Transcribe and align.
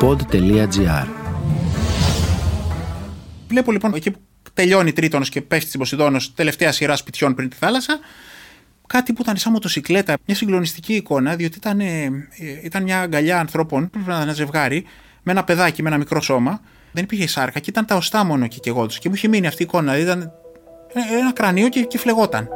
pod.gr 0.00 1.06
Βλέπω 3.48 3.72
λοιπόν 3.72 3.94
εκεί 3.94 4.10
που 4.10 4.18
τελειώνει 4.54 4.92
τρίτονος 4.92 5.28
και 5.28 5.40
πέφτει 5.40 5.66
στην 5.66 5.80
Ποσειδόνος, 5.80 6.34
τελευταία 6.34 6.72
σειρά 6.72 6.96
σπιτιών 6.96 7.34
πριν 7.34 7.48
τη 7.48 7.56
θάλασσα, 7.56 7.98
κάτι 8.86 9.12
που 9.12 9.22
ήταν 9.22 9.36
σαν 9.36 9.52
μοτοσυκλέτα, 9.52 10.14
μια 10.26 10.36
συγκλονιστική 10.36 10.94
εικόνα, 10.94 11.36
διότι 11.36 11.56
ήταν, 11.56 11.80
ε, 11.80 12.26
ήταν 12.62 12.82
μια 12.82 13.00
αγκαλιά 13.00 13.38
ανθρώπων, 13.38 13.90
πρέπει 13.90 14.08
να 14.08 14.20
ένα 14.20 14.32
ζευγάρι, 14.32 14.84
με 15.22 15.32
ένα 15.32 15.44
παιδάκι, 15.44 15.82
με 15.82 15.88
ένα 15.88 15.98
μικρό 15.98 16.20
σώμα. 16.20 16.60
Δεν 16.92 17.04
υπήρχε 17.04 17.26
σάρκα 17.26 17.60
και 17.60 17.70
ήταν 17.70 17.86
τα 17.86 17.96
οστά 17.96 18.24
μόνο 18.24 18.46
και 18.46 18.60
εγώ 18.64 18.86
τους. 18.86 18.98
Και 18.98 19.08
μου 19.08 19.14
είχε 19.14 19.28
μείνει 19.28 19.46
αυτή 19.46 19.62
η 19.62 19.64
εικόνα. 19.68 19.92
Δηλαδή 19.94 20.02
ήταν 20.02 20.32
ένα 21.18 21.32
κρανίο 21.32 21.68
και, 21.68 21.80
και 21.80 21.98
φλεγόταν. 21.98 22.48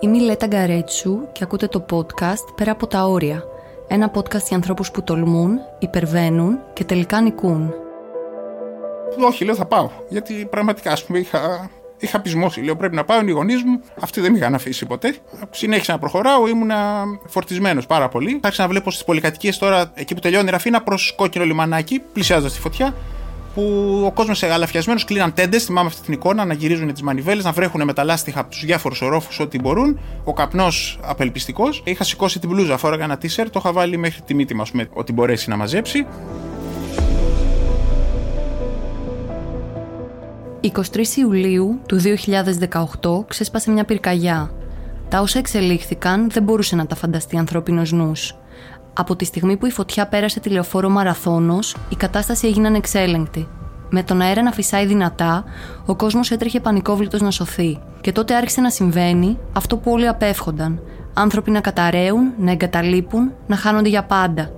Είμαι 0.00 0.16
η 0.16 0.20
Λέτα 0.20 0.46
Γκαρέτσου 0.46 1.32
και 1.32 1.44
ακούτε 1.44 1.66
το 1.66 1.86
podcast 1.90 2.54
Πέρα 2.56 2.72
από 2.72 2.86
τα 2.86 3.04
όρια. 3.04 3.44
Ένα 3.90 4.10
podcast 4.14 4.42
για 4.48 4.56
ανθρώπους 4.56 4.90
που 4.90 5.02
τολμούν, 5.02 5.58
υπερβαίνουν 5.78 6.58
και 6.72 6.84
τελικά 6.84 7.20
νικούν. 7.20 7.74
Όχι, 9.26 9.44
λέω 9.44 9.54
θα 9.54 9.64
πάω. 9.66 9.90
Γιατί 10.08 10.46
πραγματικά, 10.50 10.92
ας 10.92 11.04
πούμε, 11.04 11.18
είχα, 11.18 11.70
είχα 11.98 12.20
πεισμώσει. 12.20 12.60
Λέω 12.60 12.76
πρέπει 12.76 12.94
να 12.94 13.04
πάω, 13.04 13.20
είναι 13.20 13.30
οι 13.30 13.34
γονείς 13.34 13.62
μου. 13.62 13.80
Αυτοί 14.00 14.20
δεν 14.20 14.32
με 14.32 14.38
είχαν 14.38 14.54
αφήσει 14.54 14.86
ποτέ. 14.86 15.16
Συνέχισα 15.50 15.92
να 15.92 15.98
προχωράω, 15.98 16.48
ήμουν 16.48 16.70
φορτισμένος 17.26 17.86
πάρα 17.86 18.08
πολύ. 18.08 18.40
Άρχισα 18.42 18.62
να 18.62 18.68
βλέπω 18.68 18.90
στις 18.90 19.04
πολυκατοικίες 19.04 19.58
τώρα, 19.58 19.92
εκεί 19.94 20.14
που 20.14 20.20
τελειώνει 20.20 20.48
η 20.48 20.50
Ραφίνα, 20.50 20.82
προς 20.82 21.14
κόκκινο 21.16 21.44
λιμανάκι, 21.44 22.02
πλησιάζοντας 22.12 22.52
τη 22.52 22.60
φωτιά 22.60 22.94
που 23.54 23.62
ο 24.06 24.12
κόσμος 24.12 24.42
εγαλαφιασμένος 24.42 25.04
κλείναν 25.04 25.34
τέντε. 25.34 25.58
Θυμάμαι 25.58 25.88
αυτή 25.88 26.02
την 26.02 26.12
εικόνα 26.12 26.44
να 26.44 26.54
γυρίζουν 26.54 26.92
τις 26.92 27.02
μανιβέλες, 27.02 27.44
να 27.44 27.52
βρέχουν 27.52 27.84
με 27.84 27.92
τα 27.92 28.04
λάστιχα 28.04 28.40
από 28.40 28.50
τους 28.50 28.64
διάφορους 28.64 29.02
ορόφους 29.02 29.40
ό,τι 29.40 29.60
μπορούν. 29.60 29.98
Ο 30.24 30.32
καπνός 30.32 30.98
απελπιστικός. 31.02 31.82
Είχα 31.84 32.04
σηκώσει 32.04 32.38
την 32.38 32.48
μπλούζα, 32.48 32.76
φόραγα 32.76 33.04
ένα 33.04 33.18
τίσερ, 33.18 33.50
το 33.50 33.58
είχα 33.62 33.72
βάλει 33.72 33.96
μέχρι 33.96 34.22
τη 34.22 34.34
μύτη 34.34 34.54
μας, 34.54 34.72
ότι 34.92 35.12
μπορέσει 35.12 35.48
να 35.48 35.56
μαζέψει. 35.56 36.06
23 40.60 40.70
Ιουλίου 41.16 41.80
του 41.86 42.00
2018 43.02 43.24
ξέσπασε 43.26 43.70
μια 43.70 43.84
πυρκαγιά. 43.84 44.50
Τα 45.08 45.20
όσα 45.20 45.38
εξελίχθηκαν 45.38 46.30
δεν 46.30 46.42
μπορούσε 46.42 46.76
να 46.76 46.86
τα 46.86 46.94
φανταστεί 46.94 47.36
ανθρώπινο 47.36 47.82
νους. 47.90 48.34
Από 49.00 49.16
τη 49.16 49.24
στιγμή 49.24 49.56
που 49.56 49.66
η 49.66 49.70
φωτιά 49.70 50.06
πέρασε 50.06 50.40
τη 50.40 50.48
λεωφόρο 50.48 50.88
Μαραθώνος, 50.88 51.76
η 51.88 51.96
κατάσταση 51.96 52.46
έγινε 52.46 52.66
ανεξέλεγκτη. 52.66 53.48
Με 53.90 54.02
τον 54.02 54.20
αέρα 54.20 54.42
να 54.42 54.52
φυσάει 54.52 54.86
δυνατά, 54.86 55.44
ο 55.86 55.94
κόσμος 55.94 56.30
έτρεχε 56.30 56.60
πανικόβλητος 56.60 57.20
να 57.20 57.30
σωθεί. 57.30 57.78
Και 58.00 58.12
τότε 58.12 58.34
άρχισε 58.34 58.60
να 58.60 58.70
συμβαίνει 58.70 59.38
αυτό 59.52 59.76
που 59.76 59.90
όλοι 59.90 60.08
απέφχονταν. 60.08 60.80
Άνθρωποι 61.14 61.50
να 61.50 61.60
καταραίουν, 61.60 62.32
να 62.38 62.50
εγκαταλείπουν, 62.50 63.32
να 63.46 63.56
χάνονται 63.56 63.88
για 63.88 64.04
πάντα. 64.04 64.50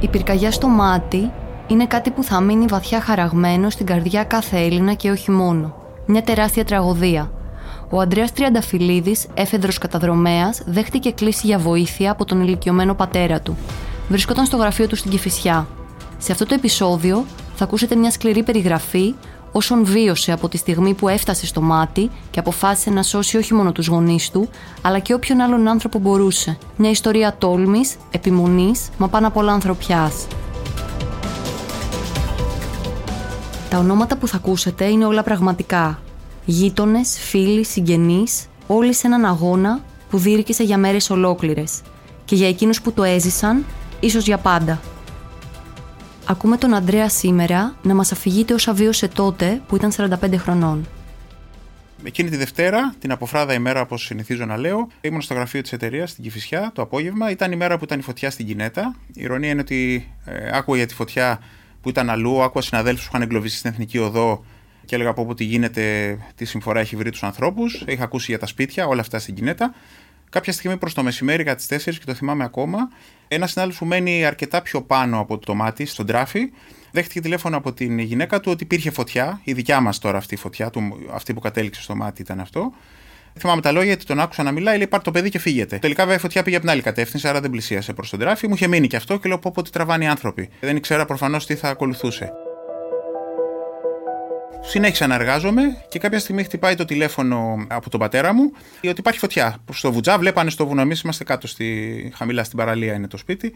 Η 0.00 0.08
πυρκαγιά 0.08 0.50
στο 0.50 0.68
μάτι 0.68 1.30
είναι 1.66 1.86
κάτι 1.86 2.10
που 2.10 2.22
θα 2.22 2.40
μείνει 2.40 2.64
βαθιά 2.68 3.00
χαραγμένο 3.00 3.70
στην 3.70 3.86
καρδιά 3.86 4.24
κάθε 4.24 4.56
Έλληνα 4.56 4.92
και 4.92 5.10
όχι 5.10 5.30
μόνο. 5.30 5.74
Μια 6.06 6.22
τεράστια 6.22 6.64
τραγωδία 6.64 7.30
ο 7.90 8.00
Αντρέα 8.00 8.26
Τριανταφυλλίδης, 8.34 9.26
έφεδρος 9.34 9.78
καταδρομέας, 9.78 10.62
δέχτηκε 10.66 11.10
κλίση 11.10 11.46
για 11.46 11.58
βοήθεια 11.58 12.10
από 12.10 12.24
τον 12.24 12.40
ηλικιωμένο 12.40 12.94
πατέρα 12.94 13.40
του. 13.40 13.56
Βρισκόταν 14.08 14.46
στο 14.46 14.56
γραφείο 14.56 14.86
του 14.86 14.96
στην 14.96 15.10
Κυφυσιά. 15.10 15.66
Σε 16.18 16.32
αυτό 16.32 16.46
το 16.46 16.54
επεισόδιο 16.54 17.24
θα 17.54 17.64
ακούσετε 17.64 17.96
μια 17.96 18.10
σκληρή 18.10 18.42
περιγραφή 18.42 19.14
όσων 19.52 19.84
βίωσε 19.84 20.32
από 20.32 20.48
τη 20.48 20.56
στιγμή 20.56 20.94
που 20.94 21.08
έφτασε 21.08 21.46
στο 21.46 21.60
μάτι 21.60 22.10
και 22.30 22.38
αποφάσισε 22.38 22.90
να 22.90 23.02
σώσει 23.02 23.36
όχι 23.36 23.54
μόνο 23.54 23.72
τους 23.72 23.86
γονείς 23.86 24.30
του, 24.30 24.48
αλλά 24.82 24.98
και 24.98 25.14
όποιον 25.14 25.40
άλλον 25.40 25.68
άνθρωπο 25.68 25.98
μπορούσε. 25.98 26.58
Μια 26.76 26.90
ιστορία 26.90 27.34
τόλμης, 27.38 27.96
επιμονής, 28.10 28.88
μα 28.98 29.08
πάνω 29.08 29.26
απ' 29.26 29.36
όλα 29.36 29.52
ανθρωπιάς. 29.52 30.26
Τα 33.70 33.78
ονόματα 33.78 34.16
που 34.16 34.28
θα 34.28 34.36
ακούσετε 34.36 34.84
είναι 34.84 35.04
όλα 35.04 35.22
πραγματικά 35.22 35.98
γείτονες, 36.50 37.18
φίλοι, 37.18 37.64
συγγενείς, 37.64 38.46
όλοι 38.66 38.94
σε 38.94 39.06
έναν 39.06 39.24
αγώνα 39.24 39.84
που 40.10 40.18
δίρκησε 40.18 40.62
για 40.62 40.78
μέρες 40.78 41.10
ολόκληρες 41.10 41.80
και 42.24 42.34
για 42.34 42.48
εκείνους 42.48 42.80
που 42.80 42.92
το 42.92 43.02
έζησαν, 43.02 43.64
ίσως 44.00 44.24
για 44.24 44.38
πάντα. 44.38 44.80
Ακούμε 46.26 46.56
τον 46.56 46.74
Αντρέα 46.74 47.08
σήμερα 47.08 47.76
να 47.82 47.94
μας 47.94 48.12
αφηγείται 48.12 48.54
όσα 48.54 48.72
βίωσε 48.72 49.08
τότε 49.08 49.62
που 49.68 49.76
ήταν 49.76 49.92
45 49.96 50.36
χρονών. 50.36 50.86
Εκείνη 52.04 52.30
τη 52.30 52.36
Δευτέρα, 52.36 52.94
την 52.98 53.12
αποφράδα 53.12 53.54
ημέρα, 53.54 53.80
όπως 53.80 54.04
συνηθίζω 54.04 54.44
να 54.44 54.56
λέω, 54.56 54.88
ήμουν 55.00 55.20
στο 55.20 55.34
γραφείο 55.34 55.60
της 55.60 55.72
εταιρείας 55.72 56.10
στην 56.10 56.24
Κυφυσιά 56.24 56.70
το 56.74 56.82
απόγευμα. 56.82 57.30
Ήταν 57.30 57.52
η 57.52 57.56
μέρα 57.56 57.78
που 57.78 57.84
ήταν 57.84 57.98
η 57.98 58.02
φωτιά 58.02 58.30
στην 58.30 58.46
Κινέτα. 58.46 58.96
Η 59.06 59.22
ηρωνία 59.22 59.50
είναι 59.50 59.60
ότι 59.60 60.10
ε, 60.24 60.56
άκουγα 60.56 60.76
για 60.76 60.86
τη 60.86 60.94
φωτιά 60.94 61.40
που 61.80 61.88
ήταν 61.88 62.10
αλλού, 62.10 62.42
άκουγα 62.42 62.64
συναδέλφους 62.64 63.04
που 63.04 63.10
είχαν 63.12 63.22
εγκλωβίσει 63.22 63.56
στην 63.56 63.70
Εθνική 63.70 63.98
Οδό 63.98 64.44
και 64.88 64.94
έλεγα 64.94 65.10
από 65.10 65.26
ό,τι 65.28 65.44
γίνεται, 65.44 66.16
τι 66.34 66.44
συμφορά 66.44 66.80
έχει 66.80 66.96
βρει 66.96 67.10
τους 67.10 67.22
ανθρώπους. 67.22 67.84
Είχα 67.86 68.04
ακούσει 68.04 68.26
για 68.28 68.38
τα 68.38 68.46
σπίτια, 68.46 68.86
όλα 68.86 69.00
αυτά 69.00 69.18
στην 69.18 69.34
Κινέτα. 69.34 69.74
Κάποια 70.30 70.52
στιγμή 70.52 70.76
προς 70.76 70.94
το 70.94 71.02
μεσημέρι, 71.02 71.44
κατά 71.44 71.56
τι 71.56 71.90
4 71.90 71.98
και 71.98 72.04
το 72.04 72.14
θυμάμαι 72.14 72.44
ακόμα, 72.44 72.78
ένας 73.28 73.50
συνάδελφος 73.50 73.80
που 73.80 73.86
μένει 73.86 74.24
αρκετά 74.24 74.62
πιο 74.62 74.82
πάνω 74.82 75.18
από 75.18 75.38
το 75.38 75.54
μάτι, 75.54 75.86
στον 75.86 76.06
τράφι, 76.06 76.50
δέχτηκε 76.90 77.20
τηλέφωνο 77.20 77.56
από 77.56 77.72
την 77.72 77.98
γυναίκα 77.98 78.40
του 78.40 78.50
ότι 78.50 78.62
υπήρχε 78.62 78.90
φωτιά, 78.90 79.40
η 79.44 79.52
δικιά 79.52 79.80
μας 79.80 79.98
τώρα 79.98 80.18
αυτή 80.18 80.34
η 80.34 80.36
φωτιά, 80.36 80.70
αυτή 81.12 81.34
που 81.34 81.40
κατέληξε 81.40 81.82
στο 81.82 81.96
μάτι 81.96 82.22
ήταν 82.22 82.40
αυτό. 82.40 82.72
Θυμάμαι 83.38 83.60
τα 83.60 83.72
λόγια 83.72 83.88
γιατί 83.88 84.04
τον 84.04 84.20
άκουσα 84.20 84.42
να 84.42 84.52
μιλάει, 84.52 84.76
λέει 84.76 84.86
πάρ 84.86 85.02
το 85.02 85.10
παιδί 85.10 85.30
και 85.30 85.38
φύγετε. 85.38 85.78
Τελικά 85.78 86.02
βέβαια 86.02 86.16
η 86.16 86.20
φωτιά 86.20 86.42
πήγε 86.42 86.56
από 86.56 86.64
την 86.64 86.74
άλλη 86.74 86.82
κατεύθυνση, 86.82 87.28
άρα 87.28 87.40
δεν 87.40 87.50
πλησίασε 87.50 87.92
προς 87.92 88.10
τον 88.10 88.18
τράφι. 88.18 88.48
Μου 88.48 88.54
είχε 88.54 88.66
μείνει 88.66 88.86
και 88.86 88.96
αυτό 88.96 89.18
και 89.18 89.28
λέω 89.28 89.38
πω 89.38 89.50
πω 89.54 89.62
τι 89.62 89.70
τραβάνε 89.70 90.04
οι 90.04 90.06
άνθρωποι. 90.06 90.48
Δεν 90.60 90.76
ήξερα 90.76 91.04
προφανώς 91.04 91.46
τι 91.46 91.54
θα 91.54 91.68
ακολουθούσε. 91.68 92.32
Συνέχισα 94.60 95.06
να 95.06 95.14
εργάζομαι 95.14 95.62
και 95.88 95.98
κάποια 95.98 96.18
στιγμή 96.18 96.42
χτυπάει 96.42 96.74
το 96.74 96.84
τηλέφωνο 96.84 97.66
από 97.68 97.90
τον 97.90 98.00
πατέρα 98.00 98.32
μου 98.32 98.52
ότι 98.84 99.00
υπάρχει 99.00 99.18
φωτιά. 99.18 99.56
Στο 99.72 99.92
βουτζά, 99.92 100.18
βλέπανε 100.18 100.50
στο 100.50 100.66
βουνό. 100.66 100.80
Εμείς 100.80 101.00
είμαστε 101.00 101.24
κάτω 101.24 101.46
στη, 101.46 102.12
χαμηλά 102.14 102.44
στην 102.44 102.58
παραλία, 102.58 102.94
είναι 102.94 103.06
το 103.08 103.16
σπίτι. 103.16 103.54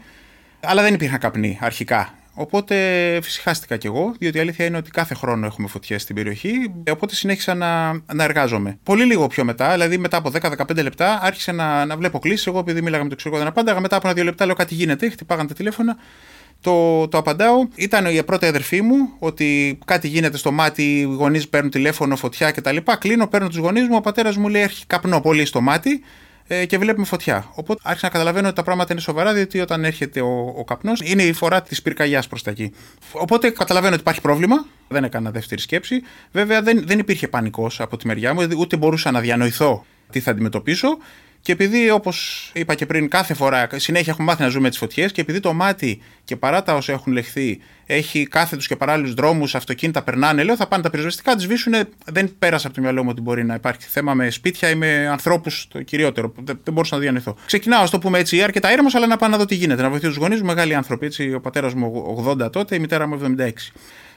Αλλά 0.59 0.81
δεν 0.81 0.93
υπήρχαν 0.93 1.19
καπνοί 1.19 1.57
αρχικά. 1.61 2.13
Οπότε 2.33 2.75
φυσικάστηκα 3.23 3.77
κι 3.77 3.87
εγώ, 3.87 4.15
διότι 4.19 4.37
η 4.37 4.39
αλήθεια 4.39 4.65
είναι 4.65 4.77
ότι 4.77 4.91
κάθε 4.91 5.13
χρόνο 5.13 5.45
έχουμε 5.45 5.67
φωτιές 5.67 6.01
στην 6.01 6.15
περιοχή. 6.15 6.51
Οπότε 6.91 7.15
συνέχισα 7.15 7.53
να, 7.53 7.91
να 7.91 8.23
εργάζομαι. 8.23 8.77
Πολύ 8.83 9.03
λίγο 9.03 9.27
πιο 9.27 9.43
μετά, 9.43 9.71
δηλαδή 9.71 9.97
μετά 9.97 10.17
από 10.17 10.31
10-15 10.41 10.83
λεπτά, 10.83 11.19
άρχισα 11.21 11.51
να, 11.51 11.85
να 11.85 11.97
βλέπω 11.97 12.19
κλήσει. 12.19 12.45
Εγώ, 12.47 12.59
επειδή 12.59 12.81
μίλαγα 12.81 13.03
με 13.03 13.09
το 13.09 13.15
εξωτερικό, 13.15 13.37
δεν 13.43 13.51
απάνταγα. 13.51 13.79
Μετά 13.79 13.95
από 13.95 14.07
ένα-δύο 14.07 14.23
λεπτά 14.23 14.45
λέω 14.45 14.55
κάτι 14.55 14.73
γίνεται. 14.75 15.09
Χτυπάγαν 15.09 15.47
τα 15.47 15.53
τηλέφωνα. 15.53 15.97
Το, 16.63 17.07
το 17.07 17.17
απαντάω. 17.17 17.67
Ήταν 17.75 18.05
η 18.05 18.23
πρώτη 18.23 18.45
αδερφή 18.45 18.81
μου 18.81 19.09
ότι 19.19 19.79
κάτι 19.85 20.07
γίνεται 20.07 20.37
στο 20.37 20.51
μάτι, 20.51 20.99
οι 20.99 21.01
γονείς 21.01 21.49
παίρνουν 21.49 21.71
τηλέφωνο, 21.71 22.15
φωτιά 22.15 22.51
κτλ. 22.51 22.77
Κλείνω, 22.99 23.27
παίρνω 23.27 23.47
τους 23.47 23.57
γονείς 23.57 23.87
μου. 23.87 23.95
Ο 23.95 24.01
πατέρας 24.01 24.37
μου 24.37 24.47
λέει: 24.47 24.61
Έχει 24.61 24.85
καπνό 24.85 25.21
πολύ 25.21 25.45
στο 25.45 25.61
μάτι 25.61 26.01
ε, 26.47 26.65
και 26.65 26.77
βλέπουμε 26.77 27.05
φωτιά. 27.05 27.51
Οπότε 27.55 27.81
άρχισα 27.83 28.05
να 28.05 28.11
καταλαβαίνω 28.11 28.47
ότι 28.47 28.55
τα 28.55 28.63
πράγματα 28.63 28.93
είναι 28.93 29.01
σοβαρά, 29.01 29.33
διότι 29.33 29.59
όταν 29.59 29.83
έρχεται 29.83 30.21
ο, 30.21 30.53
ο 30.57 30.63
καπνός 30.63 31.01
είναι 31.03 31.23
η 31.23 31.33
φορά 31.33 31.61
της 31.61 31.81
πυρκαγιάς 31.81 32.27
προς 32.27 32.43
τα 32.43 32.51
εκεί. 32.51 32.73
Οπότε 33.11 33.49
καταλαβαίνω 33.49 33.91
ότι 33.93 34.01
υπάρχει 34.01 34.21
πρόβλημα. 34.21 34.65
Δεν 34.87 35.03
έκανα 35.03 35.31
δεύτερη 35.31 35.61
σκέψη. 35.61 36.01
Βέβαια 36.31 36.61
δεν, 36.61 36.83
δεν 36.85 36.99
υπήρχε 36.99 37.27
πανικός 37.27 37.79
από 37.81 37.97
τη 37.97 38.07
μεριά 38.07 38.33
μου, 38.33 38.47
ούτε 38.57 38.77
μπορούσα 38.77 39.11
να 39.11 39.19
διανοηθώ 39.19 39.85
τι 40.11 40.19
θα 40.19 40.31
αντιμετωπίσω. 40.31 40.87
Και 41.43 41.51
επειδή, 41.51 41.89
όπως 41.89 42.49
είπα 42.53 42.75
και 42.75 42.85
πριν, 42.85 43.09
κάθε 43.09 43.33
φορά 43.33 43.67
συνέχεια 43.75 44.11
έχουμε 44.11 44.27
μάθει 44.27 44.41
να 44.41 44.47
ζούμε 44.47 44.69
τις 44.69 44.77
φωτιές 44.77 45.11
και 45.11 45.21
επειδή 45.21 45.39
το 45.39 45.53
μάτι 45.53 46.01
και 46.23 46.35
παρά 46.35 46.63
τα 46.63 46.75
όσα 46.75 46.91
έχουν 46.91 47.13
λεχθεί 47.13 47.59
έχει 47.85 48.27
κάθετους 48.27 48.67
και 48.67 48.75
παράλληλους 48.75 49.13
δρόμους, 49.13 49.55
αυτοκίνητα 49.55 50.01
περνάνε, 50.01 50.43
λέω 50.43 50.55
θα 50.55 50.67
πάνε 50.67 50.83
τα 50.83 50.89
πυροσβεστικά, 50.89 51.35
τις 51.35 51.43
σβήσουν. 51.43 51.73
Δεν 52.05 52.35
πέρασα 52.39 52.67
από 52.67 52.75
το 52.75 52.81
μυαλό 52.81 53.03
μου 53.03 53.09
ότι 53.11 53.21
μπορεί 53.21 53.45
να 53.45 53.53
υπάρχει 53.53 53.87
θέμα 53.89 54.13
με 54.13 54.29
σπίτια 54.29 54.69
ή 54.69 54.75
με 54.75 55.07
ανθρώπους, 55.07 55.67
το 55.67 55.81
κυριότερο. 55.81 56.33
Δεν, 56.35 56.59
δεν 56.63 56.73
μπορούσα 56.73 56.95
να 56.95 57.01
διανοηθώ. 57.01 57.35
Ξεκινάω, 57.45 57.81
ας 57.81 57.89
το 57.89 57.99
πούμε 57.99 58.19
έτσι, 58.19 58.41
αρκετά 58.41 58.71
ήρεμο, 58.71 58.89
αλλά 58.93 59.07
να 59.07 59.17
πάω 59.17 59.29
να 59.29 59.37
δω 59.37 59.45
τι 59.45 59.55
γίνεται. 59.55 59.81
Να 59.81 59.89
βοηθήσω 59.89 60.11
τους 60.11 60.19
γονείς 60.19 60.39
μου, 60.39 60.45
μεγάλοι 60.45 60.75
άνθρωποι. 60.75 61.05
Έτσι, 61.05 61.33
ο 61.33 61.39
πατέρας 61.39 61.73
μου 61.73 62.23
80 62.27 62.51
τότε, 62.51 62.75
η 62.75 62.79
μητέρα 62.79 63.07
μου 63.07 63.19
76. 63.39 63.49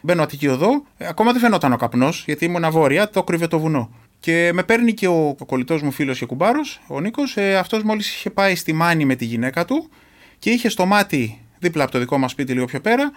Μπαίνω 0.00 0.22
Αττική 0.22 0.48
Οδό, 0.48 0.84
ακόμα 0.98 1.32
δεν 1.32 1.40
φαινόταν 1.40 1.72
ο 1.72 1.76
καπνός, 1.76 2.22
γιατί 2.26 2.44
ήμουν 2.44 2.70
βόρεια, 2.70 3.10
το 3.10 3.22
κρύβε 3.22 3.46
το 3.46 3.58
βουνό. 3.58 3.90
Και 4.20 4.50
με 4.52 4.62
παίρνει 4.62 4.94
και 4.94 5.08
ο, 5.08 5.36
ο 5.38 5.44
κολλητό 5.46 5.78
μου 5.82 5.90
φίλος 5.90 6.18
και 6.18 6.26
κουμπάρος, 6.26 6.80
ο 6.86 7.00
Νίκος. 7.00 7.36
Ε, 7.36 7.56
Αυτός 7.56 7.82
μόλις 7.82 8.14
είχε 8.14 8.30
πάει 8.30 8.54
στη 8.54 8.72
Μάνη 8.72 9.04
με 9.04 9.14
τη 9.14 9.24
γυναίκα 9.24 9.64
του 9.64 9.90
και 10.38 10.50
είχε 10.50 10.68
στο 10.68 10.86
μάτι, 10.86 11.40
δίπλα 11.58 11.82
από 11.82 11.92
το 11.92 11.98
δικό 11.98 12.18
μας 12.18 12.30
σπίτι, 12.30 12.52
λίγο 12.52 12.64
πιο 12.64 12.80
πέρα, 12.80 13.10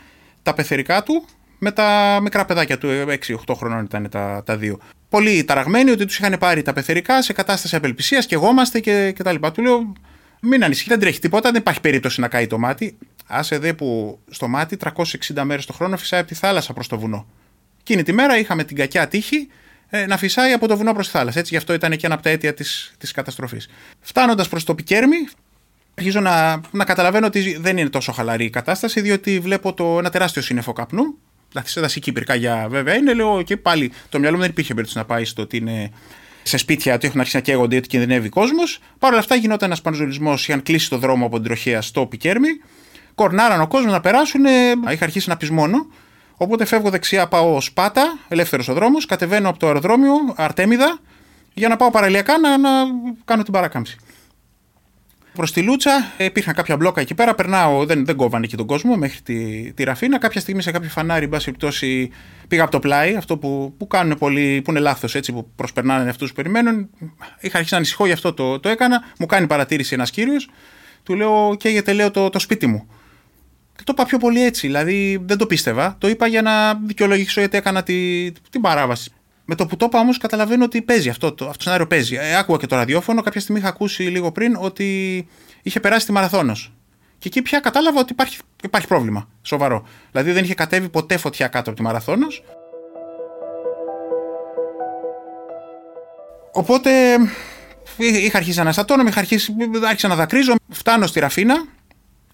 τα 0.43 0.53
πεθερικά 0.53 1.03
του 1.03 1.25
με 1.59 1.71
τα 1.71 2.19
μικρά 2.21 2.45
παιδάκια 2.45 2.77
του, 2.77 2.87
6-8 2.87 3.09
ε, 3.27 3.53
χρονών 3.53 3.83
ήταν 3.83 4.09
τα, 4.09 4.43
τα 4.45 4.57
δύο. 4.57 4.79
Πολύ 5.09 5.43
ταραγμένοι 5.43 5.91
ότι 5.91 6.05
τους 6.05 6.17
είχαν 6.17 6.37
πάρει 6.39 6.61
τα 6.61 6.73
πεθερικά 6.73 7.21
σε 7.21 7.33
κατάσταση 7.33 7.75
απελπισίας 7.75 8.25
και 8.25 8.35
εγώμαστε 8.35 8.79
και, 8.79 9.11
και 9.15 9.23
τα 9.23 9.31
λοιπά. 9.31 9.51
Του 9.51 9.61
λέω, 9.61 9.93
μην 10.41 10.63
ανησυχεί, 10.63 10.89
δεν 10.89 10.99
τρέχει 10.99 11.19
τίποτα, 11.19 11.51
δεν 11.51 11.61
υπάρχει 11.61 11.81
περίπτωση 11.81 12.19
να 12.21 12.27
καεί 12.27 12.47
το 12.47 12.57
μάτι. 12.57 12.97
Άσε 13.27 13.57
δε 13.57 13.73
που 13.73 14.19
στο 14.29 14.47
μάτι 14.47 14.77
360 14.83 15.41
μέρες 15.43 15.65
το 15.65 15.73
χρόνο 15.73 15.97
φυσάει 15.97 16.19
από 16.19 16.29
τη 16.29 16.35
θάλασσα 16.35 16.73
προς 16.73 16.87
το 16.87 16.99
βουνό. 16.99 17.27
Εκείνη 17.79 18.03
τη 18.03 18.11
μέρα 18.11 18.37
είχαμε 18.37 18.63
την 18.63 18.75
κακιά 18.75 19.07
τύχη 19.07 19.47
ε, 19.89 20.05
να 20.05 20.17
φυσάει 20.17 20.51
από 20.51 20.67
το 20.67 20.77
βουνό 20.77 20.93
προς 20.93 21.05
τη 21.05 21.11
θάλασσα. 21.11 21.39
Έτσι, 21.39 21.51
γι' 21.51 21.57
αυτό 21.57 21.73
ήταν 21.73 21.97
και 21.97 22.05
ένα 22.05 22.13
από 22.13 22.23
τα 22.23 22.29
αίτια 22.29 22.53
της 22.53 22.93
της 22.97 23.11
καταστροφής. 23.11 23.69
Φτάνοντας 24.01 24.49
προς 24.49 24.63
το 24.63 24.75
Πικέρμι, 24.75 25.17
Αρχίζω 25.99 26.19
να, 26.19 26.61
να 26.71 26.85
καταλαβαίνω 26.85 27.25
ότι 27.25 27.57
δεν 27.59 27.77
είναι 27.77 27.89
τόσο 27.89 28.11
χαλαρή 28.11 28.45
η 28.45 28.49
κατάσταση, 28.49 29.01
διότι 29.01 29.39
βλέπω 29.39 29.73
το, 29.73 29.99
ένα 29.99 30.09
τεράστιο 30.09 30.41
σύννεφο 30.41 30.73
καπνού. 30.73 31.03
Εντάξει, 31.49 31.73
σε 31.73 31.81
δασική 31.81 32.11
πυρκαγιά 32.11 32.67
βέβαια 32.69 32.95
είναι. 32.95 33.13
Λέω 33.13 33.41
και 33.41 33.57
πάλι 33.57 33.91
το 34.09 34.19
μυαλό 34.19 34.35
μου 34.35 34.41
δεν 34.41 34.51
υπήρχε 34.51 34.73
περίπτωση 34.73 34.97
να 34.97 35.05
πάει 35.05 35.25
στο 35.25 35.41
ότι 35.41 35.57
είναι 35.57 35.91
σε 36.43 36.57
σπίτια, 36.57 36.93
ότι 36.93 37.07
έχουν 37.07 37.19
αρχίσει 37.19 37.35
να 37.35 37.41
καίγονται, 37.41 37.75
ότι 37.75 37.87
κινδυνεύει 37.87 38.29
κόσμος. 38.29 38.79
Παρ' 38.99 39.11
όλα 39.11 39.19
αυτά 39.19 39.35
γινόταν 39.35 39.67
ένας 39.67 39.81
πανζολισμός, 39.81 40.47
είχαν 40.47 40.63
κλείσει 40.63 40.89
το 40.89 40.97
δρόμο 40.97 41.25
από 41.25 41.35
την 41.35 41.45
τροχέα 41.45 41.81
στο 41.81 42.05
Πικέρμι. 42.05 42.49
Κορνάραν 43.15 43.61
ο 43.61 43.67
κόσμος 43.67 43.91
να 43.91 43.99
περάσουν, 43.99 44.45
είχα 44.91 45.03
αρχίσει 45.05 45.29
να 45.29 45.37
πεισμώνω. 45.37 45.87
Οπότε 46.41 46.65
φεύγω 46.65 46.89
δεξιά, 46.89 47.27
πάω 47.27 47.61
Σπάτα, 47.61 48.17
ελεύθερος 48.27 48.67
ο 48.67 48.73
δρόμος, 48.73 49.05
κατεβαίνω 49.05 49.49
από 49.49 49.59
το 49.59 49.65
αεροδρόμιο 49.65 50.13
Αρτέμιδα 50.35 50.99
για 51.53 51.67
να 51.67 51.75
πάω 51.75 51.91
παραλιακά 51.91 52.37
να, 52.37 52.57
να 52.57 52.69
κάνω 53.25 53.43
την 53.43 53.53
παράκαμψη. 53.53 53.97
Προς 55.33 55.51
τη 55.51 55.61
Λούτσα 55.61 56.11
υπήρχαν 56.17 56.53
κάποια 56.53 56.77
μπλόκα 56.77 57.01
εκεί 57.01 57.13
πέρα. 57.13 57.35
Περνάω, 57.35 57.85
δεν, 57.85 58.05
δεν 58.05 58.15
κόβανε 58.15 58.45
εκεί 58.45 58.55
τον 58.55 58.65
κόσμο 58.65 58.95
μέχρι 58.95 59.21
τη, 59.21 59.71
τη 59.73 59.83
Ραφίνα. 59.83 60.19
Κάποια 60.19 60.41
στιγμή 60.41 60.61
σε 60.61 60.71
κάποιο 60.71 60.89
φανάρι, 60.89 61.23
εν 61.23 61.29
πάση 61.29 61.45
περιπτώσει, 61.45 62.11
πήγα 62.47 62.61
από 62.61 62.71
το 62.71 62.79
πλάι. 62.79 63.15
Αυτό 63.15 63.37
που, 63.37 63.73
που 63.77 63.87
κάνουν 63.87 64.17
πολλοί, 64.17 64.61
που 64.61 64.71
είναι 64.71 64.79
λάθος 64.79 65.15
έτσι, 65.15 65.31
που 65.33 65.49
προσπερνάνε 65.55 66.09
αυτούς 66.09 66.29
που 66.29 66.35
περιμένουν. 66.35 66.89
Είχα 67.39 67.55
αρχίσει 67.55 67.73
να 67.73 67.77
ανησυχώ, 67.77 68.05
γι' 68.05 68.11
αυτό 68.11 68.33
το, 68.33 68.59
το 68.59 68.69
έκανα. 68.69 69.03
Μου 69.19 69.25
κάνει 69.25 69.47
παρατήρηση 69.47 69.93
ένας 69.93 70.11
κύριος. 70.11 70.49
Του 71.03 71.15
λέω, 71.15 71.55
καίγεται, 71.57 71.93
λέω 71.93 72.11
το, 72.11 72.29
το 72.29 72.39
σπίτι 72.39 72.67
μου. 72.67 72.87
Και 73.89 73.95
το 73.95 74.01
είπα 74.01 74.09
πιο 74.09 74.17
πολύ 74.17 74.43
έτσι. 74.43 74.67
Δηλαδή 74.67 75.21
δεν 75.25 75.37
το 75.37 75.45
πίστευα. 75.45 75.95
Το 75.97 76.07
είπα 76.07 76.27
για 76.27 76.41
να 76.41 76.73
δικαιολογήσω 76.73 77.39
γιατί 77.39 77.57
έκανα 77.57 77.83
τη, 77.83 78.31
την 78.49 78.61
παράβαση. 78.61 79.11
Με 79.45 79.55
το 79.55 79.65
που 79.65 79.77
το 79.77 79.85
είπα 79.85 79.99
όμως, 79.99 80.17
καταλαβαίνω 80.17 80.63
ότι 80.63 80.81
παίζει 80.81 81.09
αυτό 81.09 81.31
το, 81.33 81.45
αυτό 81.45 81.57
το 81.57 81.63
σενάριο. 81.63 81.87
Παίζει. 81.87 82.15
Ε, 82.15 82.37
άκουγα 82.37 82.57
και 82.57 82.67
το 82.67 82.75
ραδιόφωνο. 82.75 83.21
Κάποια 83.21 83.41
στιγμή 83.41 83.59
είχα 83.59 83.69
ακούσει 83.69 84.03
λίγο 84.03 84.31
πριν 84.31 84.55
ότι 84.59 85.27
είχε 85.61 85.79
περάσει 85.79 86.05
τη 86.05 86.11
μαραθώνος. 86.11 86.73
Και 87.17 87.27
εκεί 87.27 87.41
πια 87.41 87.59
κατάλαβα 87.59 87.99
ότι 87.99 88.11
υπάρχει, 88.11 88.37
υπάρχει 88.63 88.87
πρόβλημα. 88.87 89.27
Σοβαρό. 89.41 89.87
Δηλαδή 90.11 90.31
δεν 90.31 90.43
είχε 90.43 90.53
κατέβει 90.53 90.89
ποτέ 90.89 91.17
φωτιά 91.17 91.47
κάτω 91.47 91.69
από 91.69 91.79
τη 91.79 91.85
μαραθώνος. 91.85 92.43
Οπότε 96.51 96.91
είχα 97.97 98.37
αρχίσει 98.37 98.55
να 98.55 98.61
αναστατώνω, 98.61 99.07
είχα 99.07 99.19
αρχίσει, 99.19 99.53
άρχισα 99.87 100.07
να 100.07 100.15
δακρύζω. 100.15 100.55
Φτάνω 100.69 101.07
στη 101.07 101.19
Ραφίνα. 101.19 101.55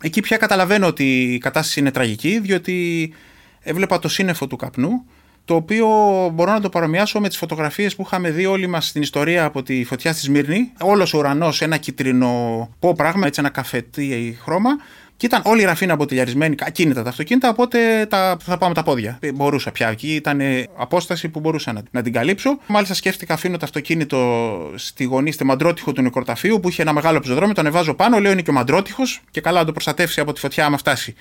Εκεί 0.02 0.22
πια 0.22 0.38
καταλαβαίνω 0.38 0.88
ότι 0.88 1.34
η 1.34 1.38
κατάσταση 1.38 1.80
είναι 1.80 1.92
τραγική, 1.92 2.40
διότι 2.40 3.14
έβλεπα 3.62 4.00
το 4.00 4.08
σύννεφο 4.08 4.48
του 4.48 4.56
καπνού 4.56 5.06
το 5.46 5.56
οποίο 5.56 5.88
μπορώ 6.34 6.52
να 6.52 6.62
το 6.62 6.70
παρομοιάσω 6.70 7.20
με 7.20 7.28
τις 7.28 7.38
φωτογραφίες 7.38 7.96
που 7.96 8.04
είχαμε 8.06 8.30
δει 8.30 8.46
όλοι 8.46 8.68
μας 8.68 8.88
στην 8.88 9.02
ιστορία 9.02 9.46
από 9.46 9.64
τη 9.64 9.84
φωτιά 9.84 10.14
στη 10.14 10.22
Σμύρνη. 10.22 10.72
Όλος 10.80 11.14
ο 11.14 11.18
ουρανός, 11.18 11.62
ένα 11.62 11.78
κυτρινό 11.78 12.70
πω 12.80 12.94
πράγμα, 12.94 13.28
έτσι 13.28 13.40
ένα 13.40 13.50
καφετή 13.50 14.38
χρώμα. 14.42 14.70
Και 15.18 15.26
ήταν 15.26 15.42
όλοι 15.46 15.62
οι 15.62 15.66
ραφίνα 15.66 15.94
αποτελιαρισμένοι, 15.94 16.56
ακίνητα 16.60 17.04
τα 17.04 17.10
αυτοκίνητα, 17.10 17.50
οπότε 17.50 18.06
τα, 18.10 18.38
θα 18.42 18.58
πάω 18.58 18.70
με 18.70 18.76
τα 18.76 18.84
πόδια. 18.84 19.18
Ε, 19.22 19.32
μπορούσα 19.32 19.72
πια. 19.72 19.90
Εκεί 19.90 20.16
ήταν 20.16 20.40
απόσταση 20.76 21.30
που 21.30 21.40
μπορούσα 21.40 21.74
να, 21.74 21.84
να 21.92 22.02
την 22.02 22.14
καλύψω. 22.14 22.60
Μάλιστα 22.68 22.94
σκέφτηκα, 22.94 23.34
αφήνω 23.34 23.58
το 23.58 23.66
αυτοκίνητο 23.66 24.72
στη 24.76 25.04
γωνή, 25.04 25.32
στη 25.32 25.44
μαντρότυχο 25.44 25.92
του 25.92 26.02
νεκροταφείου 26.02 26.60
που 26.60 26.70
είχε 26.70 26.82
ένα 26.82 26.94
μεγάλο 26.94 27.20
πεζοδρόμιο, 27.20 27.54
τον 27.54 27.66
ανεβάζω 27.66 27.94
πάνω, 27.94 28.20
λέω 28.20 28.32
είναι 28.32 28.42
και 28.42 28.50
ο 28.50 28.54
μαντρότυχος 28.54 29.22
και 29.32 29.42
καλά 29.42 29.60
να 29.60 29.66
το 29.66 29.72
προστατεύσει 29.72 30.20
από 30.20 30.34
τη 30.34 30.40
φωτιά, 30.40 30.66
άμα 30.66 30.78
φτάσει. 30.78 31.16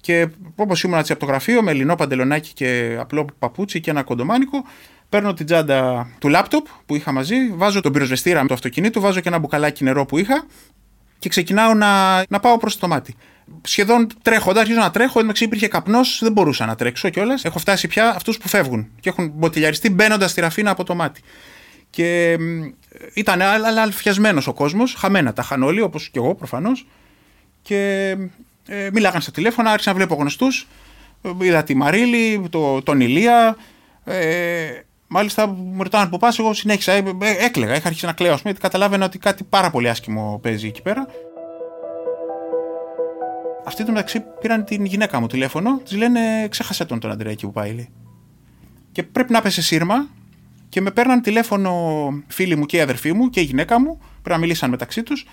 Και 0.00 0.28
όπως 0.56 0.82
ήμουν 0.82 0.98
από 0.98 1.16
το 1.16 1.26
γραφείο, 1.26 1.62
με 1.62 1.72
λινό 1.72 1.94
παντελονάκι 1.94 2.52
και 2.52 2.96
απλό 3.00 3.26
παπούτσι 3.38 3.80
και 3.80 3.90
ένα 3.90 4.02
κοντομάνικο, 4.02 4.64
παίρνω 5.08 5.34
την 5.34 5.46
τσάντα 5.46 6.08
του 6.18 6.28
λάπτοπ 6.28 6.66
που 6.86 6.96
είχα 6.96 7.12
μαζί, 7.12 7.36
βάζω 7.54 7.80
τον 7.80 7.92
πυροσβεστήρα 7.92 8.42
με 8.42 8.48
το 8.48 8.54
αυτοκίνητο, 8.54 9.00
βάζω 9.00 9.20
και 9.20 9.28
ένα 9.28 9.38
μπουκαλάκι 9.38 9.84
νερό 9.84 10.06
που 10.06 10.18
είχα 10.18 10.46
και 11.24 11.30
ξεκινάω 11.30 11.74
να, 11.74 12.22
να 12.28 12.40
πάω 12.40 12.58
προς 12.58 12.78
το 12.78 12.88
μάτι. 12.88 13.14
Σχεδόν 13.62 14.06
τρέχοντα, 14.22 14.60
αρχίζω 14.60 14.78
να 14.78 14.90
τρέχω, 14.90 15.20
εντάξει 15.20 15.44
υπήρχε 15.44 15.68
καπνός, 15.68 16.18
δεν 16.22 16.32
μπορούσα 16.32 16.66
να 16.66 16.74
τρέξω 16.74 17.08
κιόλας. 17.08 17.44
Έχω 17.44 17.58
φτάσει 17.58 17.88
πια 17.88 18.08
αυτούς 18.14 18.38
που 18.38 18.48
φεύγουν 18.48 18.88
και 19.00 19.08
έχουν 19.08 19.30
μποτιλιαριστεί 19.34 19.90
μπαίνοντας 19.90 20.30
στη 20.30 20.40
ραφίνα 20.40 20.70
από 20.70 20.84
το 20.84 20.94
μάτι. 20.94 21.20
Και 21.90 22.38
ήταν 23.14 23.42
αλφιασμένος 23.42 24.46
ο 24.46 24.52
κόσμος, 24.52 24.94
χαμένα 24.94 25.32
τα 25.32 25.42
είχαν 25.44 25.62
όλοι, 25.62 25.80
όπως 25.80 26.08
και 26.08 26.18
εγώ 26.18 26.34
προφανώς. 26.34 26.86
Και 27.62 28.10
ε, 28.68 28.88
μιλάγαν 28.92 29.20
στα 29.20 29.30
τηλέφωνα, 29.30 29.70
άρχισα 29.70 29.90
να 29.90 29.96
βλέπω 29.96 30.14
γνωστούς. 30.14 30.66
Είδα 31.40 31.62
τη 31.62 31.74
Μαρίλη, 31.74 32.46
το, 32.50 32.82
τον 32.82 33.00
Ηλία. 33.00 33.56
Ε, 34.04 34.66
μάλιστα 35.06 35.46
μου 35.46 35.82
ρωτάνε 35.82 36.10
που 36.10 36.18
πα, 36.18 36.34
εγώ 36.38 36.54
συνέχισα. 36.54 36.92
Ε, 36.92 36.98
ε, 36.98 37.44
έκλαιγα, 37.44 37.76
είχα 37.76 37.86
αρχίσει 37.86 38.06
να 38.06 38.12
κλαίω. 38.12 38.38
Γιατί 38.42 38.60
καταλάβαινα 38.60 39.04
ότι 39.04 39.18
κάτι 39.18 39.44
πάρα 39.44 39.70
πολύ 39.70 39.88
άσχημο 39.88 40.38
παίζει 40.42 40.66
εκεί 40.66 40.82
πέρα. 40.82 41.06
Αυτοί 43.66 43.84
το 43.84 43.92
μεταξύ 43.92 44.24
πήραν 44.40 44.64
την 44.64 44.84
γυναίκα 44.84 45.20
μου 45.20 45.26
τηλέφωνο, 45.26 45.78
της 45.78 45.96
λένε 45.96 46.48
ξέχασε 46.48 46.84
τον 46.84 47.00
τον 47.00 47.10
Αντρέα 47.10 47.32
εκεί 47.32 47.46
που 47.46 47.52
πάει. 47.52 47.88
Και 48.92 49.02
πρέπει 49.02 49.32
να 49.32 49.40
πέσει 49.42 49.62
σύρμα 49.62 50.08
και 50.68 50.80
με 50.80 50.90
παίρναν 50.90 51.20
τηλέφωνο 51.20 51.72
φίλοι 52.26 52.56
μου 52.56 52.66
και 52.66 52.76
η 52.76 52.80
αδερφή 52.80 53.12
μου 53.12 53.30
και 53.30 53.40
η 53.40 53.44
γυναίκα 53.44 53.80
μου. 53.80 53.98
Πρέπει 53.98 54.28
να 54.28 54.38
μιλήσαν 54.38 54.70
μεταξύ 54.70 55.02
τους. 55.02 55.26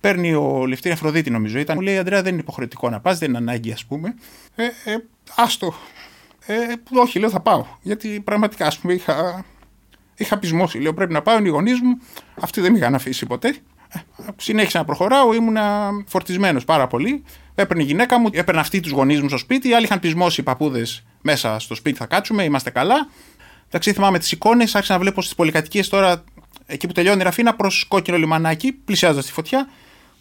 Παίρνει 0.00 0.34
ο 0.34 0.66
Λευτήρη 0.66 0.94
Αφροδίτη, 0.94 1.30
νομίζω 1.30 1.58
ήταν. 1.58 1.76
Μου 1.76 1.82
λέει: 1.82 1.98
Αντρέα, 1.98 2.22
δεν 2.22 2.32
είναι 2.32 2.40
υποχρεωτικό 2.40 2.90
να 2.90 3.00
πας, 3.00 3.18
δεν 3.18 3.28
είναι 3.28 3.38
ανάγκη, 3.38 3.72
ας 3.72 3.84
πούμε. 3.84 4.14
Ε, 4.54 4.64
ε, 4.64 4.96
άστο. 5.36 5.74
Ε, 6.50 6.74
όχι, 6.94 7.18
λέω, 7.18 7.30
θα 7.30 7.40
πάω. 7.40 7.64
Γιατί 7.82 8.20
πραγματικά, 8.24 8.66
ας 8.66 8.78
πούμε, 8.78 8.92
είχα, 8.92 9.44
είχα 10.16 10.38
πεισμώσει. 10.38 10.78
Λέω: 10.78 10.94
Πρέπει 10.94 11.12
να 11.12 11.22
πάω, 11.22 11.38
είναι 11.38 11.48
οι 11.48 11.50
γονείς 11.50 11.80
μου. 11.80 12.00
Αυτοί 12.40 12.60
δεν 12.60 12.72
με 12.72 12.78
είχαν 12.78 12.94
αφήσει 12.94 13.26
ποτέ. 13.26 13.48
Ε, 13.88 13.98
συνέχισα 14.36 14.78
να 14.78 14.84
προχωράω, 14.84 15.34
ήμουνα 15.34 15.90
φορτισμένος 16.06 16.64
πάρα 16.64 16.86
πολύ. 16.86 17.24
Έπαιρνε 17.54 17.82
η 17.82 17.86
γυναίκα 17.86 18.18
μου, 18.18 18.28
έπαιρνε 18.32 18.60
αυτή 18.60 18.80
τους 18.80 18.90
γονείς 18.92 19.22
μου 19.22 19.28
στο 19.28 19.38
σπίτι. 19.38 19.68
Οι 19.68 19.74
άλλοι 19.74 19.84
είχαν 19.84 20.00
πεισμώσει 20.00 20.40
οι 20.40 20.44
παππούδες 20.44 21.04
μέσα 21.22 21.58
στο 21.58 21.74
σπίτι, 21.74 21.96
θα 21.98 22.06
κάτσουμε, 22.06 22.42
είμαστε 22.44 22.70
καλά. 22.70 23.08
Εντάξει, 23.66 23.92
θυμάμαι 23.92 24.18
τις 24.18 24.32
εικόνες, 24.32 24.74
άρχισα 24.74 24.92
να 24.92 24.98
βλέπω 24.98 25.22
στις 25.22 25.34
πολυκατοικίες 25.34 25.88
τώρα, 25.88 26.24
εκεί 26.66 26.86
που 26.86 26.92
τελειώνει 26.92 27.20
η 27.20 27.22
Ραφίνα, 27.22 27.54
προς 27.54 27.84
κόκκινο 27.88 28.16
λιμανάκι, 28.16 28.72
πλησιάζοντας 28.72 29.26
τη 29.26 29.32
φωτιά 29.32 29.68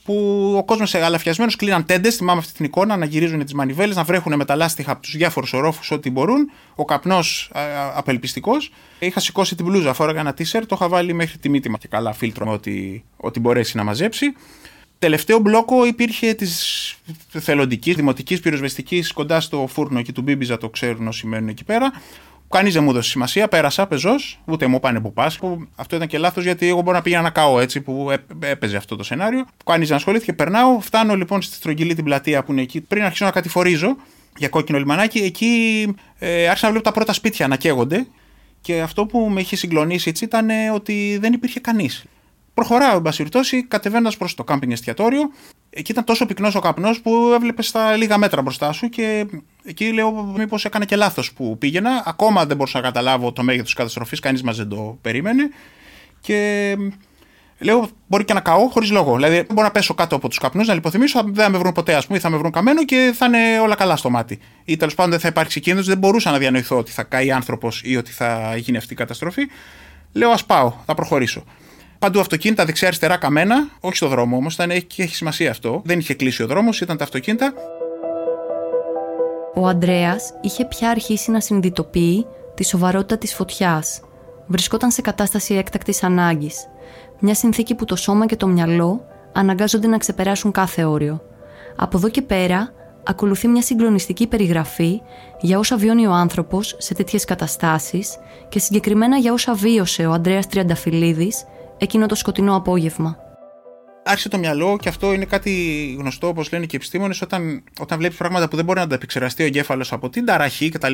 που 0.08 0.54
ο 0.58 0.64
κόσμος 0.64 0.96
αλαφιασμένο 0.96 1.52
κλείναν 1.58 1.86
τέντες. 1.86 2.16
Θυμάμαι 2.16 2.40
αυτή 2.40 2.54
την 2.54 2.66
εικόνα 2.66 2.98
να 2.98 3.06
γυρίζουν 3.06 3.44
τις 3.44 3.54
μανιβέλες, 3.54 3.96
να 3.96 4.04
βρέχουν 4.04 4.36
με 4.36 4.46
τα 4.46 4.56
λάστιχα 4.56 4.92
από 4.92 5.02
τους 5.02 5.16
διάφορους 5.16 5.54
ορόφους 5.54 5.92
ό,τι 5.92 6.12
μπορούν. 6.12 6.52
Ο 6.76 6.86
καπνός 6.86 7.52
απελπιστικός. 7.96 8.72
Είχα 9.00 9.20
σηκώσει 9.20 9.56
την 9.56 9.66
μπλούζα, 9.66 9.94
φόραγα 9.94 10.20
ένα 10.20 10.34
τίσερ, 10.34 10.66
το 10.66 10.76
είχα 10.80 10.90
βάλει 10.90 11.14
μέχρι 11.14 11.38
τη 11.38 11.50
μύτη 11.50 11.72
και 11.80 11.88
καλά 11.88 12.14
φίλτρο 12.14 12.52
ό,τι, 12.52 13.04
ό,τι 13.18 13.40
μπορέσει 13.40 13.78
να 13.78 13.84
μαζέψει. 13.84 14.26
Τελευταίο 15.00 15.40
μπλόκο 15.40 15.86
υπήρχε 15.86 16.34
της 16.34 16.96
θελοντικής, 17.30 17.96
δημοτικής 17.96 18.40
πυροσβεστικής 18.40 19.12
κοντά 19.12 19.42
στο 19.42 19.68
φούρνο 19.70 20.00
εκεί 20.00 20.12
του 20.12 20.22
Μπίμπιζα, 20.22 20.58
το 20.58 20.70
ξέρουν 20.70 21.08
όσοι 21.08 21.28
μένουν 21.28 21.50
εκεί 21.50 21.64
πέρα. 21.64 21.92
Κανείς 22.50 22.74
δεν 22.74 22.84
μου 22.84 22.90
έδωσε 22.90 23.10
σημασία, 23.10 23.48
πέρασα, 23.48 23.88
πεζός, 23.88 24.40
ούτε 24.46 24.68
μου 24.68 24.76
είπανε 24.76 25.00
που 25.00 25.14
πας. 25.14 25.40
Αυτό 25.76 25.96
ήταν 25.96 26.08
και 26.08 26.18
λάθος 26.18 26.44
γιατί 26.44 26.68
εγώ 26.68 26.82
μπορώ 26.82 26.98
να 26.98 27.04
πήγαινα 27.04 27.22
να 27.22 27.30
καώ 27.30 27.60
έτσι 27.60 27.82
που 27.82 28.12
έπαιζε 28.40 28.78
αυτό 28.78 28.96
το 28.96 29.04
σενάριο. 29.04 29.46
Κανείς 29.66 29.88
δεν 29.88 29.98
ασχολήθηκε, 29.98 30.34
περνάω. 30.34 30.80
Φτάνω 30.80 31.16
λοιπόν 31.16 31.42
στη 31.42 31.56
στρογγυλή 31.56 31.94
την 31.94 32.04
πλατεία 32.04 32.44
που 32.44 32.52
είναι 32.52 32.62
εκεί. 32.62 32.82
Πριν 32.82 33.04
αρχίσω 33.04 33.26
να 33.26 33.32
κατηφορίζω 33.32 33.96
για 34.38 34.50
κόκκινο 34.50 34.78
λιμανάκι, 34.78 35.20
εκεί 35.20 35.86
ε, 36.20 36.48
άρχισα 36.48 36.66
να 36.66 36.72
βλέπω 36.72 36.86
τα 36.88 36.92
πρώτα 36.92 37.14
σπίτια 37.14 37.48
να 37.48 37.56
καίγονται. 37.56 38.08
Και 38.62 38.82
αυτό 38.82 39.06
που 39.06 39.20
με 39.20 39.42
είχε 39.42 39.56
συγκλονίσει 39.56 40.10
έτσι 40.10 40.24
ήταν 40.24 40.50
ότι 40.74 41.18
δεν 41.22 41.34
υπήρχε 41.34 41.60
κανείς. 41.60 42.06
Προχωράω, 42.54 42.96
εν 42.96 43.02
πάση 43.02 43.18
περιπτώσει, 43.18 43.64
κατεβαίνοντας 43.64 44.18
προς 44.18 44.36
το 44.36 44.44
κάμπινγκ 44.44 44.72
εστιατόριο. 44.72 45.32
Εκεί 45.80 45.92
ήταν 45.92 46.04
τόσο 46.04 46.26
πυκνός 46.26 46.56
ο 46.56 46.60
καπνός 46.60 47.02
που 47.02 47.32
έβλεπες 47.34 47.68
στα 47.68 47.96
λίγα 47.96 48.18
μέτρα 48.18 48.42
μπροστά 48.42 48.72
σου 48.72 48.90
και 48.90 49.26
εκεί 49.64 49.92
λέω 49.94 50.34
μήπως 50.38 50.66
έκανε 50.66 50.86
και 50.86 50.96
λάθος 50.96 51.34
που 51.34 51.58
πήγαινα. 51.58 52.04
Ακόμα 52.06 52.46
δεν 52.46 52.58
μπορούσα 52.58 52.78
να 52.78 52.84
καταλάβω 52.84 53.32
το 53.32 53.44
μέγεθος 53.44 53.66
της 53.66 53.76
καταστροφής, 53.76 54.20
κανείς 54.20 54.44
μας 54.44 54.58
δεν 54.58 54.70
το 54.70 54.98
περίμενε. 55.02 55.50
Και 56.22 56.76
λέω 57.60 57.90
μπορεί 58.08 58.26
και 58.26 58.34
να 58.34 58.40
καώ 58.40 58.68
χωρίς 58.70 58.92
λόγο. 58.92 59.16
Δηλαδή 59.16 59.46
μπορώ 59.54 59.68
να 59.68 59.72
πέσω 59.72 59.94
κάτω 59.94 60.16
από 60.16 60.28
τους 60.28 60.38
καπνούς, 60.38 60.68
να 60.68 60.74
λιποθυμίσω, 60.74 61.24
δεν 61.24 61.44
θα 61.44 61.50
με 61.50 61.58
βρουν 61.58 61.72
ποτέ, 61.72 61.96
ας 61.96 62.06
πούμε, 62.06 62.18
ή 62.18 62.22
θα 62.22 62.30
με 62.30 62.38
βρουν 62.38 62.52
καμένο 62.52 62.86
και 62.86 63.14
θα 63.16 63.26
είναι 63.26 63.60
όλα 63.60 63.76
καλά 63.76 63.96
στο 63.96 64.10
μάτι. 64.10 64.40
Ή 64.66 64.78
τέλος 64.78 64.96
πάντων 64.96 65.12
δεν 65.12 65.20
θα 65.20 65.28
υπάρξει 65.28 65.60
κίνδυνος, 65.60 65.88
δεν 65.88 65.98
μπορούσα 65.98 66.32
να 66.32 66.38
διανοηθώ 66.38 66.78
ότι 66.78 66.92
θα 66.92 67.04
καεί 67.04 67.32
άνθρωπος 67.32 67.82
ή 67.84 67.98
ότι 67.98 68.12
θα 68.12 68.56
γίνει 68.58 68.78
αυτή 68.78 68.94
η 68.94 68.96
καταστροφή. 68.96 69.42
Λέω 70.14 70.30
ας 70.30 70.46
πάω, 70.46 70.74
θα 70.86 70.94
προχωρήσω. 70.94 71.44
Παντού 72.00 72.20
αυτοκίνητα 72.20 72.66
δεξιά-αριστερά 72.66 73.18
καμένα, 73.18 73.70
όχι 73.80 73.96
στο 73.96 74.08
δρόμο 74.08 74.38
όμως, 74.38 74.60
έχει, 74.60 75.02
έχει 75.02 75.16
σημασία 75.16 75.50
αυτό. 75.50 75.82
Δεν 75.86 76.00
είχε 76.00 76.14
κλείσει 76.14 76.44
ο 76.44 76.48
δρόμος, 76.48 76.82
ήταν 76.82 76.98
τα 76.98 77.04
αυτοκίνητα. 77.04 77.54
Ο 79.54 79.68
Αντρέα 79.68 80.16
είχε 80.42 80.66
πια 80.66 80.90
αρχίσει 80.90 81.32
να 81.32 81.40
συνειδητοποιεί 81.40 82.26
τη 82.54 82.66
σοβαρότητα 82.66 83.18
της 83.18 83.34
φωτιάς. 83.34 84.02
Βρισκόταν 84.48 84.92
σε 84.92 85.02
κατάσταση 85.02 85.54
έκτακτης 85.54 86.04
ανάγκης. 86.04 86.68
Μια 87.20 87.34
συνθήκη 87.34 87.76
που 87.76 87.86
το 87.86 87.96
σώμα 87.96 88.26
και 88.26 88.36
το 88.36 88.48
μυαλό 88.48 89.06
αναγκάζονται 89.34 89.88
να 89.88 89.98
ξεπεράσουν 89.98 90.52
κάθε 90.52 90.84
όριο. 90.84 91.22
Από 91.76 91.98
εδώ 91.98 92.10
και 92.10 92.22
πέρα, 92.22 92.74
ακολουθεί 93.04 93.48
μια 93.48 93.62
συγκλονιστική 93.62 94.28
περιγραφή 94.28 95.02
για 95.42 95.60
όσα 95.60 95.78
βιώνει 95.78 96.08
ο 96.08 96.12
άνθρωπος 96.12 96.76
σε 96.78 96.94
τέτοιες 96.94 97.26
καταστάσεις 97.26 98.18
και 98.50 98.60
συγκεκριμένα 98.60 99.18
για 99.18 99.34
όσα 99.34 99.54
βίωσε 99.54 100.06
ο 100.06 100.12
Ανδρέας 100.12 100.48
Τριανταφυλλίδης 100.48 101.46
εκείνο 101.78 102.06
το 102.06 102.16
σκοτεινό 102.16 102.56
απόγευμα. 102.56 103.18
άρχισε 104.04 104.30
το 104.30 104.38
μυαλό 104.38 104.78
και 104.82 104.90
αυτό 104.90 105.14
είναι 105.14 105.26
κάτι 105.26 105.52
γνωστό, 106.00 106.28
όπως 106.28 106.52
λένε 106.52 106.66
και 106.66 106.72
οι 106.74 106.76
επιστήμονες, 106.76 107.22
όταν, 107.22 107.64
όταν 107.80 107.98
βλέπεις 107.98 108.18
πράγματα 108.18 108.48
που 108.48 108.56
δεν 108.56 108.66
μπορεί 108.66 108.80
να 108.80 108.88
τα 108.88 108.96
επεξεργαστεί 108.96 109.44
ο 109.44 109.46
εγκέφαλος 109.46 109.92
από 109.92 110.10
την 110.10 110.26
ταραχή 110.26 110.70
κτλ., 110.70 110.94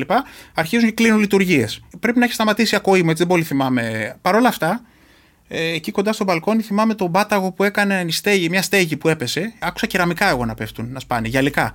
αρχίζουν 0.54 0.88
και 0.88 0.94
κλείνουν 0.94 1.20
λειτουργίες. 1.20 1.80
Πρέπει 2.00 2.18
να 2.18 2.24
έχει 2.24 2.34
σταματήσει 2.34 2.76
ακόμη, 2.76 2.98
έτσι 2.98 3.14
δεν 3.14 3.26
πολύ 3.26 3.42
θυμάμαι. 3.42 4.16
Παρ' 4.22 4.34
όλα 4.34 4.48
αυτά, 4.48 4.80
ε, 5.48 5.72
εκεί 5.72 5.90
κοντά 5.90 6.12
στο 6.12 6.24
μπαλκόνι 6.24 6.62
θυμάμαι 6.62 6.94
τον 6.94 7.12
πάταγο 7.12 7.52
που 7.52 7.64
έκανε 7.64 8.06
στέγη, 8.08 8.48
μια 8.48 8.62
στέγη 8.62 8.96
που 8.96 9.08
έπεσε. 9.08 9.54
Άκουσα 9.58 9.86
κεραμικά 9.86 10.28
εγώ 10.28 10.44
να 10.44 10.54
πέφτουν, 10.54 10.92
να 10.92 11.00
σπάνε, 11.00 11.28
γυαλικά. 11.28 11.72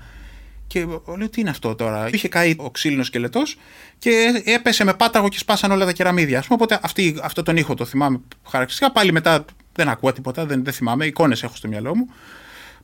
Και 0.70 0.86
λέω 1.18 1.30
τι 1.30 1.42
είναι 1.42 1.50
αυτό 1.50 1.76
τώρα; 1.76 2.10
Είχε 2.12 2.28
καεί 2.28 2.56
ο 2.58 2.72
ξύλινος 2.72 3.08
σκελετός 3.08 3.58
και 3.98 4.44
έπεσε 4.46 4.84
με 4.84 4.94
πάταγο 4.94 5.30
και 5.30 5.38
σπάσαν 5.38 5.72
όλα 5.72 5.86
τα 5.86 5.92
κεραμίδια. 5.92 6.44
οπότε 6.48 6.80
αυτή, 6.82 7.18
αυτό 7.22 7.44
τον 7.44 7.58
ήχο 7.58 7.74
το 7.74 7.86
θυμάμαι 7.86 8.20
χαρακτηριστικά. 8.44 8.92
Πάλι 8.92 9.12
μετά 9.12 9.46
δεν 9.74 9.90
ακούω 9.90 10.14
τίποτα, 10.14 10.46
δεν, 10.46 10.64
δεν 10.64 10.74
θυμάμαι. 10.74 11.06
Εικόνες 11.06 11.44
έχω 11.44 11.56
στο 11.56 11.68
μυαλό 11.68 11.96
μου. 11.96 12.10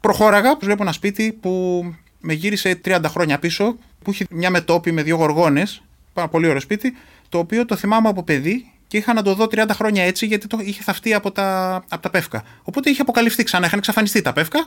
Προχώραγα, 0.01 0.58
βλέπω 0.62 0.84
ένα 0.84 0.92
σπίτι 0.92 1.38
που 1.42 1.84
με 2.20 2.34
γύρισε 2.34 2.82
30 2.86 3.01
χρόνια 3.08 3.39
πίσω, 3.39 3.77
που 4.04 4.12
είχε 4.12 4.25
μια 4.30 4.50
μετόπη 4.50 4.92
με 4.92 5.04
δύο 5.04 5.15
γοργόνες. 5.15 5.82
Πάρα 6.13 6.27
πολύ 6.27 6.48
ωραίο 6.48 6.60
σπίτι, 6.62 6.94
το 7.30 7.38
οποίο 7.38 7.65
το 7.65 7.75
θυμάμαι 7.75 8.10
από 8.10 8.24
παιδί 8.24 8.72
και 8.88 8.98
είχα 8.98 9.13
να 9.13 9.22
το 9.22 9.36
δω 9.36 9.46
30 9.51 9.65
χρόνια 9.72 10.04
έτσι 10.04 10.25
γιατί 10.25 10.48
το 10.48 10.58
είχε 10.62 10.82
θαυτεί 10.84 11.13
από 11.13 11.32
τα, 11.32 11.75
από 11.89 12.01
τα 12.01 12.10
πεύκα. 12.10 12.44
Οπότε 12.63 12.89
είχε 12.89 13.01
αποκαλυφθεί 13.01 13.44
ξανά, 13.44 13.65
είχαν 13.65 13.77
εξαφανιστεί 13.77 14.22
τα 14.22 14.34
πεύκα, 14.34 14.65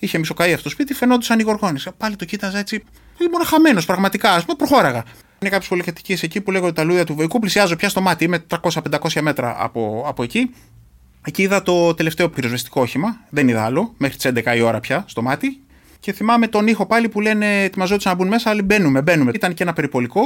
είχε 0.00 0.18
μισοκαεί 0.18 0.52
αυτό 0.52 0.62
το 0.62 0.70
σπίτι, 0.70 0.94
φαινόντουσαν 0.94 1.38
οι 1.38 1.42
γοργόνες. 1.42 1.88
Πάλι 1.96 2.16
το 2.16 2.24
κοίταζα 2.24 2.58
έτσι. 2.58 2.84
Ήμουν 3.18 3.44
χαμένος 3.44 3.84
πραγματικά, 3.86 4.32
ας 4.32 4.44
πούμε, 4.44 4.56
προχώραγα. 4.56 5.04
Είναι 5.38 5.50
κάποιες 5.50 5.68
πολυκατοικίες 5.68 6.22
εκεί 6.22 6.40
που 6.40 6.50
λέγονται 6.50 6.72
τα 6.72 6.84
λούδια 6.84 7.04
του 7.04 7.14
Βοϊκού. 7.14 7.38
Πλησιάζω 7.38 7.76
πια 7.76 7.88
στο 7.88 8.00
μάτι, 8.00 8.24
είμαι 8.24 8.44
300-500 8.48 9.20
μέτρα 9.20 9.56
από, 9.58 10.04
από 10.06 10.22
εκεί. 10.22 10.54
Εκεί 11.24 11.42
είδα 11.42 11.62
το 11.62 11.94
τελευταίο 11.94 12.28
πυροσβεστικό 12.28 12.80
όχημα. 12.80 13.20
Δεν 13.30 13.48
είδα 13.48 13.64
άλλο. 13.64 13.94
Μέχρι 13.96 14.16
τις 14.16 14.26
11 14.26 14.56
η 14.56 14.60
ώρα 14.60 14.80
πια 14.80 15.04
στο 15.06 15.22
μάτι. 15.22 15.60
Και 16.00 16.12
θυμάμαι 16.12 16.46
τον 16.46 16.66
ήχο 16.66 16.86
πάλι 16.86 17.08
που 17.08 17.20
λένε 17.20 17.62
ετοιμαζόντουσαν 17.62 18.12
να 18.12 18.18
μπουν 18.18 18.28
μέσα, 18.28 18.50
αλλά 18.50 18.62
μπαίνουμε, 18.62 19.02
μπαίνουμε. 19.02 19.30
Ήταν 19.34 19.54
και 19.54 19.62
ένα 19.62 19.72
περιπολικό. 19.72 20.22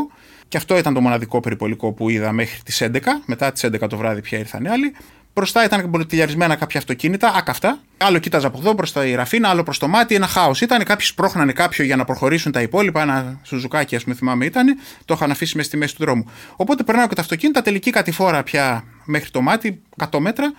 Και 0.48 0.56
αυτό 0.56 0.78
ήταν 0.78 0.94
το 0.94 1.00
μοναδικό 1.00 1.40
περιπολικό 1.40 1.92
που 1.92 2.08
είδα 2.08 2.32
μέχρι 2.32 2.62
τις 2.62 2.82
11. 2.82 2.98
Μετά 3.26 3.52
τις 3.52 3.64
11 3.64 3.88
το 3.88 3.96
βράδυ 3.96 4.20
πια 4.20 4.38
ήρθαν 4.38 4.64
οι 4.64 4.68
άλλοι. 4.68 4.94
Μπροστά 5.34 5.64
ήταν 5.64 5.88
μπολοτιλιαρισμένα 5.88 6.54
κάποια 6.54 6.78
αυτοκίνητα, 6.78 7.32
άκαυτα. 7.34 7.78
Άλλο 7.96 8.18
κοίταζα 8.18 8.46
από 8.46 8.58
εδώ 8.58 8.74
προ 8.74 9.02
η 9.02 9.14
ραφίνα, 9.14 9.48
άλλο 9.48 9.62
προς 9.62 9.78
το 9.78 9.88
μάτι. 9.88 10.14
Ένα 10.14 10.26
χάος 10.26 10.60
ήταν. 10.60 10.84
Κάποιοι 10.84 11.06
σπρώχνανε 11.06 11.52
κάποιο 11.52 11.84
για 11.84 11.96
να 11.96 12.04
προχωρήσουν 12.04 12.52
τα 12.52 12.62
υπόλοιπα. 12.62 13.02
Ένα 13.02 13.40
σουζουκάκι, 13.42 13.96
ας 13.96 14.02
πούμε, 14.02 14.14
θυμάμαι 14.14 14.44
ήταν. 14.44 14.78
Το 15.04 15.14
είχαν 15.14 15.30
αφήσει 15.30 15.56
μέσα 15.56 15.68
στη 15.68 15.76
μέση 15.76 15.96
του 15.96 16.04
δρόμου. 16.04 16.30
Οπότε 16.56 16.82
περνάω 16.82 17.08
και 17.08 17.14
τα 17.14 17.20
αυτοκίνητα, 17.20 17.62
τελική 17.62 17.90
κατηφόρα 17.90 18.42
πια 18.42 18.84
μέχρι 19.04 19.30
το 19.30 19.40
μάτι, 19.40 19.82
100 20.10 20.18
μέτρα 20.18 20.52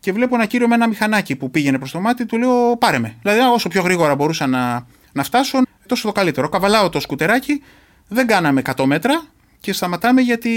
και 0.00 0.12
βλέπω 0.12 0.34
ένα 0.34 0.46
κύριο 0.46 0.68
με 0.68 0.74
ένα 0.74 0.88
μηχανάκι 0.88 1.36
που 1.36 1.50
πήγαινε 1.50 1.78
προς 1.78 1.90
το 1.90 2.00
μάτι, 2.00 2.26
του 2.26 2.38
λέω 2.38 2.76
πάρε 2.76 2.98
με. 2.98 3.16
Δηλαδή, 3.22 3.40
όσο 3.40 3.68
πιο 3.68 3.82
γρήγορα 3.82 4.14
μπορούσα 4.14 4.46
να, 4.46 4.86
να 5.12 5.22
φτάσω, 5.22 5.58
τόσο 5.86 6.06
το 6.06 6.12
καλύτερο. 6.12 6.48
Καβαλάω 6.48 6.88
το 6.88 7.00
σκουτεράκι, 7.00 7.62
δεν 8.08 8.26
κάναμε 8.26 8.62
100 8.76 8.84
μέτρα 8.84 9.22
και 9.60 9.72
σταματάμε 9.72 10.20
γιατί 10.20 10.50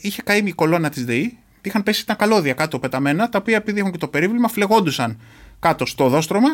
είχε 0.00 0.22
καεί 0.22 0.42
η 0.44 0.52
κολόνα 0.52 0.88
της 0.88 1.04
ΔΕΗ. 1.04 1.38
Είχαν 1.66 1.82
πέσει 1.82 2.06
τα 2.06 2.14
καλώδια 2.14 2.52
κάτω 2.52 2.78
πεταμένα, 2.78 3.28
τα 3.28 3.38
οποία 3.38 3.56
επειδή 3.56 3.78
έχουν 3.78 3.92
και 3.92 3.98
το 3.98 4.08
περίβλημα, 4.08 4.48
φλεγόντουσαν 4.48 5.20
κάτω 5.60 5.86
στο 5.86 6.08
δόστρωμα. 6.08 6.48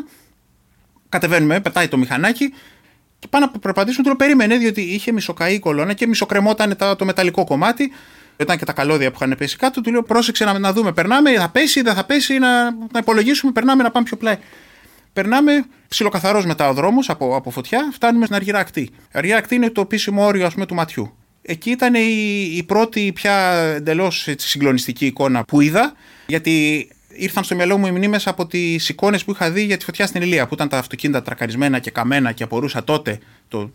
Κατεβαίνουμε, 1.09 1.61
πετάει 1.61 1.89
το 1.89 1.97
μηχανάκι 1.97 2.53
και 3.19 3.29
πάνε 3.31 3.45
να 3.53 3.59
περπατήσουν. 3.59 4.03
Του 4.03 4.09
λέω 4.09 4.17
περίμενε, 4.17 4.57
διότι 4.57 4.81
είχε 4.81 5.13
μισοκαεί 5.13 5.55
η 5.55 5.59
κολόνα 5.59 5.93
και 5.93 6.07
μισοκρεμόταν 6.07 6.77
το 6.97 7.05
μεταλλικό 7.05 7.45
κομμάτι 7.45 7.93
ήταν 8.37 8.59
και 8.59 8.65
τα 8.65 8.73
καλώδια 8.73 9.11
που 9.11 9.17
είχαν 9.21 9.37
πέσει 9.39 9.57
κάτω, 9.57 9.81
του 9.81 9.91
λέω 9.91 10.03
πρόσεξε 10.03 10.45
να, 10.45 10.59
να 10.59 10.73
δούμε, 10.73 10.93
περνάμε, 10.93 11.33
θα 11.33 11.49
πέσει, 11.49 11.83
δεν 11.83 11.95
θα 11.95 12.05
πέσει, 12.05 12.39
να, 12.39 12.71
να 12.71 12.99
υπολογίσουμε, 12.99 13.53
περνάμε 13.53 13.83
να 13.83 13.91
πάμε 13.91 14.05
πιο 14.05 14.17
πλάι. 14.17 14.39
Περνάμε 15.13 15.65
ψιλοκαθαρός 15.89 16.47
μετά 16.47 16.69
ο 16.69 16.73
δρόμος 16.73 17.11
από, 17.11 17.37
από 17.37 17.51
φωτιά, 17.51 17.89
φτάνουμε 17.93 18.25
στην 18.25 18.37
αργυρά 18.37 18.59
ακτή. 18.59 18.81
Η 18.81 18.93
αργυρά 19.13 19.37
ακτή 19.37 19.55
είναι 19.55 19.71
το 19.71 19.81
επίσημο 19.81 20.25
όριο 20.27 20.47
ας 20.47 20.53
πούμε, 20.53 20.67
του 20.67 20.75
ματιού. 20.75 21.17
Εκεί 21.43 21.71
ήταν 21.71 21.95
η, 21.95 22.01
η 22.57 22.63
πρώτη 22.63 23.13
πια 23.15 23.35
εντελώς 23.77 24.29
συγκλονιστική 24.37 25.07
εικόνα 25.07 25.45
που 25.45 25.61
είδα, 25.61 25.93
γιατί 26.27 26.89
ήρθαν 27.15 27.45
στο 27.45 27.55
μυαλό 27.55 27.79
μου 27.79 27.87
οι 27.87 27.91
μνήμες 27.91 28.27
από 28.27 28.47
τις 28.47 28.89
εικόνες 28.89 29.25
που 29.25 29.31
είχα 29.31 29.51
δει 29.51 29.63
για 29.63 29.77
τη 29.77 29.85
φωτιά 29.85 30.07
στην 30.07 30.23
Ηλία, 30.23 30.47
που 30.47 30.55
ήταν 30.55 30.69
τα 30.69 30.79
αυτοκίνητα 30.79 31.23
τρακαρισμένα 31.23 31.79
και 31.79 31.91
καμένα 31.91 32.33
και 32.33 32.43
απορούσα 32.43 32.85
τότε, 32.85 33.19
το 33.49 33.71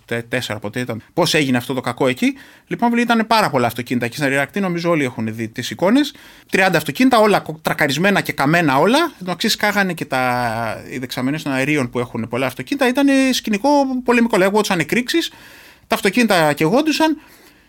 4 0.47 0.57
ποτέ 0.61 0.79
ήταν, 0.79 1.01
πώς 1.13 1.33
έγινε 1.33 1.57
αυτό 1.57 1.73
το 1.73 1.81
κακό 1.81 2.07
εκεί. 2.07 2.33
Λοιπόν, 2.67 2.97
ήταν 2.97 3.27
πάρα 3.27 3.49
πολλά 3.49 3.67
αυτοκίνητα 3.67 4.07
και 4.07 4.15
στην 4.15 4.27
Ριρακτή 4.27 4.59
νομίζω 4.59 4.89
όλοι 4.89 5.03
έχουν 5.03 5.35
δει 5.35 5.47
τις 5.47 5.69
εικόνες. 5.69 6.13
30 6.51 6.69
αυτοκίνητα, 6.73 7.19
όλα 7.19 7.43
τρακαρισμένα 7.61 8.21
και 8.21 8.31
καμένα 8.31 8.77
όλα. 8.77 9.11
Το 9.25 9.31
αξί 9.31 9.57
κάγανε 9.57 9.93
και 9.93 10.05
τα, 10.05 10.83
οι 10.89 10.97
δεξαμενές 10.97 11.43
των 11.43 11.51
αερίων 11.51 11.89
που 11.89 11.99
έχουν 11.99 12.27
πολλά 12.29 12.45
αυτοκίνητα. 12.45 12.87
Ήταν 12.87 13.07
σκηνικό 13.31 13.69
πολεμικό. 14.03 14.37
Λέγονταν 14.37 14.79
εκρήξεις, 14.79 15.31
τα 15.87 15.95
αυτοκίνητα 15.95 16.53
κεγόντουσαν. 16.53 17.17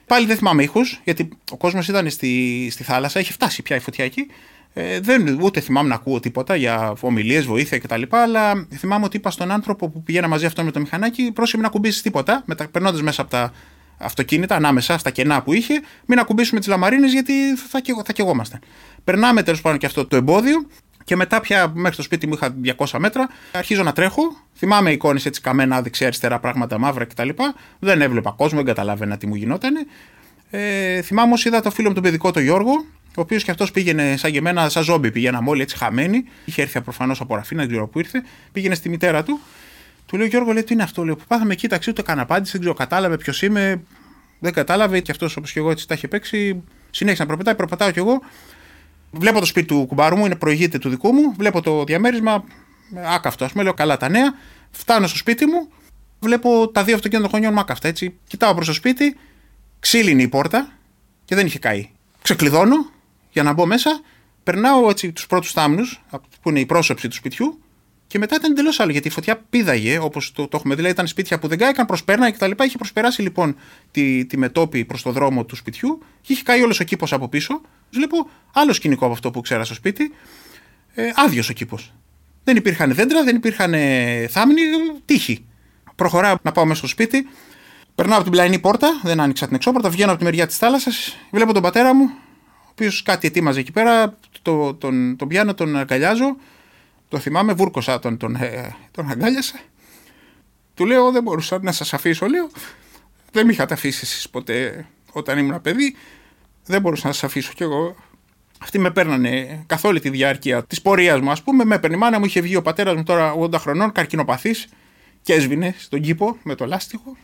Πάλι 0.09 0.27
δεν 0.27 0.37
θυμάμαι 0.37 0.63
ήχους, 0.63 1.01
γιατί 1.05 1.29
ο 1.51 1.57
κόσμος 1.57 1.89
ήταν 1.89 2.11
στη, 2.11 2.69
στη 2.71 2.83
θάλασσα, 2.83 3.19
έχει 3.19 3.33
φτάσει 3.33 3.63
πια 3.63 3.77
η 3.77 3.79
φωτιά 3.79 4.05
εκεί. 4.05 4.27
Ε, 4.73 5.01
δεν, 5.01 5.41
ούτε 5.41 5.61
θυμάμαι 5.61 5.89
να 5.89 5.95
ακούω 5.95 6.21
τίποτα 6.21 6.57
για 6.57 6.95
ομιλίες, 7.01 7.45
βοήθεια 7.45 7.79
κτλ. 7.79 8.03
Αλλά 8.09 8.67
θυμάμαι 8.75 9.05
ότι 9.05 9.17
είπα 9.17 9.31
στον 9.31 9.51
άνθρωπο 9.51 9.89
που 9.89 10.03
πηγαίνα 10.03 10.29
μαζί 10.29 10.47
αυτό 10.47 10.65
με 10.65 10.71
το 10.71 10.81
μηχανάκι, 10.81 11.31
πρόσεχε 11.33 11.63
να 11.63 11.69
κουμπίσει 11.69 12.03
τίποτα, 12.03 12.45
περνώντας 12.71 13.03
μέσα 13.03 13.23
από 13.23 13.31
τα 13.31 13.53
αυτοκίνητα, 13.99 14.55
ανάμεσα 14.55 14.99
στα 14.99 15.11
κενά 15.11 15.43
που 15.43 15.53
είχε, 15.53 15.83
μην 16.07 16.19
ακουμπήσουμε 16.19 16.61
τις 16.61 16.69
λαμαρίνες 16.69 17.13
γιατί 17.13 17.33
θα, 17.57 17.81
θα 18.05 18.13
κεγόμασταν. 18.13 18.61
Περνάμε 19.05 19.43
τέλος 19.43 19.61
πάντων 19.61 19.79
και 19.79 19.87
αυτό 19.87 20.07
το 20.07 20.17
εμπόδιο 20.17 20.67
και 21.09 21.17
μετά 21.17 21.41
πια 21.41 21.73
μέχρι 21.75 21.97
το 21.97 22.03
σπίτι 22.03 22.27
μου 22.27 22.35
είχα 22.35 22.55
200 22.87 22.99
μέτρα. 22.99 23.29
Αρχίζω 23.53 23.83
να 23.83 23.93
τρέχω. 23.93 24.23
Θυμάμαι 24.57 24.91
εικόνες 24.91 25.27
έτσι 25.27 25.41
καμένα 25.41 25.83
δεξιά-αριστερά 25.83 26.39
πράγματα 26.39 26.79
μαύρα 26.79 27.05
κτλ. 27.05 27.29
Δεν 27.79 28.03
έβλεπα 28.03 28.31
κόσμο, 28.31 28.57
δεν 28.57 28.67
καταλάβαινα 28.67 29.17
τι 29.17 29.27
μου 29.27 29.35
γινόταν. 29.35 29.87
Ε, 30.51 31.03
θυμάμαι 31.03 31.33
όμω 31.33 31.43
είδα 31.45 31.61
το 31.61 31.71
φίλο 31.71 31.89
μου 31.89 31.95
τον 31.95 32.03
παιδικό, 32.03 32.31
τον 32.31 32.43
Γιώργο, 32.43 32.73
ο 33.17 33.21
οποίος 33.21 33.45
και 33.45 33.51
αυτός 33.51 33.71
πήγαινε 33.71 34.17
σαν 34.17 34.33
και 34.33 34.39
εμένα, 34.39 34.69
σαν 34.69 34.83
ζόμπι. 34.83 35.11
Πήγαιναμε 35.11 35.51
όλοι 35.51 35.63
έτσι 35.63 35.77
χαμένοι. 35.77 36.25
Είχε 36.45 36.63
έρθει 36.63 36.81
προφανώς 36.81 37.21
από 37.21 37.35
Ραφίνα, 37.35 37.61
δεν 37.61 37.71
ξέρω 37.71 37.89
πού 37.89 37.99
ήρθε. 37.99 38.23
Πήγαινε 38.53 38.75
στη 38.75 38.89
μητέρα 38.89 39.23
του. 39.23 39.41
Του 40.07 40.17
λέω 40.17 40.27
Γιώργο, 40.27 40.53
λέει 40.53 40.63
τι 40.63 40.73
είναι 40.73 40.83
αυτό. 40.83 41.05
Λέω 41.05 41.17
που 41.17 41.25
πάθαμε 41.29 41.55
κοίταξε, 41.55 41.91
ούτε 41.91 42.03
καν 42.03 42.19
απάντηση, 42.19 42.53
δεν 42.53 42.61
ξέρω, 42.61 42.75
κατάλαβε 42.75 43.17
ποιος 43.17 43.43
είμαι. 43.43 43.83
Δεν 44.39 44.53
κατάλαβε 44.53 45.01
και 45.01 45.11
αυτός 45.11 45.37
όπως 45.37 45.53
και 45.53 45.59
εγώ 45.59 45.71
έτσι 45.71 45.89
τα 45.89 45.95
είχε 45.95 46.09
παίξει. 46.09 46.63
Συνέχισε 46.91 47.23
να 47.23 47.29
προπετάει, 47.29 47.55
προπετάω 47.55 47.91
κι 47.91 47.99
εγώ. 47.99 48.21
Βλέπω 49.11 49.39
το 49.39 49.45
σπίτι 49.45 49.67
του 49.67 49.87
κουμπάρου 49.89 50.17
μου, 50.17 50.27
είναι 50.27 50.37
προηγείται 50.37 50.79
του 50.79 50.89
δικού 50.89 51.13
μου. 51.13 51.35
Βλέπω 51.37 51.63
το 51.63 51.85
διαμέρισμα, 51.85 52.45
άκαυτο 53.15 53.45
ας 53.45 53.53
πούμε, 53.53 53.63
λέω 53.63 53.75
καλά 53.75 53.97
τα 53.97 54.09
νέα. 54.09 54.35
Φτάνω 54.71 55.07
στο 55.07 55.17
σπίτι 55.17 55.47
μου, 55.47 55.69
βλέπω 56.21 56.69
τα 56.69 56.85
δύο 56.85 56.95
αυτοκίνητα 56.95 57.29
των 57.29 57.39
γονιών 57.39 57.55
μου 57.55 57.61
άκαυτα 57.61 57.89
έτσι. 57.89 58.19
Κοιτάω 58.27 58.55
προς 58.55 58.67
το 58.67 58.73
σπίτι, 58.73 59.17
ξύλινη 59.81 60.23
η 60.23 60.29
πόρτα 60.29 60.73
και 61.25 61.35
δεν 61.35 61.47
είχε 61.47 61.59
καεί. 61.59 61.89
Ξεκλειδώνω, 62.23 62.91
για 63.31 63.43
να 63.43 63.53
μπω 63.53 63.67
μέσα, 63.67 64.01
περνάω 64.43 64.91
έτσι 64.91 65.13
τους 65.13 65.27
πρώτους 65.27 65.53
θάμνους, 65.53 66.03
που 66.43 66.49
είναι 66.49 66.61
η 66.61 66.67
πρόσωψη 66.67 67.09
του 67.09 67.15
σπιτιού, 67.15 67.59
και 68.07 68.19
μετά 68.19 68.35
ήταν 68.35 68.51
εντελώς 68.51 68.81
άλλο 68.81 68.91
γιατί 68.91 69.09
η 69.09 69.11
φωτιά 69.11 69.45
πήδαγε, 69.51 69.99
όπως 69.99 70.33
το, 70.33 70.49
το 70.49 70.57
έχουμε 70.57 70.75
δει. 70.75 70.81
Δηλαδή 70.81 70.95
ήταν 70.95 71.07
σπίτια 71.07 71.39
που 71.39 71.49
δεν 71.49 71.59
κάηκαν, 71.59 71.87
προσπέρναγε 71.87 72.37
κτλ. 72.37 72.65
Είχε 72.65 72.77
προσπεράσει 72.77 73.23
λοιπόν 73.23 73.57
τη, 73.91 74.27
τη 74.27 74.37
μετόπη 74.37 74.85
προς 74.85 75.03
το 75.03 75.13
δρόμο 75.13 75.45
του 75.45 75.57
σπιτιού 75.57 76.03
και 76.21 76.33
είχε 76.33 76.43
καεί 76.43 76.63
όλος 76.63 76.81
ο 76.81 76.85
κήπος 76.85 77.13
από 77.13 77.29
πίσω. 77.29 77.61
Βλέπω 77.91 78.31
άλλο 78.53 78.73
σκηνικό 78.73 79.05
από 79.05 79.15
αυτό 79.15 79.31
που 79.31 79.41
ξέρα 79.41 79.65
στο 79.65 79.75
σπίτι. 79.75 80.15
Ε, 80.95 81.11
Άδειος 81.15 81.49
ο 81.49 81.53
κήπος. 81.53 81.93
Δεν 82.45 82.57
υπήρχαν 82.57 82.95
δέντρα, 82.95 83.25
δεν 83.25 83.37
υπήρχαν 83.37 83.75
θάμνοι, 84.29 84.63
τύχη. 85.05 85.45
Προχωράω 85.95 86.37
να 86.43 86.53
πάω 86.53 86.65
μέσα 86.65 86.79
στο 86.79 86.89
σπίτι. 86.89 87.29
Περνάω 87.95 88.15
από 88.15 88.25
την 88.25 88.33
πλαϊνή 88.33 88.59
πόρτα, 88.59 89.01
δεν 89.03 89.21
άνοιξα 89.21 89.47
την 89.47 89.57
εξώπορτα, 89.57 89.91
βγαίνω 89.91 90.11
από 90.11 90.19
τη 90.19 90.25
μεριά 90.25 90.47
της 90.47 90.57
θάλασσας. 90.57 91.17
Βλέπω 91.31 91.53
τον 91.53 91.63
πατέρα 91.63 91.95
μου, 91.95 92.11
οποίος 92.79 93.03
κάτι 93.03 93.27
ετοίμαζε 93.27 93.61
εκεί 93.61 93.73
πέρα, 93.73 94.19
το, 94.43 94.75
τον, 94.75 95.17
τον 95.17 95.29
πιάνω, 95.29 95.55
τον 95.55 95.77
αγκαλιάζω. 95.77 96.37
Το 97.09 97.19
θυμάμαι, 97.19 97.53
βούρκωσα 97.53 97.99
τον, 97.99 98.17
τον, 98.17 98.37
ε, 98.37 98.77
τον 98.91 99.11
αγκάλιασα. 99.11 99.61
Του 100.75 100.87
λέω: 100.87 101.11
Δεν 101.11 101.23
μπορούσα 101.23 101.59
να 101.63 101.73
σας 101.73 101.95
αφήσω, 101.95 102.27
λέω. 102.27 102.51
Δεν 103.33 103.47
με 103.47 103.53
είχατε 103.53 103.75
αφήσει 103.75 104.01
εσείς 104.03 104.29
ποτέ 104.29 104.87
όταν 105.13 105.39
ήμουν 105.39 105.61
παιδί. 105.61 105.97
Δεν 106.69 106.81
μπορούσα 106.81 107.07
να 107.07 107.13
σας 107.13 107.25
αφήσω 107.25 107.53
κι 107.53 107.63
εγώ. 107.63 107.97
Αυτοί 108.59 108.79
με 108.79 108.91
παίρνανε 108.91 109.63
καθ' 109.67 109.85
όλη 109.85 110.01
τη 110.01 110.11
διάρκεια 110.11 110.65
της 110.65 110.83
πορείας 110.83 111.21
μου, 111.21 111.31
ας 111.31 111.43
πούμε. 111.43 111.65
Με 111.65 111.75
έπαιρνε 111.75 111.97
η 111.97 111.99
μάνα 111.99 112.19
μου, 112.19 112.25
είχε 112.25 112.41
βγει 112.41 112.57
ο 112.57 112.63
πατέρας 112.63 112.95
μου 112.95 113.03
τώρα 113.03 113.35
80 113.39 113.53
χρονών, 113.55 113.93
καρκινοπαθής 113.93 114.69
και 115.23 115.33
έσβηνε 115.33 115.75
στον 115.79 116.01
κήπο 116.01 116.37
με 116.43 116.55
το 116.55 116.67
λάστιχο. 116.67 117.17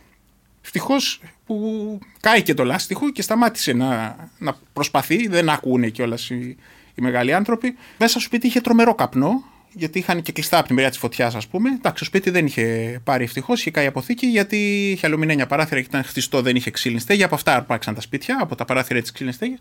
Ευτυχώς 0.61 1.21
που 1.45 1.99
κάηκε 2.19 2.53
το 2.53 2.63
λάστιχο 2.63 3.11
και 3.11 3.21
σταμάτησε 3.21 3.73
να, 3.73 4.15
να 4.37 4.57
προσπαθεί. 4.73 5.27
Δεν 5.27 5.49
ακούνε 5.49 5.89
κιόλας 5.89 6.29
οι, 6.29 6.57
οι 6.95 7.01
μεγάλοι 7.01 7.33
άνθρωποι. 7.33 7.75
Μέσα 7.97 8.11
στο 8.11 8.19
σπίτι 8.19 8.47
είχε 8.47 8.61
τρομερό 8.61 8.95
καπνό, 8.95 9.43
γιατί 9.75 9.99
είχαν 9.99 10.21
και 10.21 10.31
κλειστά 10.31 10.57
από 10.57 10.67
τη 10.67 10.73
μεριά 10.73 10.89
της 10.89 10.99
φωτιάς, 10.99 11.35
ας 11.35 11.47
πούμε. 11.47 11.69
Εντάξει, 11.69 11.99
το 11.99 12.05
σπίτι 12.05 12.29
δεν 12.29 12.45
είχε 12.45 12.99
πάρει 13.03 13.23
ευτυχώς, 13.23 13.59
είχε 13.59 13.71
καεί 13.71 13.85
αποθήκη, 13.85 14.25
γιατί 14.25 14.91
είχε 14.91 15.07
αλουμινένια 15.07 15.47
παράθυρα 15.47 15.79
και 15.81 15.87
ήταν 15.89 16.03
χτιστό, 16.03 16.41
δεν 16.41 16.55
είχε 16.55 16.71
ξύλινη 16.71 16.99
στέγη. 16.99 17.23
Από 17.23 17.35
αυτά 17.35 17.55
άρπαξαν 17.55 17.95
τα 17.95 18.01
σπίτια, 18.01 18.37
από 18.41 18.55
τα 18.55 18.65
παράθυρα 18.65 19.01
της 19.01 19.11
ξύλινης 19.11 19.35
στέγης. 19.35 19.57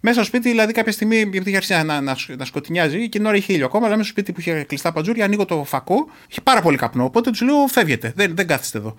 Μέσα 0.00 0.16
στο 0.16 0.24
σπίτι, 0.24 0.48
δηλαδή, 0.48 0.72
κάποια 0.72 0.92
στιγμή, 0.92 1.16
επειδή 1.16 1.48
είχε 1.48 1.56
αρχίσει 1.56 1.84
να, 1.84 2.00
να, 2.00 2.16
να 2.36 2.44
σκοτεινιάζει, 2.44 3.08
και 3.08 3.18
την 3.18 3.26
ώρα 3.26 3.36
είχε 3.36 3.52
ήλιο 3.52 3.66
ακόμα, 3.66 3.86
αλλά 3.86 3.96
μέσα 3.96 4.08
στο 4.08 4.20
σπίτι 4.20 4.32
που 4.32 4.40
είχε 4.40 4.62
κλειστά 4.62 4.92
παντζούρια, 4.92 5.24
ανοίγω 5.24 5.44
το 5.44 5.64
φακό, 5.64 6.08
είχε 6.28 6.40
πάρα 6.40 6.60
πολύ 6.62 6.76
καπνό. 6.76 7.04
Οπότε 7.04 7.30
τους 7.30 7.40
λέω: 7.40 7.66
Φεύγετε, 7.66 8.12
δεν, 8.16 8.36
δεν 8.36 8.46
κάθεστε 8.46 8.78
εδώ. 8.78 8.96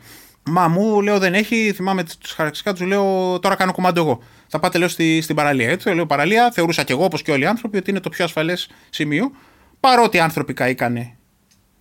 Μα 0.50 0.68
μου 0.68 1.02
λέω 1.02 1.20
δεν 1.20 1.34
έχει, 1.34 1.72
θυμάμαι 1.76 2.04
τους 2.04 2.32
χαρακτηριστικά 2.32 2.74
τους 2.74 2.88
λέω 2.88 3.40
τώρα 3.40 3.56
κάνω 3.56 3.72
κομμάτι 3.72 4.00
εγώ. 4.00 4.20
Θα 4.48 4.60
πάτε 4.60 4.78
λέω 4.78 4.88
στη, 4.88 5.22
στην 5.22 5.36
παραλία. 5.36 5.70
Έτσι, 5.70 5.94
λέω 5.94 6.06
παραλία, 6.06 6.52
θεωρούσα 6.52 6.84
και 6.84 6.94
εγώ 6.94 7.04
όπως 7.04 7.22
και 7.22 7.32
όλοι 7.32 7.44
οι 7.44 7.46
άνθρωποι 7.46 7.78
ότι 7.78 7.90
είναι 7.90 8.00
το 8.00 8.10
πιο 8.10 8.26
ασφαλές 8.26 8.70
σημείο. 8.90 9.32
Παρότι 9.86 10.18
οι 10.18 10.20
άνθρωποι 10.20 10.54
καήκανε 10.54 11.16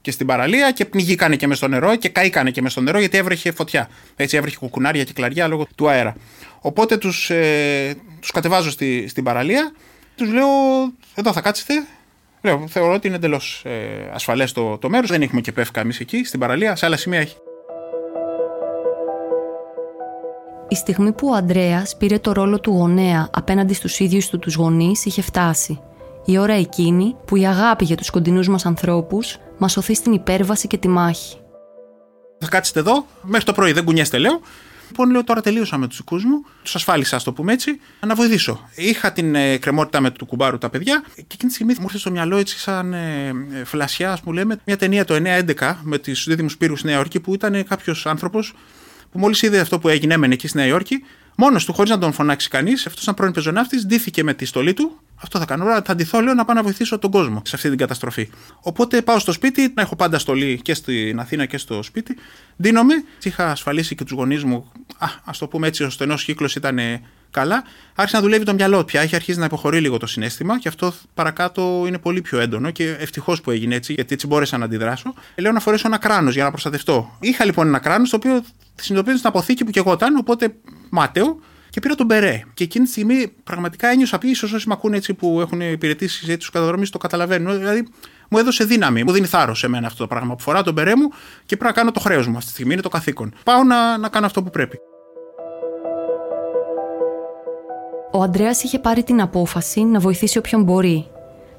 και 0.01 0.11
στην 0.11 0.27
παραλία 0.27 0.71
και 0.71 0.85
πνιγήκανε 0.85 1.37
και 1.37 1.47
μες 1.47 1.57
στο 1.57 1.69
νερό 1.69 1.97
και 1.97 2.09
καήκανε 2.09 2.51
και 2.51 2.63
μες 2.63 2.73
στο 2.73 2.81
νερό 2.81 2.99
γιατί 2.99 3.17
έβρεχε 3.17 3.53
φωτιά. 3.53 3.89
Έτσι 4.17 4.37
έβρεχε 4.37 4.57
κουκουνάρια 4.57 5.05
και 5.05 5.13
κλαριά 5.13 5.49
λόγω 5.49 5.67
του 5.75 5.89
αέρα. 5.89 6.17
Οπότε 6.61 6.97
τους 6.97 7.31
ε, 7.31 7.97
τους 8.21 8.31
κατεβάζω 8.31 8.71
στη, 8.71 9.09
στην 9.09 9.25
παραλία, 9.25 9.73
τους 10.17 10.33
λέω: 10.33 10.47
Εδώ 11.15 11.33
θα 11.33 11.41
κάτσετε. 11.41 11.87
Λέω, 12.43 12.65
θεωρώ 12.69 12.93
ότι 12.93 13.07
είναι 13.07 13.17
εντελώς 13.17 13.63
ε, 13.65 14.11
ασφαλές 14.13 14.53
το, 14.53 14.79
το 14.79 14.89
μέρος. 14.89 15.11
Δεν 15.11 15.23
έχουμε 15.23 15.41
και 15.41 15.53
πέφκα 15.53 15.81
εμείς 15.81 16.01
εκεί 16.01 16.25
στην 16.25 16.41
παραλία. 16.41 16.77
Σε 16.77 16.87
άλλα 16.87 16.97
σημεία 16.97 17.21
έχει. 17.21 17.37
Η 20.69 20.75
στιγμή 20.75 21.13
που 21.13 21.29
ο 21.29 21.35
Αντρέα 21.35 21.87
πήρε 21.99 22.19
το 22.19 22.33
ρόλο 22.33 22.61
του 22.61 22.71
γονέα 22.71 23.31
απέναντι 23.33 23.75
στους 23.75 24.01
ίδιους 24.01 24.29
του 24.29 24.39
τους 24.39 24.55
γονείς 24.55 25.05
είχε 25.05 25.23
φτάσει. 25.23 25.81
Η 26.27 26.39
ώρα 26.39 26.53
εκείνη 26.53 27.17
που 27.27 27.37
η 27.37 27.47
αγάπη 27.47 27.85
για 27.85 27.97
τους 27.97 28.11
κοντινούς 28.11 28.49
μας 28.49 28.67
ανθρώπους 28.67 29.39
μας 29.59 29.73
σωθεί 29.73 29.95
στην 29.95 30.13
υπέρβαση 30.13 30.67
και 30.67 30.79
τη 30.79 30.89
μάχη. 30.89 31.37
Θα 32.39 32.49
κάτσετε 32.49 32.81
εδώ, 32.81 33.07
μέχρι 33.23 33.45
το 33.45 33.53
πρωί 33.53 33.73
δεν 33.73 33.85
κουνιέστε, 33.85 34.19
λέω. 34.19 34.41
Λοιπόν, 34.89 35.11
λέω 35.11 35.25
τώρα 35.25 35.41
τελείωσα 35.41 35.77
με 35.77 35.87
τους 35.87 35.97
δικού 35.97 36.17
μου, 36.17 36.45
τους 36.63 36.75
ασφάλισα, 36.75 37.17
ας 37.17 37.23
το 37.23 37.33
πούμε 37.33 37.53
έτσι, 37.53 37.81
να 38.07 38.15
βοηθήσω. 38.15 38.69
Είχα 38.75 39.13
την 39.13 39.35
ε, 39.35 39.57
κρεμότητα 39.57 40.01
με 40.01 40.11
του 40.11 40.27
κουμπάρου 40.27 40.59
τα 40.59 40.71
παιδιά 40.71 41.05
και 41.15 41.23
εκείνη 41.33 41.51
τη 41.51 41.53
στιγμή 41.53 41.75
μου 41.79 41.85
ήρθε 41.85 41.99
στο 41.99 42.11
μυαλό 42.11 42.37
έτσι 42.37 42.59
σαν 42.59 42.93
ε, 42.93 43.33
ε 43.53 43.65
φλασιά, 43.65 44.13
ας 44.13 44.21
πούμε, 44.21 44.35
λέμε, 44.35 44.61
μια 44.65 44.77
ταινία 44.77 45.05
το 45.05 45.15
9-11 45.59 45.75
με 45.83 45.99
του 45.99 46.13
δίδυμους 46.27 46.57
πύρου 46.57 46.77
στη 46.77 46.87
Νέα 46.87 46.97
Υόρκη 46.97 47.21
που 47.21 47.35
ήταν 47.35 47.65
κάποιος 47.65 48.07
άνθρωπος 48.07 48.55
που 49.11 49.19
μόλις 49.19 49.43
είδε 49.43 49.59
αυτό 49.59 49.79
που 49.79 49.89
έγινε, 49.89 50.15
έμενε 50.15 50.35
εκεί 50.35 50.49
στη 50.49 50.57
Νέα 50.57 50.67
Υόρκη, 50.67 51.05
μόνος 51.37 51.65
του, 51.65 51.73
χωρίς 51.73 51.91
να 51.91 51.99
τον 51.99 52.13
φωνάξει 52.13 52.49
κανείς, 52.49 52.87
αυτός 52.87 53.03
ήταν 53.03 53.15
πρώην 53.15 53.33
πεζοναύτης, 53.33 53.87
ντύθηκε 53.87 54.23
με 54.23 54.35
τη 54.35 54.45
στολή 54.45 54.75
του. 54.75 54.99
Αυτό 55.25 55.39
θα 55.39 55.45
κάνω. 55.45 55.65
Θα 55.65 55.83
αντιθώ, 55.87 56.21
λέω, 56.21 56.35
να 56.35 56.45
πάω 56.45 56.57
να 56.57 56.63
βοηθήσω 56.63 56.99
τον 56.99 57.11
κόσμο 57.11 57.43
σε 57.45 57.57
αυτή 57.57 57.69
την 57.69 57.79
καταστροφή. 57.79 58.31
Οπότε 58.61 59.03
πάω 59.03 59.19
στο 59.19 59.33
σπίτι, 59.33 59.73
να 59.75 59.83
έχω 59.83 59.97
πάντα 59.97 60.19
στολή 60.19 60.61
και 60.63 60.75
στην 60.75 61.21
Αθήνα 61.21 61.47
και 61.47 61.59
στο 61.59 61.83
σπίτι. 61.83 62.17
Δίνομαι. 62.57 62.95
Είχα 63.23 63.51
ασφαλίσει 63.51 63.95
και 63.95 64.05
τους 64.05 64.13
γονείς 64.13 64.45
μου, 64.45 64.73
α 64.99 65.07
ας 65.25 65.39
το 65.39 65.47
πούμε 65.47 65.67
έτσι, 65.67 65.85
ο 65.85 65.91
στενός 65.91 66.25
κύκλος 66.25 66.55
ήταν 66.55 66.79
καλά, 67.31 67.65
άρχισε 67.95 68.17
να 68.17 68.23
δουλεύει 68.23 68.45
το 68.45 68.55
μυαλό 68.55 68.85
πια. 68.85 69.01
Έχει 69.01 69.15
αρχίσει 69.15 69.39
να 69.39 69.45
υποχωρεί 69.45 69.81
λίγο 69.81 69.99
το 69.99 70.07
συνέστημα 70.07 70.59
και 70.59 70.69
αυτό 70.69 70.93
παρακάτω 71.15 71.85
είναι 71.87 71.99
πολύ 71.99 72.21
πιο 72.21 72.39
έντονο 72.39 72.71
και 72.71 72.97
ευτυχώς 72.99 73.41
που 73.41 73.51
έγινε 73.51 73.75
έτσι, 73.75 73.93
γιατί 73.93 74.15
έτσι 74.15 74.27
μπόρεσα 74.27 74.59
να 74.59 74.65
αντιδράσω. 74.65 75.15
Λέω 75.37 75.53
να 75.53 75.61
φορέσω 75.61 75.87
ένα 75.87 75.99
κράνος 75.99 76.35
για 76.35 76.45
να 76.45 76.51
προστατευτώ. 76.51 77.17
Είχα 77.21 77.45
λοιπόν 77.45 77.67
ένα 77.67 77.79
κράνος 77.79 78.11
το 78.11 78.17
οποίο 78.17 78.45
συνειδητοποίησα 78.75 79.19
στην 79.19 79.29
αποθήκη 79.29 79.65
που 79.65 79.71
και 79.71 79.79
εγώ 79.79 79.93
ήταν, 79.93 80.17
οπότε 80.17 80.55
μάταιο. 80.91 81.41
Και 81.75 81.81
πήρα 81.81 81.95
τον 81.95 82.07
Μπερέ. 82.07 82.43
Και 82.55 82.65
εκείνη 82.65 82.85
τη 82.85 82.91
στιγμή 82.91 83.33
πραγματικά 83.45 83.89
ένιωσα 83.89 84.19
πει, 84.19 84.29
ίσω 84.31 84.49
όσοι 84.55 84.69
με 84.69 84.75
ακούνε 84.75 84.97
έτσι 84.97 85.15
που 85.15 85.41
έχουν 85.41 85.61
υπηρετήσει 85.61 86.37
τους 86.37 86.51
καταδρομείς 86.51 86.91
το 86.91 86.99
καταλαβαίνουν. 86.99 87.59
Δηλαδή 87.59 87.87
μου 88.29 88.39
έδωσε 88.39 88.65
δύναμη, 88.65 89.05
μου 89.05 89.13
δίνει 89.13 89.27
θάρρος 89.27 89.59
σε 89.59 89.69
μένα 89.69 89.87
αυτό 89.87 89.99
το 89.99 90.07
πράγμα 90.07 90.35
που 90.35 90.43
φορά 90.43 90.63
τον 90.63 90.73
Μπερέ 90.73 90.97
μου 90.97 91.09
και 91.47 91.57
πρέπει 91.57 91.65
να 91.65 91.73
κάνω 91.73 91.91
το 91.91 92.01
χρέος 92.01 92.27
μου 92.27 92.37
αυτή 92.37 92.47
τη 92.47 92.53
στιγμή, 92.53 92.73
είναι 92.73 92.83
το 92.83 92.89
καθήκον. 92.89 93.35
Πάω 93.45 93.65
να, 93.65 93.99
να 93.99 94.09
κάνω 94.09 94.27
αυτό 94.27 94.43
που 94.43 94.51
πρέπει. 94.51 94.79
Ο 98.13 98.23
Αντρέας 98.23 98.63
είχε 98.63 98.79
πάρει 98.79 99.03
την 99.03 99.21
απόφαση 99.21 99.85
να 99.85 99.99
βοηθήσει 99.99 100.39
όποιον 100.39 100.63
μπορεί. 100.63 101.07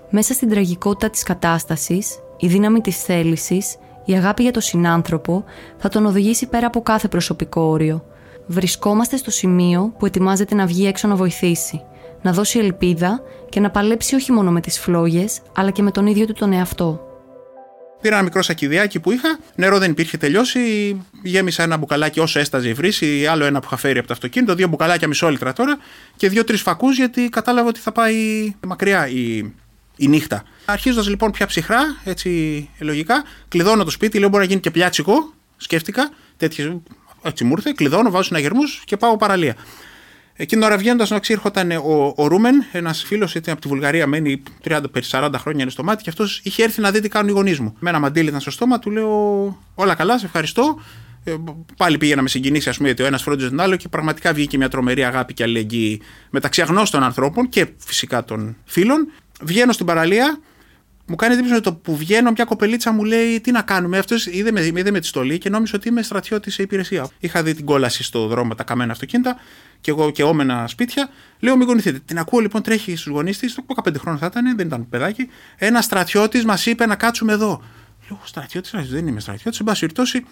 Μέσα 0.10 0.34
στην 0.34 0.50
τραγικότητα 0.50 1.10
της 1.10 1.24
κατάστασης, 1.24 2.20
η 2.38 2.48
δύναμη 2.48 2.82
της 2.82 3.04
θέλησης, 3.04 3.76
η 4.06 4.14
αγάπη 4.14 4.44
για 4.44 4.52
τον 4.52 4.62
συνάνθρωπο 4.62 5.44
θα 5.78 5.90
τον 5.90 6.06
οδηγήσει 6.06 6.48
πέρα 6.48 6.68
από 6.68 6.82
κάθε 6.82 7.08
προσωπικό 7.08 7.62
όριο. 7.62 8.06
Βρισκόμαστε 8.48 9.18
στο 9.18 9.32
σημείο 9.32 9.94
που 10.00 10.06
ετοιμάζεται 10.06 10.56
να 10.56 10.66
βγει 10.66 10.88
έξω 10.88 11.08
να 11.08 11.16
βοηθήσει, 11.16 11.82
να 12.22 12.34
δώσει 12.34 12.60
ελπίδα 12.60 13.22
και 13.50 13.60
να 13.60 13.70
παλέψει 13.72 14.16
όχι 14.16 14.32
μόνο 14.32 14.52
με 14.52 14.62
τις 14.62 14.80
φλόγες, 14.80 15.42
αλλά 15.56 15.72
και 15.72 15.82
με 15.82 15.92
τον 15.92 16.08
ίδιο 16.08 16.26
του 16.26 16.34
τον 16.34 16.54
εαυτό. 16.54 17.00
Πήρα 18.02 18.16
ένα 18.16 18.24
μικρό 18.24 18.42
σακιδιάκι 18.42 19.00
που 19.00 19.12
είχα, 19.12 19.40
νερό 19.56 19.78
δεν 19.78 19.92
υπήρχε 19.92 20.18
τελειώσει. 20.18 20.60
Γέμισα 21.24 21.64
ένα 21.64 21.78
μπουκαλάκι 21.78 22.20
όσο 22.20 22.40
έσταζε 22.40 22.70
η 22.70 22.74
βρύση, 22.74 23.26
άλλο 23.26 23.46
ένα 23.46 23.60
που 23.60 23.66
είχα 23.68 23.78
φέρει 23.78 23.98
από 23.98 24.08
το 24.08 24.14
αυτοκίνητο, 24.14 24.56
δύο 24.56 24.68
μπουκαλάκια 24.68 25.08
μισόλιτρα 25.08 25.54
τώρα 25.54 25.78
και 26.16 26.30
δύο-τρεις 26.30 26.62
φακούς 26.62 26.98
γιατί 26.98 27.30
κατάλαβα 27.30 27.68
ότι 27.68 27.80
θα 27.80 27.92
πάει 27.92 28.16
μακριά 28.68 29.08
η, 29.08 29.54
η 29.98 30.08
νύχτα. 30.08 30.44
Αρχίζοντας 30.66 31.08
λοιπόν 31.08 31.32
πια 31.32 31.46
ψυχρά, 31.46 31.80
έτσι 32.04 32.30
λογικά, 32.80 33.24
κλειδώνω 33.48 33.84
το 33.84 33.90
σπίτι, 33.90 34.20
λέω 34.20 34.30
μπορεί 34.30 34.44
να 34.44 34.50
γίνει 34.50 34.62
και 34.62 34.72
πιάτσικο, 34.72 35.34
σκέφτηκα, 35.58 36.10
τέτοιες. 36.38 36.78
Έτσι 37.26 37.44
μου 37.44 37.54
ήρθε, 37.58 37.74
κλειδώνω, 37.76 38.10
βάζω 38.10 38.24
συναγερμούς 38.24 38.82
και 38.86 38.98
πάω 38.98 39.18
παραλία. 39.18 39.56
Εκείνη 40.38 40.62
την 40.62 40.70
ώρα 40.70 40.78
βγαίνοντας, 40.78 41.10
να 41.10 41.20
ήταν 41.46 41.72
ο, 41.72 42.14
ο 42.16 42.28
Ρούμεν, 42.28 42.66
ένας 42.72 43.04
φίλος 43.04 43.36
από 43.36 43.62
τη 43.62 43.68
Βουλγαρία, 43.68 44.08
μένει 44.08 44.44
30-40 44.64 45.32
χρόνια 45.38 45.62
είναι 45.62 45.72
στο 45.72 45.84
μάτι 45.84 46.04
και 46.04 46.10
αυτός 46.10 46.42
είχε 46.44 46.64
έρθει 46.64 46.82
να 46.82 46.92
δει 46.92 47.00
τι 47.00 47.10
κάνουν 47.10 47.30
οι 47.30 47.32
γονείς 47.32 47.60
μου. 47.60 47.76
Με 47.80 47.90
ένα 47.90 48.00
μαντίλι 48.00 48.28
ήταν 48.28 48.40
στο 48.40 48.52
στόμα, 48.52 48.80
του 48.80 48.92
λέω 48.92 49.58
Όλα 49.76 49.96
καλά, 49.96 50.20
σε 50.20 50.26
ευχαριστώ. 50.26 50.80
Ε, 51.24 51.36
πάλι 51.78 51.98
πήγε 51.98 52.16
να 52.16 52.22
με 52.22 52.28
συγκινήσει, 52.28 52.70
ας 52.70 52.76
πούμε, 52.76 52.88
γιατί 52.88 53.04
ο 53.04 53.06
ένας 53.06 53.22
φρόντιζε 53.22 53.50
τον 53.50 53.60
άλλο 53.60 53.76
και 53.76 53.90
πραγματικά 53.90 54.34
βγήκε 54.34 54.58
μια 54.58 54.70
τρομερή 54.70 55.04
αγάπη 55.04 55.34
και 55.34 55.44
αλληλεγγύη 55.44 56.02
μεταξύ 56.30 56.62
αγνώστων 56.62 57.04
ανθρώπων 57.04 57.50
και 57.50 57.68
φυσικά 57.78 58.24
των 58.24 58.56
φίλων. 58.66 59.12
Βγαίνω 59.42 59.72
στην 59.72 59.86
παραλία, 59.86 60.40
μου 61.08 61.16
κάνει 61.16 61.34
εντύπωση 61.34 61.62
το 61.62 61.74
που 61.74 61.98
βγαίνω, 61.98 62.32
μια 62.32 62.44
κοπελίτσα 62.44 62.92
μου 62.92 63.04
λέει 63.04 63.42
τι 63.42 63.52
να 63.52 63.62
κάνουμε. 63.62 63.98
Αυτός 63.98 64.26
είδε 64.26 64.52
με, 64.52 64.66
είδε 64.66 64.92
με 64.92 65.00
τη 65.00 65.08
στολή 65.08 65.38
και 65.38 65.50
νόμιζε 65.50 65.76
ότι 65.76 65.88
είμαι 65.88 66.02
στρατιώτη 66.02 66.52
σε 66.52 66.62
υπηρεσία. 66.62 67.10
Είχα 67.20 67.44
δει 67.44 67.54
την 67.54 67.66
κόλαση 67.66 68.04
στο 68.04 68.28
δρόμο, 68.28 68.56
τα 68.56 68.64
καμένα 68.64 68.92
αυτοκίνητα 68.92 69.36
και 69.82 69.92
εγώ 69.92 70.12
και 70.12 70.24
όμενα 70.24 70.68
σπίτια. 70.68 71.10
Λέω 71.40 71.58
μην 71.58 71.68
γονηθείτε. 71.68 72.00
Την 72.06 72.20
ακούω 72.20 72.40
λοιπόν 72.40 72.62
τρέχει 72.62 72.96
στους 72.96 73.12
γονείς 73.12 73.38
της, 73.38 73.56
το 73.56 73.64
15 73.84 73.96
χρόνια 73.98 74.20
θα 74.20 74.26
ήταν, 74.26 74.56
δεν 74.56 74.68
ήταν 74.68 74.90
παιδάκι. 74.90 75.30
Ένας 75.56 75.86
στρατιώτης 75.86 76.46
μας 76.46 76.66
είπε 76.66 76.86
να 76.86 76.96
κάτσουμε 76.96 77.34
εδώ. 77.34 77.64
Λέω 78.10 78.20
στρατιώτης, 78.24 78.72
δεν 78.90 79.08
είμαι 79.08 79.20
στρατιώτης. 79.20 79.60
Εν 79.60 79.66
πάση 79.66 79.80
περιπτώσει, 79.80 80.26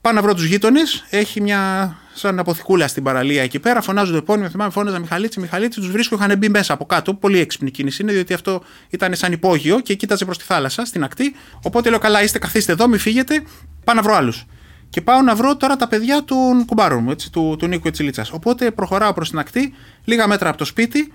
Πάω 0.00 0.12
να 0.12 0.22
βρω 0.22 0.34
τους 0.34 0.44
γείτονες. 0.44 1.04
Έχει 1.10 1.40
μια 1.40 1.94
σαν 2.14 2.38
αποθηκούλα 2.38 2.88
στην 2.88 3.02
παραλία 3.02 3.42
εκεί 3.42 3.58
πέρα. 3.58 3.80
Φωνάζω 3.80 4.10
το 4.10 4.16
επώνυμο. 4.16 4.48
Θυμάμαι, 4.48 4.70
φώναζα 4.70 4.98
Μιχαλίτση, 4.98 5.40
Μιχαλίτση. 5.40 5.80
Τους 5.80 5.90
βρίσκω, 5.90 6.14
είχαν 6.14 6.38
μπει 6.38 6.48
μέσα 6.48 6.72
από 6.72 6.86
κάτω. 6.86 7.14
Πολύ 7.14 7.38
έξυπνη 7.38 7.70
κίνηση 7.70 8.02
είναι, 8.02 8.12
διότι 8.12 8.34
αυτό 8.34 8.62
ήταν 8.90 9.14
σαν 9.14 9.32
υπόγειο 9.32 9.80
και 9.80 9.94
κοίταζε 9.94 10.24
προς 10.24 10.38
τη 10.38 10.44
θάλασσα, 10.44 10.84
στην 10.84 11.04
ακτή. 11.04 11.34
Οπότε 11.62 11.90
λέω: 11.90 11.98
Καλά, 11.98 12.22
είστε, 12.22 12.38
καθίστε 12.38 12.72
εδώ, 12.72 12.88
μην 12.88 12.98
φύγετε. 12.98 13.42
Πάω 13.84 13.94
να 13.94 14.02
βρω 14.02 14.14
άλλους. 14.14 14.44
Και 14.88 15.00
πάω 15.00 15.22
να 15.22 15.34
βρω 15.34 15.56
τώρα 15.56 15.76
τα 15.76 15.88
παιδιά 15.88 16.24
του 16.24 16.64
κουμπάρου 16.66 17.00
μου, 17.00 17.10
έτσι, 17.10 17.32
του, 17.32 17.56
του 17.58 17.66
Νίκου 17.66 17.88
Ετσιλίτσας. 17.88 18.32
Οπότε 18.32 18.70
προχωράω 18.70 19.12
προς 19.12 19.30
την 19.30 19.38
ακτή, 19.38 19.74
λίγα 20.04 20.26
μέτρα 20.26 20.48
από 20.48 20.58
το 20.58 20.64
σπίτι. 20.64 21.12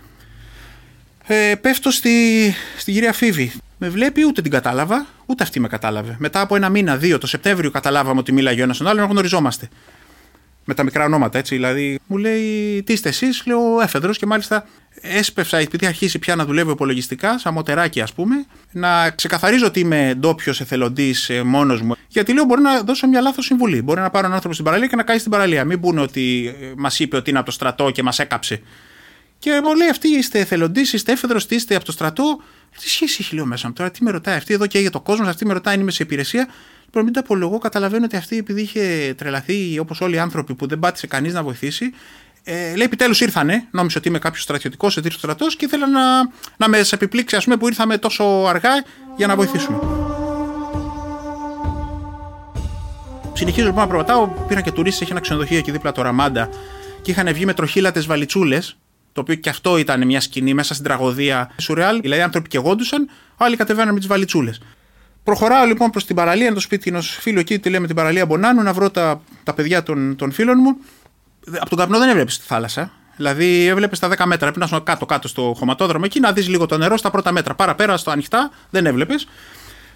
Ε, 1.28 1.56
πέφτω 1.62 1.92
στη, 1.92 2.54
στη 2.78 2.92
κυρία 2.92 3.14
Φίβη. 3.14 3.52
Με 3.78 3.90
βλέπει, 3.90 4.26
ούτε 4.26 4.42
την 4.42 4.52
κατάλαβα, 4.52 5.06
ούτε 5.26 5.44
αυτή 5.44 5.60
με 5.60 5.68
κατάλαβε. 5.68 6.16
Μετά 6.20 6.42
από 6.42 6.56
ένα 6.56 6.70
μήνα, 6.70 6.98
δύο, 6.98 7.18
το 7.18 7.28
Σεπτέμβριο 7.28 7.72
καταλάβαμε 7.72 8.20
ότι 8.20 8.32
μίλαγε 8.32 8.60
ο 8.60 8.64
ένας 8.64 8.78
τον 8.78 8.88
άλλον, 8.88 9.10
γνωριζόμαστε. 9.10 9.70
Με 10.66 10.74
τα 10.74 10.84
μικρά 10.84 11.06
ονόματα, 11.06 11.38
έτσι. 11.38 11.56
Δηλαδή, 11.56 12.00
μου 12.06 12.18
λέει, 12.18 12.84
τι 12.86 12.94
είστε 12.94 13.10
εσείς, 13.10 13.44
λέω 13.46 13.82
έφεδρος 13.82 14.18
και 14.18 14.26
μάλιστα 14.26 14.68
έσπευσα, 15.02 15.58
επειδή 15.58 15.86
αρχίσει 15.86 16.20
πια 16.20 16.36
να 16.36 16.46
δουλεύω 16.46 16.72
υπολογιστικά, 16.72 17.40
σαν 17.40 17.54
μοτεράκι 17.54 18.02
ας 18.02 18.14
πούμε, 18.14 18.46
να 18.72 19.10
ξεκαθαρίζω 19.10 19.66
ότι 19.66 19.80
είμαι 19.80 20.14
ντόπιος 20.18 20.62
εθελοντής 20.62 21.30
ε, 21.30 21.44
μόνος 21.44 21.82
μου. 21.82 21.96
Γιατί 22.08 22.34
λέω, 22.34 22.44
μπορεί 22.44 22.62
να 22.62 22.82
δώσω 22.82 23.08
μια 23.08 23.22
λάθος 23.22 23.46
συμβουλή. 23.46 23.82
Μπορεί 23.82 24.00
να 24.00 24.10
πάρω 24.10 24.20
έναν 24.20 24.34
άνθρωπο 24.34 24.54
στην 24.54 24.66
παραλία 24.66 24.88
και 24.88 24.96
να 24.96 25.04
κάνει 25.04 25.20
στην 25.20 25.32
παραλία. 25.32 25.66
Μην 25.66 25.80
πούνε 25.80 26.02
ότι 26.02 26.56
ε, 26.62 26.66
μας 26.78 27.00
είπε 27.00 27.16
ότι 27.16 27.30
είναι 27.30 27.40
από 27.40 27.48
το 27.48 27.54
στρατό 27.54 27.90
και 27.90 28.04
μας 28.04 28.20
έκαψε. 28.20 28.62
Και 29.46 29.62
μου 29.64 29.76
λέει, 29.76 29.88
Αυτή 29.88 30.08
είστε 30.08 30.40
εθελοντής, 30.40 30.94
είστε 30.94 31.12
έφεδρος, 31.12 31.46
είστε 31.50 31.76
από 31.76 31.86
το 31.86 31.92
στρατό. 31.92 32.42
Τι 32.80 32.90
σχέση 32.90 33.18
έχει 33.20 33.36
λέω 33.36 33.46
μέσα 33.46 33.68
μου 33.68 33.74
τώρα, 33.74 33.92
τι 33.92 34.04
με 34.04 34.12
ρωτάει 34.12 34.36
αυτή 34.36 34.54
εδώ 34.54 34.68
και 34.68 34.80
για 34.80 34.90
το 34.90 35.02
κόσμο, 35.02 35.28
αυτή 35.28 35.46
με 35.46 35.54
ρωτάει 35.54 35.74
αν 35.74 35.80
είμαι 35.80 35.92
σε 35.92 36.04
υπηρεσία. 36.04 36.48
Λοιπόν, 36.86 37.04
μην 37.04 37.14
τα 37.14 37.20
απολογώ, 37.20 37.58
καταλαβαίνω 37.58 38.06
ότι 38.06 38.16
αυτή 38.16 38.38
επειδή 38.38 38.62
είχε 38.62 39.14
τρελαθεί 39.18 39.80
όπως 39.80 40.02
όλοι 40.02 40.16
οι 40.16 40.20
άνθρωποι 40.20 40.56
που 40.56 40.68
δεν 40.68 40.80
πάτησε 40.80 41.08
κανείς 41.08 41.34
να 41.34 41.44
βοηθήσει, 41.44 41.94
ε, 42.44 42.76
λέει 42.76 42.86
επιτέλους 42.86 43.22
ήρθανε. 43.22 43.68
Νόμιζε 43.72 43.98
ότι 43.98 44.08
είμαι 44.08 44.20
κάποιος 44.20 44.44
στρατιωτικός 44.44 44.94
σε 44.94 45.00
τρίτος 45.00 45.20
στρατός 45.20 45.56
και 45.56 45.66
ήθελα 45.66 45.88
να, 45.88 46.02
να 46.58 46.68
με 46.68 46.82
επιπλήξει, 46.92 47.36
ας 47.36 47.44
πούμε, 47.44 47.58
που 47.58 47.68
ήρθαμε 47.68 47.98
τόσο 47.98 48.24
αργά 48.24 48.84
για 49.16 49.28
να 49.28 49.36
βοηθήσουμε. 49.36 49.80
Συνεχίζω 53.34 53.66
λοιπόν 53.66 53.82
να 53.82 53.88
προβατάω. 53.88 54.28
Πήρα 54.28 54.62
και 54.62 54.72
τουρίστες, 54.72 55.02
έχει 55.02 55.12
ένα 55.12 55.20
ξενοδοχείο 55.20 55.58
εκεί 55.58 55.72
δίπλα 55.72 55.92
το 55.92 56.02
Ραμάντα 56.02 56.50
και 57.02 57.12
είχαν 57.12 57.34
βγει 57.34 57.46
με 57.46 57.54
τροχύλατες 57.54 58.06
βαλιτσούλες 58.06 58.78
το 59.16 59.22
οποίο 59.22 59.36
και 59.36 59.50
αυτό 59.50 59.78
ήταν 59.78 60.06
μια 60.06 60.22
σκηνή 60.22 60.54
μέσα 60.54 60.74
στην 60.74 60.86
τραγωδία 60.86 61.52
σουρεάλ. 61.58 62.00
Δηλαδή, 62.02 62.22
οι 62.22 62.24
άνθρωποι 62.24 62.50
και 62.50 62.58
γόντουσαν, 62.58 63.10
άλλοι 63.38 63.56
κατεβαίναν 63.56 63.94
με 63.94 64.00
τις 64.00 64.08
βαλιτσούλες. 64.08 64.62
Προχωράω 65.24 65.66
λοιπόν 65.66 65.90
προς 65.90 66.06
την 66.06 66.16
παραλία, 66.16 66.46
είναι 66.46 66.54
το 66.54 66.60
σπίτι 66.60 66.90
ενός 66.90 67.18
φίλου 67.22 67.40
εκεί, 67.40 67.60
τη 67.60 67.70
λέμε 67.70 67.88
την 67.88 67.96
παραλία 67.96 68.26
Μπονάνου, 68.26 68.62
να 68.62 68.74
βρω 68.74 68.92
τα, 68.92 69.22
τα 69.44 69.54
παιδιά 69.54 69.84
των, 69.84 70.16
των 70.16 70.32
φίλων 70.32 70.58
μου. 70.62 70.78
Από 71.60 71.70
τον 71.70 71.78
καπνό 71.78 71.98
δεν 71.98 72.10
έβλεπες 72.10 72.40
τη 72.40 72.46
θάλασσα. 72.46 72.92
Δηλαδή, 73.16 73.66
έβλεπες 73.66 73.98
στα 73.98 74.08
10 74.08 74.26
μέτρα. 74.26 74.52
Πρέπει 74.52 74.72
να 74.72 74.80
κάτω-κάτω 74.80 75.28
στο 75.28 75.54
χωματόδρομο 75.58 76.04
εκεί 76.08 76.20
να 76.20 76.32
δεις 76.32 76.48
λίγο 76.48 76.66
το 76.66 76.78
νερό 76.78 76.98
στα 76.98 77.12
πρώτα 77.12 77.32
μέτρα. 77.32 77.56
Παραπέρα 77.56 77.98
στο 77.98 78.12
ανοιχτά 78.12 78.52
δεν 78.70 78.86
έβλεπες. 78.86 79.28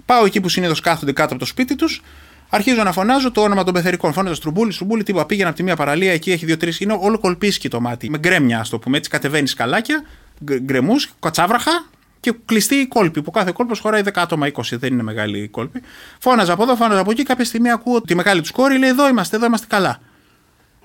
Πάω 0.05 0.25
εκεί 0.25 0.41
που 0.41 0.49
συνήθως 0.49 0.79
κάθονται 0.79 1.11
κάτω 1.11 1.29
από 1.33 1.39
το 1.39 1.45
σπίτι 1.45 1.75
τους. 1.75 2.01
Αρχίζω 2.49 2.83
να 2.83 2.91
φωνάζω 2.91 3.31
το 3.31 3.41
όνομα 3.41 3.63
των 3.63 3.73
πεθερικών. 3.73 4.13
Φώναζα 4.13 4.35
Στρουμπούλη, 4.35 4.71
Στρουμπούλη, 4.71 5.03
τίποτα. 5.03 5.25
Πήγαινα 5.25 5.47
από 5.47 5.57
τη 5.57 5.63
μία 5.63 5.75
παραλία, 5.75 6.11
εκεί 6.11 6.31
έχει 6.31 6.45
δύο-τρει. 6.45 6.73
Είναι 6.79 6.97
όλο 6.99 7.19
κολπίσκι 7.19 7.69
το 7.69 7.81
μάτι. 7.81 8.09
Με 8.09 8.17
γκρέμια, 8.17 8.59
ας 8.59 8.69
το 8.69 8.79
πούμε. 8.79 8.97
Έτσι 8.97 9.09
κατεβαίνεις 9.09 9.51
σκαλάκια, 9.51 10.03
γκρεμούς, 10.43 11.09
κατσάβραχα 11.19 11.85
και 12.19 12.33
κλειστή 12.45 12.75
η 12.75 12.87
κόλπη. 12.87 13.21
Που 13.21 13.31
κάθε 13.31 13.51
κόλπος 13.51 13.79
χωράει 13.79 14.01
10 14.05 14.09
άτομα, 14.15 14.47
20. 14.47 14.61
Δεν 14.71 14.93
είναι 14.93 15.03
μεγάλη 15.03 15.39
η 15.39 15.47
κόλπη. 15.47 15.81
Φώναζα 16.19 16.53
από 16.53 16.63
εδώ, 16.63 16.75
φώναζα 16.75 16.99
από 16.99 17.11
εκεί. 17.11 17.23
Κάποια 17.23 17.45
στιγμή 17.45 17.71
ακούω 17.71 18.01
τη 18.01 18.15
μεγάλη 18.15 18.41
του 18.41 18.53
κόρη 18.53 18.77
λέει: 18.77 18.89
Εδώ 18.89 19.07
είμαστε, 19.07 19.35
εδώ 19.35 19.45
είμαστε 19.45 19.67
καλά. 19.69 19.99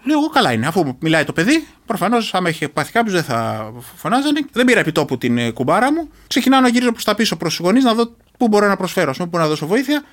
Λέω 0.07 0.19
εγώ 0.19 0.29
καλά 0.29 0.53
είναι. 0.53 0.67
Αφού 0.67 0.97
μιλάει 1.01 1.25
το 1.25 1.33
παιδί, 1.33 1.67
προφανώς 1.87 2.35
άμα 2.35 2.49
είχε 2.49 2.69
πάθει 2.69 2.93
κάποιος 2.93 3.15
δεν 3.15 3.23
θα 3.23 3.71
φωνάζανε. 3.97 4.41
Δεν 4.53 4.67
πήρα 4.67 4.81
επιτόπου 4.81 5.19
την 5.19 5.39
ε, 5.39 5.51
κουμπάρα 5.51 5.93
μου. 5.93 6.09
Ξεκινάω 6.27 6.61
να 6.61 6.69
γυρίζω 6.69 6.93
προς 6.93 7.05
τα 7.05 7.15
πίσω 7.15 7.37
προς 7.37 7.57
τους 7.57 7.65
γονείς 7.65 7.85
να 7.85 7.95
δω 7.95 8.15
πού 8.39 8.49
μπορώ 8.49 8.69
να 8.69 8.77
προσφέρω, 8.77 9.11
ας 9.11 9.17
πούμε, 9.17 9.29
πού 9.29 9.39
να 9.39 9.49
δώσω 9.49 9.67
βοήθεια. 9.67 10.05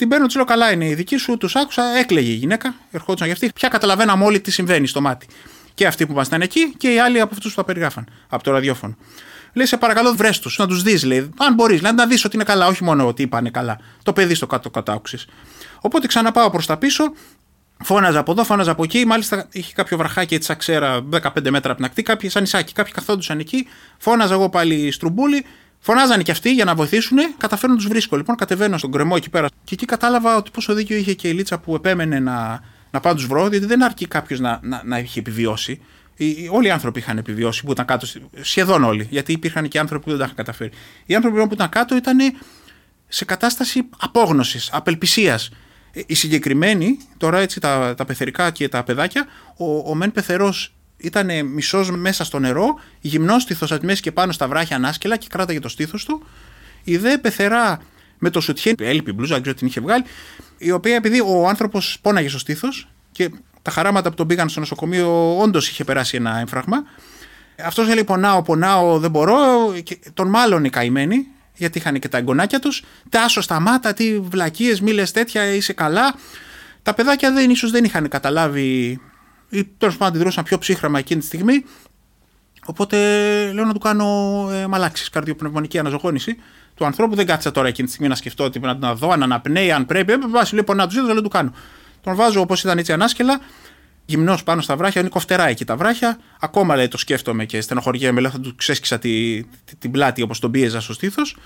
Την 0.00 0.08
παίρνω, 0.08 0.26
της 0.26 0.34
λέω 0.34 0.44
καλά 0.44 0.72
είναι 0.72 0.88
η 0.88 0.94
δική 0.94 1.16
σου, 1.16 1.36
τους 1.36 1.56
άκουσα, 1.56 1.82
έκλαιγε 1.98 2.30
η 2.30 2.34
γυναίκα, 2.34 2.74
ερχόντουσαν 2.90 3.26
για 3.26 3.36
αυτή. 3.36 3.50
Πια 3.54 3.68
καταλαβαίναμε 3.68 4.24
όλοι 4.24 4.40
τι 4.40 4.50
συμβαίνει 4.50 4.86
στο 4.86 5.00
μάτι. 5.00 5.26
Και 5.74 5.86
αυτοί 5.86 6.06
που 6.06 6.12
ήμασταν 6.12 6.40
εκεί 6.40 6.74
και 6.76 6.92
οι 6.92 6.98
άλλοι 6.98 7.20
από 7.20 7.34
αυτούς 7.34 7.50
που 7.50 7.56
τα 7.56 7.64
περιγράφαν 7.64 8.08
από 8.28 8.42
το 8.42 8.50
ραδιόφωνο. 8.50 8.96
Λέει, 9.52 9.66
σε 9.66 9.76
παρακαλώ, 9.76 10.12
βρες 10.14 10.38
τους, 10.38 10.58
να 10.58 10.66
τους 10.66 10.82
δεις, 10.82 11.04
λέει. 11.04 11.30
Αν 11.38 11.54
μπορείς, 11.54 11.80
να 11.80 12.06
δεις 12.06 12.24
ότι 12.24 12.36
είναι 12.36 12.44
καλά, 12.44 12.66
όχι 12.66 12.84
μόνο 12.84 13.06
ότι 13.06 13.22
είπανε 13.22 13.50
καλά. 13.50 13.78
Το 14.02 14.12
παιδί 14.12 14.34
στο 14.34 14.46
κάτω 14.46 14.70
κατάουξη. 14.70 15.18
Οπότε 15.80 16.06
ξαναπάω 16.06 16.50
προς 16.50 16.66
τα 16.66 16.76
πίσω, 16.76 17.04
Φώναζα 17.82 18.18
από 18.18 18.32
εδώ, 18.32 18.44
φώναζα 18.44 18.70
από 18.70 18.82
εκεί. 18.82 19.06
Μάλιστα 19.06 19.46
είχε 19.52 19.72
κάποιο 19.74 19.96
βραχάκι 19.96 20.34
έτσι, 20.34 20.56
ξέρα 20.56 21.04
15 21.10 21.50
μέτρα 21.50 21.70
από 21.70 21.74
την 21.74 21.84
ακτή. 21.84 22.02
Κάποιοι 22.02 22.28
σαν 22.28 22.42
νησάκι, 22.42 22.72
κάποιοι 22.72 22.92
καθόντουσαν 22.92 23.38
εκεί. 23.38 23.66
Φώναζα 23.98 24.34
εγώ 24.34 24.48
πάλι 24.48 24.90
στρουμπούλι. 24.90 25.44
Φωνάζανε 25.80 26.22
και 26.22 26.30
αυτοί 26.30 26.52
για 26.52 26.64
να 26.64 26.74
βοηθήσουν. 26.74 27.18
Καταφέρνω 27.36 27.76
τους 27.76 27.86
βρίσκω. 27.86 28.16
Λοιπόν, 28.16 28.36
κατεβαίνω 28.36 28.78
στον 28.78 28.92
κρεμό 28.92 29.14
εκεί 29.16 29.30
πέρα. 29.30 29.48
Και 29.64 29.74
εκεί 29.74 29.84
κατάλαβα 29.84 30.36
ότι 30.36 30.50
πόσο 30.50 30.74
δίκιο 30.74 30.96
είχε 30.96 31.14
και 31.14 31.28
η 31.28 31.32
Λίτσα 31.32 31.58
που 31.58 31.74
επέμενε 31.74 32.18
να, 32.18 32.60
να 32.90 33.00
πάω 33.00 33.14
τους 33.14 33.26
βρω, 33.26 33.48
διότι 33.48 33.66
δεν 33.66 33.82
αρκεί 33.82 34.06
κάποιος 34.06 34.40
να, 34.40 34.60
να, 34.62 34.82
να 34.84 34.96
έχει 34.96 35.18
επιβιώσει. 35.18 35.82
Οι, 36.16 36.48
όλοι 36.50 36.66
οι 36.66 36.70
άνθρωποι 36.70 36.98
είχαν 36.98 37.18
επιβιώσει 37.18 37.64
που 37.64 37.72
ήταν 37.72 37.86
κάτω, 37.86 38.06
σχεδόν 38.40 38.84
όλοι, 38.84 39.06
γιατί 39.10 39.32
υπήρχαν 39.32 39.68
και 39.68 39.78
άνθρωποι 39.78 40.04
που 40.04 40.10
δεν 40.10 40.18
τα 40.18 40.24
είχαν 40.24 40.36
καταφέρει. 40.36 40.70
Οι 41.06 41.14
άνθρωποι 41.14 41.34
λοιπόν, 41.36 41.48
που 41.48 41.54
ήταν 41.54 41.68
κάτω 41.68 41.96
ήταν 41.96 42.18
σε 43.08 43.24
κατάσταση 43.24 43.88
απόγνωσης, 43.98 44.70
απελπισίας. 44.72 45.50
Οι 46.06 46.14
συγκεκριμένοι, 46.14 46.98
τώρα 47.16 47.38
έτσι 47.38 47.60
τα, 47.60 47.94
τα 47.96 48.04
πεθερικά 48.04 48.50
και 48.50 48.68
τα 48.68 48.82
παιδάκια, 48.82 49.26
ο, 49.56 49.90
ο 49.90 49.94
μεν 49.94 50.12
πεθερός 50.12 50.74
ήταν 51.00 51.46
μισός 51.46 51.90
μέσα 51.90 52.24
στο 52.24 52.38
νερό, 52.38 52.80
γυμνός 53.00 53.42
στήθο 53.42 53.66
από 53.70 53.80
τη 53.80 53.86
μέση 53.86 54.02
και 54.02 54.12
πάνω 54.12 54.32
στα 54.32 54.48
βράχια 54.48 54.76
ανάσκελα 54.76 55.16
και 55.16 55.26
κράταγε 55.30 55.60
το 55.60 55.68
στήθος 55.68 56.04
του. 56.04 56.22
Η 56.84 56.96
δε 56.96 57.18
πεθερά 57.18 57.80
με 58.18 58.30
το 58.30 58.40
σουτιέν, 58.40 58.74
έλειπη 58.80 59.12
μπλούζα, 59.12 59.32
δεν 59.32 59.42
ξέρω 59.42 59.56
την 59.56 59.66
είχε 59.66 59.80
βγάλει, 59.80 60.04
η 60.58 60.70
οποία 60.70 60.94
επειδή 60.94 61.20
ο 61.20 61.48
άνθρωπος 61.48 61.98
πόναγε 62.02 62.28
στο 62.28 62.38
στήθος 62.38 62.88
και 63.12 63.30
τα 63.62 63.70
χαράματα 63.70 64.10
που 64.10 64.16
τον 64.16 64.26
πήγαν 64.26 64.48
στο 64.48 64.60
νοσοκομείο 64.60 65.38
όντως 65.38 65.68
είχε 65.68 65.84
περάσει 65.84 66.16
ένα 66.16 66.38
έμφραγμα. 66.38 66.82
Αυτός 67.64 67.86
έλεγε 67.86 68.04
πονάω, 68.04 68.42
πονάω, 68.42 68.98
δεν 68.98 69.10
μπορώ. 69.10 69.36
Και 69.82 69.98
τον 70.14 70.28
μάλλον 70.28 70.64
οι 70.64 70.70
καημένοι, 70.70 71.26
γιατί 71.56 71.78
είχαν 71.78 71.98
και 71.98 72.08
τα 72.08 72.18
εγγονάκια 72.18 72.58
τους. 72.58 72.82
Τάσο, 73.08 73.40
σταμάτα, 73.40 73.92
τι 73.92 74.20
βλακίες, 74.20 74.80
μίλε 74.80 75.02
τέτοια, 75.02 75.54
είσαι 75.54 75.72
καλά. 75.72 76.14
Τα 76.82 76.94
παιδάκια 76.94 77.32
δεν, 77.32 77.50
ίσως 77.50 77.70
δεν 77.70 77.84
είχαν 77.84 78.08
καταλάβει 78.08 79.00
ή 79.50 79.64
τέλος 79.64 79.96
πάντων 79.96 80.14
αντιδρούσαν 80.14 80.44
πιο 80.44 80.58
ψύχραμα 80.58 80.98
εκείνη 80.98 81.20
τη 81.20 81.26
στιγμή. 81.26 81.64
Οπότε 82.66 82.96
λέω 83.52 83.64
να 83.64 83.72
του 83.72 83.78
κάνω 83.78 84.48
ε, 84.52 84.66
μαλάξεις, 84.66 85.08
καρδιοπνευμονική 85.08 85.78
αναζωγόνηση 85.78 86.36
του 86.74 86.84
ανθρώπου. 86.84 87.14
Δεν 87.14 87.26
κάτσα 87.26 87.50
τώρα 87.50 87.68
εκείνη 87.68 87.86
τη 87.86 87.92
στιγμή 87.92 88.10
να 88.10 88.16
σκεφτώ 88.16 88.44
ότι 88.44 88.58
να 88.60 88.78
τον 88.78 88.96
δω, 88.96 89.10
αν 89.10 89.22
αναπνέει, 89.22 89.72
αν 89.72 89.86
πρέπει. 89.86 90.12
Βάσει 90.30 90.54
λοιπόν 90.54 90.76
να 90.76 90.86
τους 90.86 90.94
δει, 90.94 91.06
δεν 91.06 91.22
του 91.22 91.28
κάνω. 91.28 91.52
Τον 92.00 92.14
βάζω 92.14 92.40
όπως 92.40 92.62
ήταν 92.62 92.78
έτσι 92.78 92.92
ανάσκελα, 92.92 93.40
γυμνός 94.04 94.42
πάνω 94.42 94.60
στα 94.60 94.76
βράχια, 94.76 95.00
είναι 95.00 95.10
κοφτερά 95.10 95.46
εκεί 95.48 95.64
τα 95.64 95.76
βράχια. 95.76 96.18
Ακόμα 96.40 96.76
λέει 96.76 96.88
το 96.88 96.98
σκέφτομαι 96.98 97.44
και 97.44 97.60
στενοχωριέμαι, 97.60 98.20
λέω 98.20 98.30
θα 98.30 98.40
του 98.40 98.54
ξέσκισα 98.56 98.98
τη, 98.98 99.44
τη, 99.64 99.76
την 99.78 99.90
πλάτη 99.90 100.22
όπως 100.22 100.38
τον 100.38 100.50
πίεζα 100.50 100.80
στο 100.80 100.92
στήθος. 100.92 101.36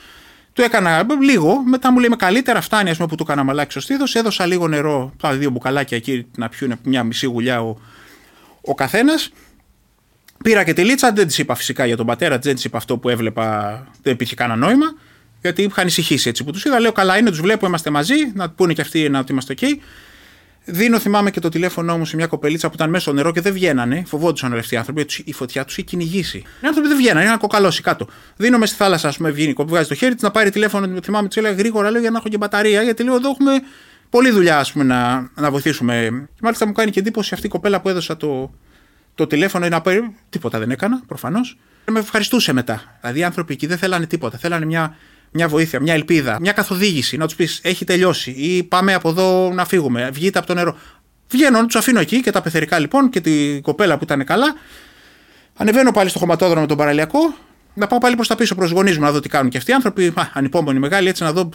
Του 0.54 0.62
έκανα 0.62 1.06
λίγο, 1.20 1.62
μετά 1.66 1.92
μου 1.92 1.98
λέει 1.98 2.08
με 2.08 2.16
καλύτερα 2.16 2.60
φτάνει 2.60 2.90
ας 2.90 2.96
πούμε, 2.96 3.08
που 3.08 3.14
του 3.14 3.22
έκανα 3.22 3.42
μαλάκι 3.42 3.70
στο 3.70 3.80
στήθο. 3.80 4.04
Έδωσα 4.12 4.46
λίγο 4.46 4.68
νερό, 4.68 5.12
τα 5.20 5.32
δύο 5.32 5.50
μπουκαλάκια 5.50 5.96
εκεί 5.96 6.26
να 6.36 6.48
πιούν 6.48 6.78
μια 6.84 7.04
μισή 7.04 7.26
γουλιά 7.26 7.62
ο, 7.62 7.76
ο 8.60 8.74
καθένας. 8.74 9.32
Πήρα 10.44 10.64
και 10.64 10.72
τη 10.72 10.84
λίτσα, 10.84 11.12
δεν 11.12 11.26
της 11.26 11.38
είπα 11.38 11.54
φυσικά 11.54 11.86
για 11.86 11.96
τον 11.96 12.06
πατέρα, 12.06 12.38
δεν 12.38 12.54
της 12.54 12.64
είπα 12.64 12.76
αυτό 12.76 12.98
που 12.98 13.08
έβλεπα, 13.08 13.86
δεν 14.02 14.12
υπήρχε 14.12 14.34
κανένα 14.34 14.66
νόημα. 14.66 14.86
Γιατί 15.40 15.62
είχα 15.62 15.80
ανησυχήσει 15.80 16.28
έτσι 16.28 16.44
που 16.44 16.50
τους 16.52 16.64
είδα. 16.64 16.80
Λέω 16.80 16.92
καλά 16.92 17.18
είναι, 17.18 17.30
τους 17.30 17.40
βλέπω, 17.40 17.66
είμαστε 17.66 17.90
μαζί, 17.90 18.14
να 18.34 18.50
πούνε 18.50 18.72
και 18.72 18.80
αυτοί 18.80 19.08
να 19.08 19.18
ότι 19.18 19.32
είμαστε 19.32 19.54
OK. 19.60 19.64
Δίνω, 20.64 20.98
θυμάμαι 20.98 21.30
και 21.30 21.40
το 21.40 21.48
τηλέφωνο 21.48 21.98
μου 21.98 22.04
σε 22.04 22.16
μια 22.16 22.26
κοπελίτσα 22.26 22.68
που 22.68 22.74
ήταν 22.74 22.90
μέσα 22.90 23.02
στο 23.02 23.12
νερό 23.12 23.32
και 23.32 23.40
δεν 23.40 23.52
βγαίνανε. 23.52 24.02
Φοβόντουσαν 24.06 24.50
όλοι 24.50 24.60
αυτοί 24.60 24.74
οι 24.74 24.76
άνθρωποι, 24.76 25.00
γιατί 25.00 25.30
η 25.30 25.32
φωτιά 25.32 25.64
τους 25.64 25.76
είχε 25.76 25.86
κυνηγήσει. 25.86 26.38
Οι 26.38 26.66
άνθρωποι 26.66 26.88
δεν 26.88 26.96
βγαίνανε, 26.96 27.26
ένα 27.26 27.36
κοκαλώσει 27.36 27.82
κάτω. 27.82 28.06
Δίνω 28.36 28.58
μες 28.58 28.68
στη 28.68 28.78
θάλασσα, 28.78 29.08
ας 29.08 29.16
πούμε, 29.16 29.30
βγαίνει, 29.30 29.54
βγάζει 29.58 29.88
το 29.88 29.94
χέρι 29.94 30.14
της 30.14 30.22
να 30.22 30.30
πάρει 30.30 30.50
τηλέφωνο. 30.50 31.00
Θυμάμαι, 31.02 31.28
της 31.28 31.36
έλεγα 31.36 31.54
γρήγορα, 31.54 31.90
λέω 31.90 32.00
για 32.00 32.10
να 32.10 32.18
έχω 32.18 32.28
και 32.28 32.36
μπαταρία, 32.36 32.82
γιατί 32.82 33.02
λέω 33.02 33.14
εδώ 33.14 33.30
έχουμε 33.30 33.52
πολλή 34.10 34.30
δουλειά 34.30 34.58
ας 34.58 34.72
πούμε, 34.72 34.84
να, 34.84 35.30
να 35.34 35.50
βοηθήσουμε. 35.50 36.26
Και 36.34 36.40
μάλιστα 36.42 36.66
μου 36.66 36.72
κάνει 36.72 36.90
και 36.90 37.00
εντύπωση 37.00 37.34
αυτή 37.34 37.46
η 37.46 37.50
κοπέλα 37.50 37.80
που 37.80 37.88
έδωσα 37.88 38.16
το, 38.16 38.54
το 39.14 39.26
τηλέφωνο 39.26 39.68
να 39.68 39.80
πάρει. 39.80 40.14
Τίποτα 40.28 40.58
δεν 40.58 40.70
έκανα, 40.70 41.02
προφανώς. 41.06 41.58
Με 41.90 41.98
ευχαριστούσε 41.98 42.52
μετά. 42.52 42.98
Δηλαδή 43.00 43.18
οι 43.18 43.24
άνθρωποι 43.24 43.52
εκεί 43.52 43.66
δεν 43.66 43.78
θέλανε 43.78 44.06
τίποτα. 44.06 44.38
Θέλανε 44.38 44.64
μια 44.64 44.96
μια 45.36 45.48
βοήθεια, 45.48 45.80
μια 45.80 45.94
ελπίδα, 45.94 46.40
μια 46.40 46.52
καθοδήγηση, 46.52 47.16
να 47.16 47.26
τους 47.26 47.36
πεις: 47.36 47.60
Έχει 47.62 47.84
τελειώσει, 47.84 48.30
ή 48.30 48.62
πάμε 48.62 48.94
από 48.94 49.08
εδώ 49.08 49.52
να 49.54 49.64
φύγουμε, 49.64 50.10
βγείτε 50.12 50.38
από 50.38 50.46
το 50.46 50.54
νερό. 50.54 50.76
Βγαίνω, 51.28 51.66
τους 51.66 51.76
αφήνω 51.76 52.00
εκεί 52.00 52.20
και 52.20 52.30
τα 52.30 52.42
πεθερικά 52.42 52.78
λοιπόν 52.78 53.10
και 53.10 53.20
την 53.20 53.62
κοπέλα 53.62 53.98
που 53.98 54.04
ήταν 54.04 54.24
καλά. 54.24 54.54
Ανεβαίνω 55.56 55.90
πάλι 55.90 56.08
στο 56.08 56.18
χωματόδρομο 56.18 56.66
τον 56.66 56.76
παραλιακό, 56.76 57.34
να 57.74 57.86
πάω 57.86 57.98
πάλι 57.98 58.14
προς 58.14 58.28
τα 58.28 58.34
πίσω 58.34 58.54
προς 58.54 58.70
γονείς 58.70 58.96
μου 58.96 59.04
να 59.04 59.12
δω 59.12 59.20
τι 59.20 59.28
κάνουν 59.28 59.50
και 59.50 59.56
αυτοί 59.58 59.70
οι 59.70 59.74
άνθρωποι. 59.74 60.12
Μα, 60.16 60.30
ανυπόμονοι 60.32 60.78
μεγάλοι, 60.78 61.08
έτσι 61.08 61.22
να 61.22 61.32
δω. 61.32 61.48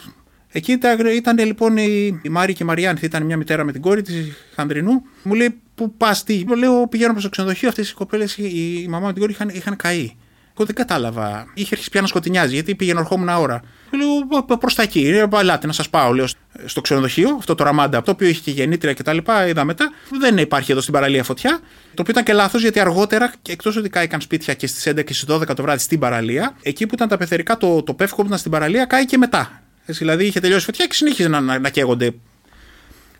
Εκεί 0.52 0.78
ήταν 1.14 1.38
λοιπόν 1.38 1.76
η, 1.76 2.20
η 2.22 2.28
Μάρη 2.28 2.52
και 2.52 2.62
η 2.62 2.66
Μαριάνθη, 2.66 3.04
ήταν 3.04 3.22
μια 3.22 3.36
μητέρα 3.36 3.64
με 3.64 3.72
την 3.72 3.80
κόρη 3.80 4.02
της 4.02 4.32
Χανδρινού. 4.54 5.02
Μου 5.22 5.34
λέει: 5.34 5.60
Πού 5.74 5.94
πας, 5.96 6.24
τι; 6.24 6.44
Μου 6.46 6.54
λέω: 6.54 6.88
Πηγαίνω 6.88 7.10
προς 7.10 7.24
το 7.24 7.30
ξενοδοχείο. 7.30 7.68
Αυτές 7.68 7.90
οι 7.90 7.94
κοπέλες, 7.94 8.36
η, 8.36 8.82
η 8.82 8.86
μαμά 8.88 9.06
με 9.06 9.12
την 9.12 9.20
κόρη 9.20 9.32
είχαν, 9.32 9.48
είχαν 9.48 9.76
καεί. 9.76 10.16
Εγώ 10.60 10.72
δεν 10.74 10.86
κατάλαβα. 10.86 11.46
Είχε 11.54 11.68
αρχίσει 11.72 11.90
πια 11.90 12.00
να 12.00 12.06
σκοτεινιάζει 12.06 12.54
γιατί 12.54 12.74
πήγαινε 12.74 13.00
ερχόμουν 13.00 13.28
ώρα. 13.28 13.62
Λέω 13.90 14.56
προς 14.56 14.74
τα 14.74 14.82
εκεί. 14.82 15.10
Λέω, 15.10 15.28
Ελάτε 15.38 15.66
να 15.66 15.72
σας 15.72 15.90
πάω, 15.90 16.12
λέω, 16.12 16.26
στο 16.64 16.80
ξενοδοχείο, 16.80 17.34
αυτό 17.38 17.54
το 17.54 17.64
ραμάντα, 17.64 18.02
το 18.02 18.10
οποίο 18.10 18.28
είχε 18.28 18.40
και 18.40 18.50
γεννήτρια 18.50 18.94
κτλ. 18.94 19.16
Είδα 19.48 19.64
μετά. 19.64 19.92
Δεν 20.20 20.38
υπάρχει 20.38 20.72
εδώ 20.72 20.80
στην 20.80 20.92
παραλία 20.92 21.24
φωτιά. 21.24 21.50
Το 21.94 22.02
οποίο 22.02 22.04
ήταν 22.08 22.24
και 22.24 22.32
λάθος 22.32 22.62
γιατί 22.62 22.80
αργότερα, 22.80 23.32
εκτός 23.48 23.76
ότι 23.76 23.88
κάηκαν 23.88 24.20
σπίτια 24.20 24.54
και 24.54 24.66
στις 24.66 24.86
11 24.88 25.04
και 25.04 25.14
στις 25.14 25.24
12 25.28 25.54
το 25.56 25.62
βράδυ 25.62 25.80
στην 25.80 25.98
παραλία, 25.98 26.56
εκεί 26.62 26.86
που 26.86 26.94
ήταν 26.94 27.08
τα 27.08 27.16
πεθερικά, 27.16 27.56
το, 27.56 27.82
το 27.82 27.94
πεύκο 27.94 28.16
που 28.16 28.26
ήταν 28.26 28.38
στην 28.38 28.50
παραλία, 28.50 28.84
κάει 28.84 29.04
και 29.04 29.18
μετά. 29.18 29.62
Έτσι, 29.86 30.04
δηλαδή 30.04 30.26
είχε 30.26 30.40
τελειώσει 30.40 30.64
φωτιά 30.64 30.86
και 30.86 30.94
συνέχιζε 30.94 31.28
να, 31.28 31.40
να, 31.40 31.58
να 31.58 31.68
καίγονται. 31.68 32.14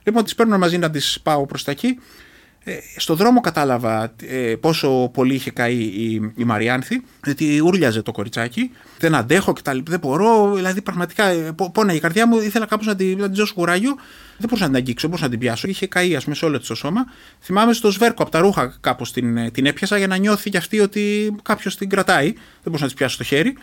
Λοιπόν, 0.02 0.24
τις 0.24 0.34
παίρνω 0.34 0.58
μαζί 0.58 0.78
να 0.78 0.90
τις 0.90 1.20
πάω 1.22 1.46
προς 1.46 1.64
τα 1.64 1.70
εκεί. 1.70 1.98
Ε, 2.64 2.78
στο 2.96 3.14
δρόμο 3.14 3.40
κατάλαβα 3.40 4.12
ε, 4.26 4.54
πόσο 4.60 5.10
πολύ 5.12 5.34
είχε 5.34 5.50
καεί 5.50 5.78
η, 5.78 6.32
η 6.36 6.44
Μαριάνθη, 6.44 7.02
γιατί 7.24 7.60
ούρλιαζε 7.60 8.02
το 8.02 8.12
κοριτσάκι. 8.12 8.70
Δεν 8.98 9.14
αντέχω 9.14 9.52
και 9.52 9.62
τα 9.62 9.72
λοιπά. 9.72 9.90
Δεν 9.90 10.00
μπορώ. 10.00 10.52
Δηλαδή, 10.54 10.82
πραγματικά 10.82 11.24
ε, 11.24 11.54
πόναγε 11.72 11.98
η 11.98 12.00
καρδιά 12.00 12.26
μου. 12.26 12.38
Ήθελα 12.38 12.66
κάπως 12.66 12.86
να 12.86 12.96
την, 12.96 13.18
να 13.18 13.26
την 13.26 13.34
δώσω 13.34 13.54
κουράγιο. 13.54 13.94
Δεν 14.38 14.48
μπορούσα 14.48 14.62
να 14.62 14.68
την 14.68 14.76
αγγίξω, 14.76 15.08
δεν 15.08 15.10
μπορούσα 15.10 15.24
να 15.24 15.30
την 15.30 15.38
πιάσω. 15.38 15.68
Είχε 15.68 15.86
καεί, 15.86 16.16
ας 16.16 16.24
πούμε, 16.24 16.36
σε 16.36 16.44
όλο 16.44 16.60
το 16.60 16.74
σώμα. 16.74 17.04
Θυμάμαι 17.40 17.72
στο 17.72 17.90
σβέρκο 17.90 18.22
από 18.22 18.30
τα 18.30 18.38
ρούχα 18.38 18.76
κάπως 18.80 19.12
την, 19.12 19.52
την 19.52 19.66
έπιασα 19.66 19.98
για 19.98 20.06
να 20.06 20.16
νιώθει 20.16 20.50
κι 20.50 20.56
αυτή 20.56 20.80
ότι 20.80 21.34
κάποιος 21.42 21.76
την 21.76 21.88
κρατάει. 21.88 22.32
Δεν 22.32 22.42
μπορούσα 22.62 22.82
να 22.82 22.88
της 22.88 22.98
πιάσω 22.98 23.14
στο 23.14 23.24
χέρι. 23.24 23.56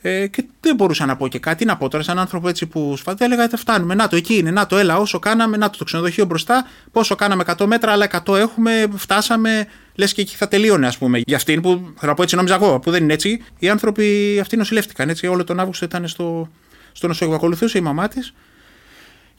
Ε, 0.00 0.26
και 0.26 0.44
δεν 0.60 0.74
μπορούσα 0.74 1.06
να 1.06 1.16
πω 1.16 1.28
και 1.28 1.38
κάτι. 1.38 1.64
Να 1.64 1.76
πω 1.76 1.88
τώρα, 1.88 2.02
σαν 2.02 2.18
άνθρωπο 2.18 2.48
έτσι 2.48 2.66
που 2.66 2.96
σφατέ, 2.96 3.24
έλεγα: 3.24 3.48
Φτάνουμε. 3.56 3.94
Να 3.94 4.08
το, 4.08 4.16
εκεί 4.16 4.34
είναι. 4.34 4.50
Να 4.50 4.66
το, 4.66 4.76
έλα, 4.76 4.98
όσο 4.98 5.18
κάναμε. 5.18 5.56
Να 5.56 5.70
το, 5.70 5.78
το 5.78 5.84
ξενοδοχείο 5.84 6.24
μπροστά. 6.24 6.66
Πόσο 6.92 7.14
κάναμε 7.14 7.44
100 7.46 7.66
μέτρα, 7.66 7.92
αλλά 7.92 8.22
100 8.26 8.36
έχουμε. 8.36 8.86
Φτάσαμε. 8.96 9.66
Λες 9.94 10.12
και 10.12 10.20
εκεί 10.20 10.36
θα 10.36 10.48
τελείωνε, 10.48 10.86
ας 10.86 10.98
πούμε. 10.98 11.20
Για 11.26 11.36
αυτήν 11.36 11.60
που 11.60 11.92
θα 11.96 12.14
πω 12.14 12.22
έτσι, 12.22 12.36
νόμιζα 12.36 12.54
εγώ, 12.54 12.78
που 12.78 12.90
δεν 12.90 13.02
είναι 13.02 13.12
έτσι. 13.12 13.44
Οι 13.58 13.68
άνθρωποι 13.68 14.38
αυτοί 14.40 14.56
νοσηλεύτηκαν. 14.56 15.08
Έτσι, 15.08 15.26
όλο 15.26 15.44
τον 15.44 15.60
Αύγουστο 15.60 15.84
ήταν 15.84 16.08
στο, 16.08 16.48
στο 16.92 17.06
νοσοκομείο. 17.06 17.36
Ακολουθούσε 17.36 17.78
η 17.78 17.80
μαμά 17.80 18.08
της. 18.08 18.34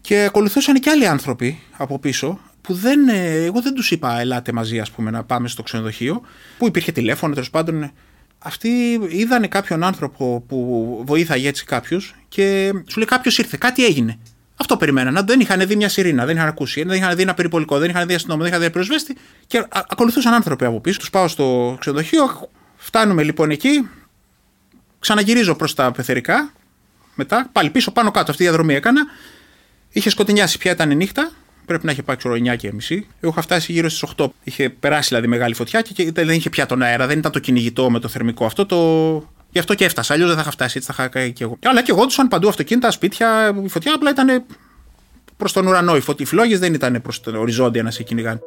Και 0.01 0.23
ακολουθούσαν 0.23 0.79
και 0.79 0.89
άλλοι 0.89 1.07
άνθρωποι 1.07 1.61
από 1.77 1.99
πίσω 1.99 2.39
που 2.61 2.73
δεν, 2.73 3.07
ε, 3.07 3.43
εγώ 3.43 3.61
δεν 3.61 3.73
τους 3.73 3.91
είπα 3.91 4.19
ελάτε 4.19 4.51
μαζί 4.51 4.79
ας 4.79 4.91
πούμε 4.91 5.11
να 5.11 5.23
πάμε 5.23 5.47
στο 5.47 5.63
ξενοδοχείο 5.63 6.21
που 6.57 6.67
υπήρχε 6.67 6.91
τηλέφωνο 6.91 7.33
τέλος 7.33 7.49
πάντων 7.49 7.91
αυτοί 8.39 8.69
είδανε 9.09 9.47
κάποιον 9.47 9.83
άνθρωπο 9.83 10.43
που 10.47 11.01
βοήθαγε 11.05 11.47
έτσι 11.47 11.65
κάποιους 11.65 12.15
και 12.27 12.71
σου 12.87 12.97
λέει 12.97 13.07
κάποιος 13.07 13.37
ήρθε, 13.37 13.57
κάτι 13.59 13.85
έγινε. 13.85 14.19
Αυτό 14.55 14.77
περιμέναν. 14.77 15.25
Δεν 15.25 15.39
είχαν 15.39 15.67
δει 15.67 15.75
μια 15.75 15.89
σιρήνα, 15.89 16.25
δεν 16.25 16.35
είχαν 16.35 16.47
ακούσει, 16.47 16.83
δεν 16.83 16.97
είχαν 16.97 17.15
δει 17.15 17.21
ένα 17.21 17.33
περιπολικό, 17.33 17.77
δεν 17.77 17.89
είχαν 17.89 18.07
δει 18.07 18.13
αστυνομικό, 18.13 18.49
δεν 18.49 18.53
είχαν 18.53 18.67
δει 18.67 18.71
πυροσβέστη 18.73 19.17
και 19.47 19.65
ακολουθούσαν 19.69 20.33
άνθρωποι 20.33 20.65
από 20.65 20.79
πίσω. 20.79 20.99
Τους 20.99 21.09
πάω 21.09 21.27
στο 21.27 21.77
ξενοδοχείο, 21.79 22.49
φτάνουμε 22.75 23.23
λοιπόν 23.23 23.49
εκεί, 23.49 23.89
ξαναγυρίζω 24.99 25.55
προς 25.55 25.73
τα 25.73 25.91
πεθερικά, 25.91 26.53
μετά 27.15 27.49
πάλι 27.51 27.69
πίσω 27.69 27.91
πάνω 27.91 28.11
κάτω 28.11 28.31
αυτή 28.31 28.43
η 28.43 28.45
διαδρομή 28.45 28.73
έκανα. 28.73 29.05
Είχε 29.89 30.09
σκοτεινιάσει 30.09 30.57
πια, 30.57 30.71
ήταν 30.71 30.95
νύχτα, 30.97 31.31
πρέπει 31.69 31.85
να 31.85 31.91
είχε 31.91 32.03
πάει 32.03 32.15
ξέρω 32.15 32.33
9 32.33 32.55
και 32.57 32.73
μισή. 32.73 33.07
Εγώ 33.19 33.31
είχα 33.31 33.41
φτάσει 33.41 33.71
γύρω 33.71 33.89
στις 33.89 34.09
8. 34.17 34.25
Είχε 34.43 34.69
περάσει 34.69 35.07
δηλαδή 35.07 35.27
μεγάλη 35.27 35.53
φωτιά 35.53 35.81
και 35.81 36.11
δεν 36.11 36.29
είχε 36.29 36.49
πια 36.49 36.65
τον 36.65 36.81
αέρα, 36.81 37.07
δεν 37.07 37.17
ήταν 37.17 37.31
το 37.31 37.39
κυνηγητό 37.39 37.89
με 37.89 37.99
το 37.99 38.07
θερμικό 38.07 38.45
αυτό. 38.45 38.65
Το... 38.65 38.77
Γι' 39.51 39.59
αυτό 39.59 39.75
και 39.75 39.85
έφτασα. 39.85 40.13
Αλλιώς 40.13 40.27
δεν 40.27 40.35
θα 40.35 40.41
είχα 40.41 40.51
φτάσει, 40.51 40.77
έτσι 40.77 40.91
θα 40.91 40.95
είχα 40.99 41.11
καεί 41.11 41.31
και 41.31 41.43
εγώ. 41.43 41.57
Αλλά 41.65 41.81
και 41.81 41.91
εγώ 41.91 42.05
τους 42.05 42.19
παντού 42.29 42.47
αυτοκίνητα, 42.47 42.91
σπίτια, 42.91 43.55
η 43.63 43.67
φωτιά 43.67 43.93
απλά 43.93 44.09
ήταν 44.09 44.43
προς 45.37 45.53
τον 45.53 45.67
ουρανό. 45.67 45.95
Οι, 45.95 46.03
οι 46.17 46.25
φλόγες 46.25 46.59
δεν 46.59 46.73
ήταν 46.73 47.01
προς 47.01 47.21
τον 47.21 47.35
οριζόντια 47.35 47.83
να 47.83 47.91
σε 47.91 48.03
κυνηγάνε. 48.03 48.39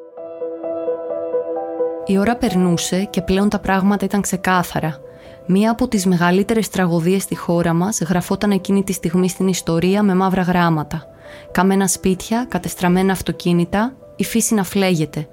Η 2.07 2.19
ώρα 2.19 2.37
περνούσε 2.37 3.09
και 3.11 3.21
πλέον 3.21 3.49
τα 3.49 3.59
πράγματα 3.59 4.05
ήταν 4.05 4.21
ξεκάθαρα. 4.21 5.01
Μία 5.47 5.71
από 5.71 5.89
τις 5.89 6.07
μεγαλύτερες 6.07 6.69
τραγωδίες 6.69 7.23
στη 7.23 7.37
χώρα 7.37 7.73
μας 7.73 8.01
γραφόταν 8.01 8.51
εκείνη 8.51 8.85
τη 8.85 8.93
στιγμή 8.93 9.29
στην 9.29 9.49
ιστορία 9.49 10.03
με 10.03 10.15
μαύρα 10.15 10.43
γράμματα. 10.43 11.12
Καμένα 11.53 11.87
σπίτια, 11.87 12.47
κατεστραμμένα 12.49 13.13
αυτοκίνητα, 13.13 13.97
η 14.17 14.25
φύση 14.25 14.55
να 14.55 14.65
φλέγεται. 14.65 15.29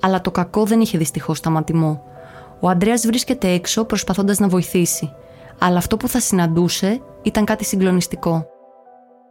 Αλλά 0.00 0.20
το 0.20 0.30
κακό 0.30 0.64
δεν 0.64 0.80
είχε 0.80 0.98
δυστυχώς 0.98 1.38
σταματημό. 1.38 2.02
Ο 2.60 2.68
Αντρέας 2.68 3.06
βρίσκεται 3.06 3.48
έξω 3.48 3.84
προσπαθώντας 3.84 4.38
να 4.38 4.48
βοηθήσει. 4.48 5.12
Αλλά 5.58 5.78
αυτό 5.78 5.96
που 5.96 6.08
θα 6.08 6.20
συναντούσε 6.20 7.00
ήταν 7.22 7.44
κάτι 7.44 7.64
συγκλονιστικό. 7.64 8.46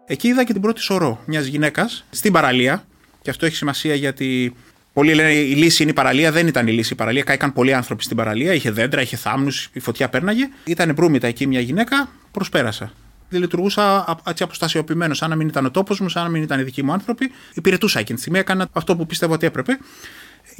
Εκεί 0.06 0.28
είδα 0.28 0.44
και 0.44 0.54
την 0.54 0.62
πρώτη 0.62 0.82
σωρό 0.82 1.20
μιας 1.26 1.46
γυναίκας 1.46 2.06
στην 2.10 2.32
παραλία. 2.32 2.84
Και 3.22 3.30
αυτό 3.30 3.46
έχει 3.46 3.56
σημασία 3.56 3.96
γιατί 3.96 4.56
Πολλοί 4.94 5.14
λένε 5.14 5.32
η 5.32 5.56
λύση 5.56 5.82
είναι 5.82 5.92
η 5.92 5.94
παραλία. 5.94 6.32
Δεν 6.32 6.48
ήταν 6.48 6.68
η 6.68 6.72
λύση 6.72 6.94
η 6.94 6.96
παραλία. 6.96 7.24
Κάηκαν 7.24 7.54
πολλοί 7.54 7.74
άνθρωποι 7.74 8.04
στην 8.04 8.18
παραλία. 8.18 8.54
Είχε 8.54 8.72
δέντρα, 8.72 9.02
είχε 9.02 9.16
θάμνους, 9.16 9.70
η 9.74 9.80
φωτιά 9.80 10.10
πέρναγε. 10.10 10.50
Ήταν 10.66 10.94
μπρούμητα 10.94 11.28
εκεί 11.28 11.48
μια 11.48 11.60
γυναίκα. 11.60 12.10
Προσπέρασα. 12.32 12.92
Δεν 13.34 13.42
λειτουργούσα 13.42 14.18
έτσι 14.28 14.44
αποστασιοποιημένος, 14.44 15.18
σαν 15.18 15.30
να 15.30 15.36
μην 15.36 15.48
ήταν 15.48 15.66
ο 15.66 15.72
τόπος 15.72 16.00
μου, 16.00 16.10
σαν 16.10 16.24
να 16.24 16.30
μην 16.30 16.42
ήταν 16.42 16.60
οι 16.60 16.64
δικοί 16.64 16.84
μου 16.84 16.92
άνθρωποι. 16.92 17.32
Υπηρετούσα 17.54 18.00
εκείνη 18.00 18.16
τη 18.16 18.22
στιγμή. 18.22 18.40
Έκανα 18.40 18.68
αυτό 18.72 18.96
που 18.96 19.06
πίστευα 19.06 19.34
ότι 19.34 19.46
έπρεπε. 19.46 19.78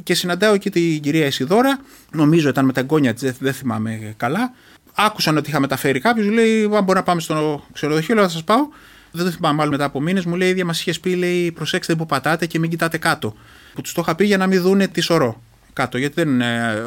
Και 0.02 0.14
συναντάω 0.14 0.54
εκεί 0.54 0.70
την 0.70 1.00
κυρία 1.00 1.26
Ισιδώρα. 1.26 1.80
Νομίζω 2.12 2.48
ήταν 2.48 2.64
με 2.64 2.72
τα 2.72 2.80
εγγόνια 2.80 3.14
της, 3.14 3.32
δεν 3.38 3.52
θυμάμαι 3.52 4.14
καλά. 4.16 4.52
Άκουσαν 4.94 5.36
ότι 5.36 5.48
είχα 5.48 5.60
μεταφέρει 5.60 6.00
κάποιο. 6.00 6.30
Λέει: 6.30 6.66
Μπορεί 6.68 6.94
να 6.94 7.02
πάμε 7.02 7.20
στο 7.20 7.64
ξενοδοχείο, 7.72 8.14
λέω: 8.14 8.24
Θα 8.24 8.30
σας 8.30 8.44
πάω. 8.44 8.68
Δεν 9.10 9.24
το 9.24 9.30
θυμάμαι, 9.30 9.54
μάλλον 9.54 9.72
μετά 9.72 9.84
από 9.84 10.00
μήνες 10.00 10.24
μου 10.24 10.36
λέει: 10.36 10.48
ίδια 10.48 10.64
μας 10.64 10.80
είχε 10.80 11.00
πει: 11.00 11.14
λέει, 11.14 11.52
Προσέξτε 11.52 11.94
που 11.94 12.06
πατάτε 12.06 12.46
και 12.46 12.58
μην 12.58 12.70
κοιτάτε 12.70 12.98
κάτω 12.98 13.34
που 13.74 13.80
τους 13.80 13.92
το 13.92 14.00
είχα 14.04 14.14
πει 14.14 14.24
για 14.24 14.36
να 14.36 14.46
μην 14.46 14.62
δούνε 14.62 14.88
τη 14.88 15.00
σωρό 15.00 15.42
κάτω, 15.72 15.98
γιατί 15.98 16.14
δεν, 16.14 16.40
ε, 16.40 16.82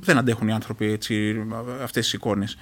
δεν 0.00 0.18
αντέχουν 0.18 0.48
οι 0.48 0.52
άνθρωποι 0.52 0.98
αυτές 1.82 2.04
τις 2.04 2.12
εικόνες. 2.12 2.56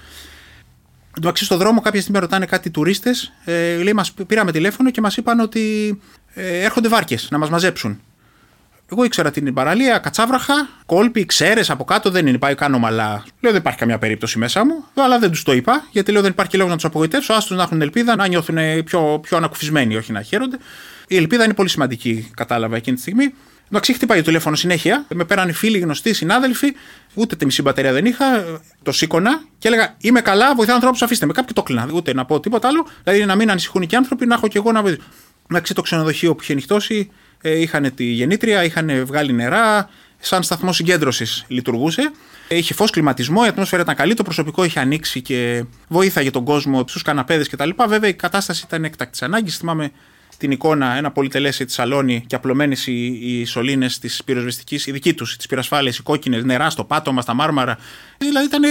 Εντάξει, 1.16 1.44
στον 1.44 1.58
δρόμο 1.58 1.80
κάποια 1.80 2.00
στιγμή 2.00 2.20
ρωτάνε 2.20 2.46
κάτι 2.46 2.70
τουρίστες. 2.70 3.32
Ε, 3.44 3.76
λέει, 3.76 3.92
μας 3.92 4.12
πήραμε 4.12 4.52
τηλέφωνο 4.52 4.90
και 4.90 5.00
μας 5.00 5.16
είπαν 5.16 5.40
ότι 5.40 5.98
ε, 6.34 6.62
έρχονται 6.64 6.88
βάρκες 6.88 7.28
να 7.30 7.38
μας 7.38 7.50
μαζέψουν. 7.50 8.00
Εγώ 8.92 9.04
ήξερα 9.04 9.30
την 9.30 9.54
παραλία, 9.54 9.98
κατσάβραχα, 9.98 10.68
κόλποι, 10.86 11.26
ξέρες 11.26 11.70
από 11.70 11.84
κάτω, 11.84 12.10
δεν 12.10 12.26
είναι, 12.26 12.38
πάει 12.38 12.54
καν 12.54 12.74
ομαλά. 12.74 13.24
Λέω 13.40 13.52
δεν 13.52 13.60
υπάρχει 13.60 13.78
καμιά 13.78 13.98
περίπτωση 13.98 14.38
μέσα 14.38 14.64
μου, 14.64 14.84
αλλά 14.94 15.18
δεν 15.18 15.30
τους 15.30 15.42
το 15.42 15.52
είπα, 15.52 15.84
γιατί 15.90 16.12
λέω 16.12 16.22
δεν 16.22 16.30
υπάρχει 16.30 16.56
λόγος 16.56 16.70
να 16.70 16.76
τους 16.76 16.86
απογοητεύσω. 16.86 17.32
Άστου 17.32 17.54
να 17.54 17.62
έχουν 17.62 17.80
ελπίδα, 17.80 18.16
να 18.16 18.26
νιώθουν 18.26 18.84
πιο, 18.84 19.18
πιο 19.22 19.36
ανακουφισμένοι, 19.36 19.96
όχι 19.96 20.12
να 20.12 20.22
χαίρονται. 20.22 20.58
Η 21.08 21.16
ελπίδα 21.16 21.44
είναι 21.44 21.54
πολύ 21.54 21.68
σημαντική, 21.68 22.30
κατάλαβα 22.36 22.76
εκείνη 22.76 22.96
τη 22.96 23.02
στιγμή. 23.02 23.34
Εντάξει, 23.70 23.92
χτυπάει 23.92 24.18
το 24.18 24.24
τηλέφωνο 24.24 24.56
συνέχεια. 24.56 25.04
Με 25.14 25.24
πέραν 25.24 25.52
φίλοι, 25.52 25.78
γνωστοί, 25.78 26.14
συνάδελφοι. 26.14 26.74
Ούτε 27.14 27.36
τη 27.36 27.44
μισή 27.44 27.62
μπαταρία 27.62 27.92
δεν 27.92 28.04
είχα. 28.04 28.24
Το 28.82 28.92
σήκωνα 28.92 29.42
και 29.58 29.68
έλεγα 29.68 29.94
Είμαι 29.98 30.20
καλά, 30.20 30.54
βοηθάω 30.54 30.74
ανθρώπους, 30.74 31.02
αφήστε 31.02 31.26
με. 31.26 31.32
Κάποιοι 31.32 31.52
το 31.54 31.62
κλείνα. 31.62 31.88
Ούτε 31.92 32.14
να 32.14 32.24
πω 32.24 32.40
τίποτα 32.40 32.68
άλλο. 32.68 32.86
Δηλαδή 33.04 33.24
να 33.24 33.34
μην 33.34 33.50
ανησυχούν 33.50 33.86
και 33.86 33.94
οι 33.94 33.98
άνθρωποι, 33.98 34.26
να 34.26 34.34
έχω 34.34 34.48
και 34.48 34.58
εγώ 34.58 34.72
να 34.72 34.82
βοηθήσω. 34.82 35.08
Εντάξει, 35.50 35.74
το 35.74 35.82
ξενοδοχείο 35.82 36.34
που 36.34 36.42
είχε 36.42 36.54
νυχτώσει, 36.54 37.10
ε, 37.40 37.60
είχαν 37.60 37.94
τη 37.94 38.04
γεννήτρια, 38.04 38.64
είχαν 38.64 39.04
βγάλει 39.06 39.32
νερά. 39.32 39.88
Σαν 40.22 40.42
σταθμό 40.42 40.72
συγκέντρωσης 40.72 41.44
λειτουργούσε. 41.48 42.10
Είχε 42.48 42.74
φως, 42.74 42.90
κλιματισμό, 42.90 43.42
η 43.44 43.48
ατμόσφαιρα 43.48 43.82
ήταν 43.82 43.94
καλή, 43.94 44.14
το 44.14 44.22
προσωπικό 44.22 44.64
είχε 44.64 44.80
ανοίξει 44.80 45.20
και 45.20 45.64
βοήθαγε 45.88 46.30
τον 46.30 46.44
κόσμο 46.44 46.84
στου 46.88 47.00
καναπέδες 47.00 47.48
κτλ. 47.48 47.70
Βέβαια 47.88 48.08
η 48.10 48.14
κατάσταση 48.14 48.64
ήταν 48.66 48.84
έκτακτη 48.84 49.24
ανάγκης. 49.24 49.56
Θυμάμαι 49.56 49.90
την 50.36 50.50
εικόνα, 50.50 50.96
ένα 50.96 51.10
πολυτελέ 51.10 51.48
τη 51.48 51.72
σαλόνι 51.72 52.24
και 52.26 52.34
απλωμένες 52.34 52.86
οι, 52.86 53.18
οι 53.22 53.44
σωλήνες 53.44 53.98
της 53.98 54.24
πυροσβεστικής, 54.24 54.86
η 54.86 54.92
δική 54.92 55.14
τους, 55.14 55.36
της 55.36 55.46
πυρασφάλεια, 55.46 55.92
οι 55.98 56.02
κόκκινες, 56.02 56.44
νερά 56.44 56.70
στο 56.70 56.84
πάτωμα, 56.84 57.22
στα 57.22 57.34
μάρμαρα. 57.34 57.78
Δηλαδή 58.18 58.46
ήταν 58.46 58.62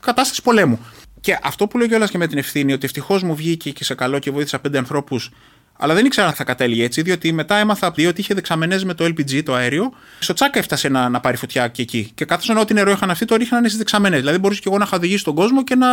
κατάσταση 0.00 0.42
πολέμου. 0.42 0.78
Και 1.20 1.38
αυτό 1.42 1.66
που 1.66 1.78
λέω 1.78 1.86
κιόλας 1.86 2.10
και 2.10 2.18
με 2.18 2.26
την 2.26 2.38
ευθύνη, 2.38 2.72
ότι 2.72 2.84
ευτυχώς 2.84 3.22
μου 3.22 3.34
βγήκε 3.34 3.70
και 3.70 3.84
σε 3.84 3.94
καλό 3.94 4.18
και 4.18 4.30
βοήθησα 4.30 4.58
πέντε 4.58 4.78
ανθρώπους, 4.78 5.30
αλλά 5.78 5.94
δεν 5.94 6.04
ήξερα 6.04 6.26
αν 6.26 6.32
θα 6.32 6.44
κατέληγε 6.44 6.84
έτσι, 6.84 7.02
διότι 7.02 7.32
μετά 7.32 7.56
έμαθα 7.56 7.86
ότι 7.86 8.12
είχε 8.16 8.34
δεξαμενές 8.34 8.84
με 8.84 8.94
το 8.94 9.04
LPG, 9.04 9.42
το 9.42 9.54
αέριο. 9.54 9.92
Στο 10.18 10.32
τσάκα 10.32 10.58
έφτασε 10.58 10.88
να, 10.88 11.08
να 11.08 11.20
πάρει 11.20 11.36
φωτιά 11.36 11.68
και 11.68 11.82
εκεί. 11.82 12.10
Και 12.14 12.24
καθώς 12.24 12.48
ό,τι 12.48 12.74
νερό 12.74 12.90
είχαν 12.90 13.10
αυτοί, 13.10 13.24
το 13.24 13.36
ρίχνανε 13.36 13.66
στις 13.66 13.78
δεξαμενές. 13.78 14.18
Δηλαδή 14.18 14.38
μπορούσε 14.38 14.60
και 14.60 14.68
εγώ 14.68 14.78
να 14.78 14.84
είχα 14.84 14.96
οδηγήσει 14.96 15.24
τον 15.24 15.34
κόσμο 15.34 15.64
και 15.64 15.74
να 15.74 15.88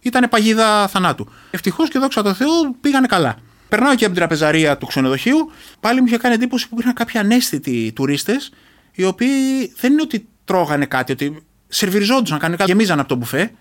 ήταν 0.00 0.28
παγίδα 0.28 0.88
θανάτου. 0.88 1.28
Ευτυχώς 1.50 1.88
και 1.88 1.98
δόξα 1.98 2.22
τω 2.22 2.34
Θεώ 2.34 2.48
πήγανε 2.80 3.06
καλά. 3.06 3.36
Περνάω 3.70 3.94
και 3.94 4.04
από 4.04 4.14
την 4.14 4.14
τραπεζαρία 4.14 4.76
του 4.76 4.86
ξενοδοχείου, 4.86 5.50
πάλι 5.80 6.00
μου 6.00 6.06
είχε 6.06 6.16
κάνει 6.16 6.34
εντύπωση 6.34 6.64
που 6.64 6.74
υπήρχαν 6.74 6.94
κάποιοι 6.94 7.20
ανέστητοι 7.20 7.92
τουρίστες, 7.94 8.52
οι 8.92 9.04
οποίοι 9.04 9.72
δεν 9.80 9.92
είναι 9.92 10.02
ότι 10.02 10.28
τρώγανε 10.44 10.86
κάτι, 10.86 11.12
ότι 11.12 11.42
σερβιριζόντουσαν, 11.68 12.38
κάνανε 12.38 12.56
κάτι, 12.56 12.70
γεμίζαν 12.70 12.98
από 13.00 13.08
το 13.08 13.14
μπουφέ. 13.14 13.52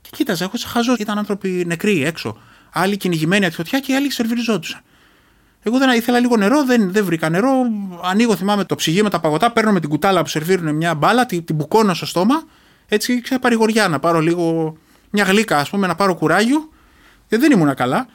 Και 0.00 0.10
κοίταζα, 0.12 0.44
εγώ 0.44 0.56
σε 0.56 0.66
χαζό, 0.68 0.94
ήταν 0.98 1.18
άνθρωποι 1.18 1.64
νεκροί 1.66 2.04
έξω. 2.04 2.38
Άλλοι 2.72 2.96
κυνηγημένοι 2.96 3.44
από 3.44 3.50
τη 3.50 3.56
φωτιά 3.56 3.80
και 3.80 3.94
άλλοι 3.94 4.12
σερβιριζόντουσαν. 4.12 4.80
Εγώ 5.62 5.78
δεν 5.78 5.90
ήθελα 5.90 6.18
λίγο 6.18 6.36
νερό, 6.36 6.64
δεν, 6.64 6.92
δεν 6.92 7.04
βρήκα 7.04 7.28
νερό. 7.28 7.50
Ανοίγω, 8.02 8.36
θυμάμαι 8.36 8.64
το 8.64 8.74
ψυγείο 8.74 9.02
με 9.02 9.10
τα 9.10 9.20
παγωτά, 9.20 9.52
παίρνω 9.52 9.72
με 9.72 9.80
την 9.80 9.88
κουτάλα 9.88 10.22
που 10.22 10.28
σερβίρουν 10.28 10.74
μια 10.74 10.94
μπάλα, 10.94 11.26
την, 11.26 11.44
την 11.44 11.54
μπουκώνω 11.54 11.94
στο 11.94 12.06
στόμα. 12.06 12.42
Έτσι 12.88 13.20
και 13.20 13.38
παρηγοριά 13.38 13.88
να 13.88 13.98
πάρω 13.98 14.20
λίγο 14.20 14.76
μια 15.10 15.24
γλύκα, 15.24 15.58
ας 15.58 15.70
πούμε, 15.70 15.86
να 15.86 15.94
πάρω 15.94 16.14
κουράγιο. 16.14 16.68
Και 17.28 17.38
δεν 17.38 17.52
ήμουν 17.52 17.74
καλά. 17.74 18.06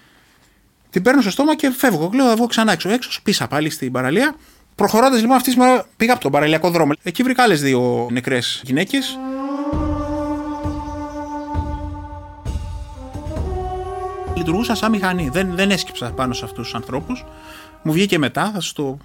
Την 0.93 1.01
παίρνω 1.01 1.21
στο 1.21 1.31
στόμα 1.31 1.55
και 1.55 1.71
φεύγω. 1.71 2.09
Λέω 2.13 2.27
θα 2.27 2.35
βγω 2.35 2.45
ξανά 2.45 2.71
έξω. 2.71 2.89
Έξω 2.89 3.19
πίσα 3.23 3.47
πάλι 3.47 3.69
στην 3.69 3.91
παραλία. 3.91 4.35
Προχωρώντας 4.75 5.21
λοιπόν 5.21 5.35
αυτή 5.35 5.51
τη 5.51 5.57
μέρα 5.57 5.85
πήγα 5.97 6.13
από 6.13 6.21
τον 6.21 6.31
παραλιακό 6.31 6.69
δρόμο. 6.69 6.91
Εκεί 7.03 7.23
βρήκα 7.23 7.43
άλλες 7.43 7.61
δύο 7.61 8.07
νεκρές 8.11 8.61
γυναίκες. 8.65 9.17
Λειτουργούσα 14.35 14.75
σαν 14.75 14.91
μηχανή. 14.91 15.29
Δεν, 15.31 15.55
δεν 15.55 15.71
έσκυψα 15.71 16.11
πάνω 16.11 16.33
σε 16.33 16.45
αυτούς 16.45 16.63
τους 16.63 16.75
ανθρώπους. 16.75 17.25
Μου 17.83 17.91
βγήκε 17.91 18.17
μετά, 18.17 18.51
θα 18.53 18.61
σας 18.61 18.73
το 18.73 18.97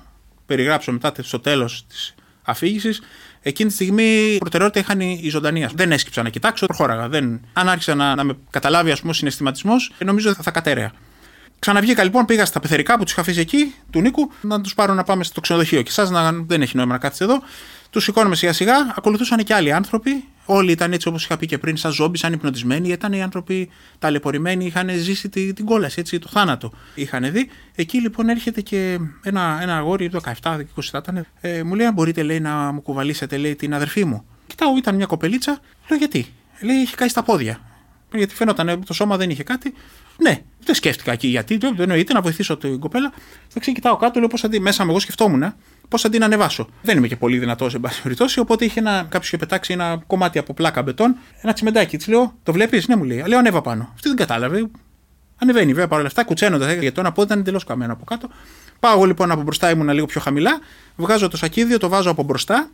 περιγράψω 0.46 0.92
μετά 0.92 1.12
στο 1.20 1.40
τέλος 1.40 1.84
της 1.88 2.14
αφήγησης. 2.42 3.02
Εκείνη 3.42 3.68
τη 3.68 3.74
στιγμή 3.74 4.32
η 4.34 4.38
προτεραιότητα 4.38 4.80
είχαν 4.80 5.00
οι 5.00 5.28
ζωντανοί. 5.28 5.66
Δεν 5.74 5.92
έσκυψα 5.92 6.22
να 6.22 6.28
κοιτάξω, 6.28 6.66
προχώραγα. 6.66 7.08
Δεν... 7.08 7.40
Αν 7.52 7.68
άρχισα 7.68 7.94
να, 7.94 8.14
να 8.14 8.24
με 8.24 8.36
καταλάβει, 8.50 8.90
ας 8.90 8.98
πούμε, 9.00 9.12
ο 9.12 9.14
συναισθηματισμός, 9.14 9.92
νομίζω 10.04 10.34
θα, 10.34 10.42
θα 10.42 10.50
κατέρεα. 10.50 10.92
Ξαναβγήκα 11.58 12.04
λοιπόν, 12.04 12.24
πήγα 12.24 12.44
στα 12.44 12.60
πεθερικά 12.60 12.96
που 12.96 13.02
τους 13.02 13.12
είχα 13.12 13.20
αφήσει 13.20 13.40
εκεί, 13.40 13.74
του 13.90 14.00
Νίκου, 14.00 14.30
να 14.40 14.60
τους 14.60 14.74
πάρω 14.74 14.94
να 14.94 15.04
πάμε 15.04 15.24
στο 15.24 15.40
ξενοδοχείο. 15.40 15.82
Και 15.82 15.88
εσάς 15.90 16.10
να... 16.10 16.32
δεν 16.32 16.62
έχει 16.62 16.76
νόημα 16.76 16.92
να 16.92 16.98
κάθεστε 16.98 17.24
εδώ. 17.24 17.42
Τους 17.90 18.04
σηκώνουμε 18.04 18.34
σιγά 18.34 18.52
σιγά. 18.52 18.74
Ακολουθούσαν 18.96 19.44
και 19.44 19.54
άλλοι 19.54 19.72
άνθρωποι. 19.72 20.24
Όλοι 20.44 20.72
ήταν 20.72 20.92
έτσι 20.92 21.08
όπως 21.08 21.24
είχα 21.24 21.36
πει 21.36 21.46
και 21.46 21.58
πριν, 21.58 21.76
σαν 21.76 21.92
ζόμπι, 21.92 22.18
σαν 22.18 22.32
υπνοτισμένοι. 22.32 22.88
Ήταν 22.88 23.12
οι 23.12 23.22
άνθρωποι 23.22 23.70
ταλαιπωρημένοι, 23.98 24.64
είχαν 24.64 24.90
ζήσει 24.90 25.28
την, 25.28 25.54
την 25.54 25.64
κόλαση, 25.64 26.00
έτσι, 26.00 26.18
το 26.18 26.28
θάνατο. 26.30 26.72
Είχαν 26.94 27.32
δει. 27.32 27.48
Εκεί 27.74 28.00
λοιπόν 28.00 28.28
έρχεται 28.28 28.60
και 28.60 28.98
ένα, 29.22 29.58
ένα 29.62 29.76
αγόρι, 29.76 30.10
17-20 30.42 30.58
ήταν. 30.94 31.26
Ε, 31.40 31.62
μου 31.62 31.74
λέει: 31.74 31.86
Αν 31.86 31.94
μπορείτε 31.94 32.22
λέει, 32.22 32.40
να 32.40 32.72
μου 32.72 32.82
κουβαλήσετε 32.82 33.36
λέει, 33.36 33.54
την 33.54 33.74
αδερφή 33.74 34.04
μου. 34.04 34.24
Κοιτάω, 34.46 34.76
ήταν 34.76 34.94
μια 34.94 35.06
κοπελίτσα. 35.06 35.60
Λέω: 35.88 35.98
Γιατί; 35.98 36.32
Λέει: 36.60 36.80
Έχει 36.80 36.94
κάει 36.94 37.08
στα 37.08 37.22
πόδια. 37.22 37.60
Γιατί 38.14 38.34
φαίνονταν 38.34 38.84
το 38.84 38.92
σώμα 38.92 39.16
δεν 39.16 39.30
είχε 39.30 39.42
κάτι. 39.42 39.74
Ναι, 40.16 40.42
δεν 40.64 40.74
σκέφτηκα 40.74 41.12
εκεί 41.12 41.26
γιατί. 41.26 41.56
Δεν 41.56 41.74
εννοείται 41.78 42.12
να 42.12 42.20
βοηθήσω 42.20 42.56
την 42.56 42.78
κοπέλα. 42.78 43.12
Δεν 43.52 43.60
ξεκοιτάω 43.62 43.96
κάτω, 43.96 44.18
λέω 44.18 44.28
πώς 44.28 44.44
αντί. 44.44 44.60
Μέσα 44.60 44.84
μου, 44.84 44.90
εγώ 44.90 44.98
σκεφτόμουν 44.98 45.54
πώς 45.88 46.04
αντί 46.04 46.18
να 46.18 46.24
ανεβάσω. 46.24 46.68
Δεν 46.82 46.96
είμαι 46.96 47.08
και 47.08 47.16
πολύ 47.16 47.38
δυνατός, 47.38 47.74
εν 47.74 47.80
πάση 47.80 48.02
περιπτώσει. 48.02 48.40
Οπότε 48.40 48.64
είχε 48.64 48.80
ένα, 48.80 49.06
κάποιος 49.08 49.26
είχε 49.26 49.36
πετάξει 49.36 49.72
ένα 49.72 50.02
κομμάτι 50.06 50.38
από 50.38 50.54
πλάκα 50.54 50.82
μπετόν, 50.82 51.16
ένα 51.42 51.52
τσιμεντάκι. 51.52 51.96
Της 51.96 52.06
λέω, 52.06 52.38
Το 52.42 52.52
βλέπεις, 52.52 52.88
ναι, 52.88 52.96
μου 52.96 53.04
λέει. 53.04 53.24
Λέω, 53.26 53.38
ανέβα 53.38 53.60
πάνω. 53.60 53.90
Αυτή 53.94 54.08
δεν 54.08 54.16
κατάλαβε. 54.16 54.70
Ανεβαίνει 55.40 55.72
βέβαια 55.72 55.88
παρόλα 55.88 56.06
αυτά, 56.06 56.24
κουτσένοντας 56.24 56.72
γιατί 56.72 56.92
το 56.92 57.00
ένα 57.00 57.12
πόδι 57.12 57.26
ήταν 57.26 57.38
εντελώς 57.38 57.64
καμένο 57.64 57.92
από 57.92 58.04
κάτω. 58.04 58.28
Πάω 58.80 58.94
εγώ 58.94 59.04
λοιπόν 59.04 59.30
από 59.30 59.42
μπροστά, 59.42 59.70
ήμουν 59.70 59.88
λίγο 59.88 60.06
πιο 60.06 60.20
χαμηλά. 60.20 60.58
Βγάζω 60.96 61.28
το 61.28 61.36
σακίδιο, 61.36 61.78
το 61.78 61.88
βάζω 61.88 62.10
από 62.10 62.22
μπροστά, 62.22 62.70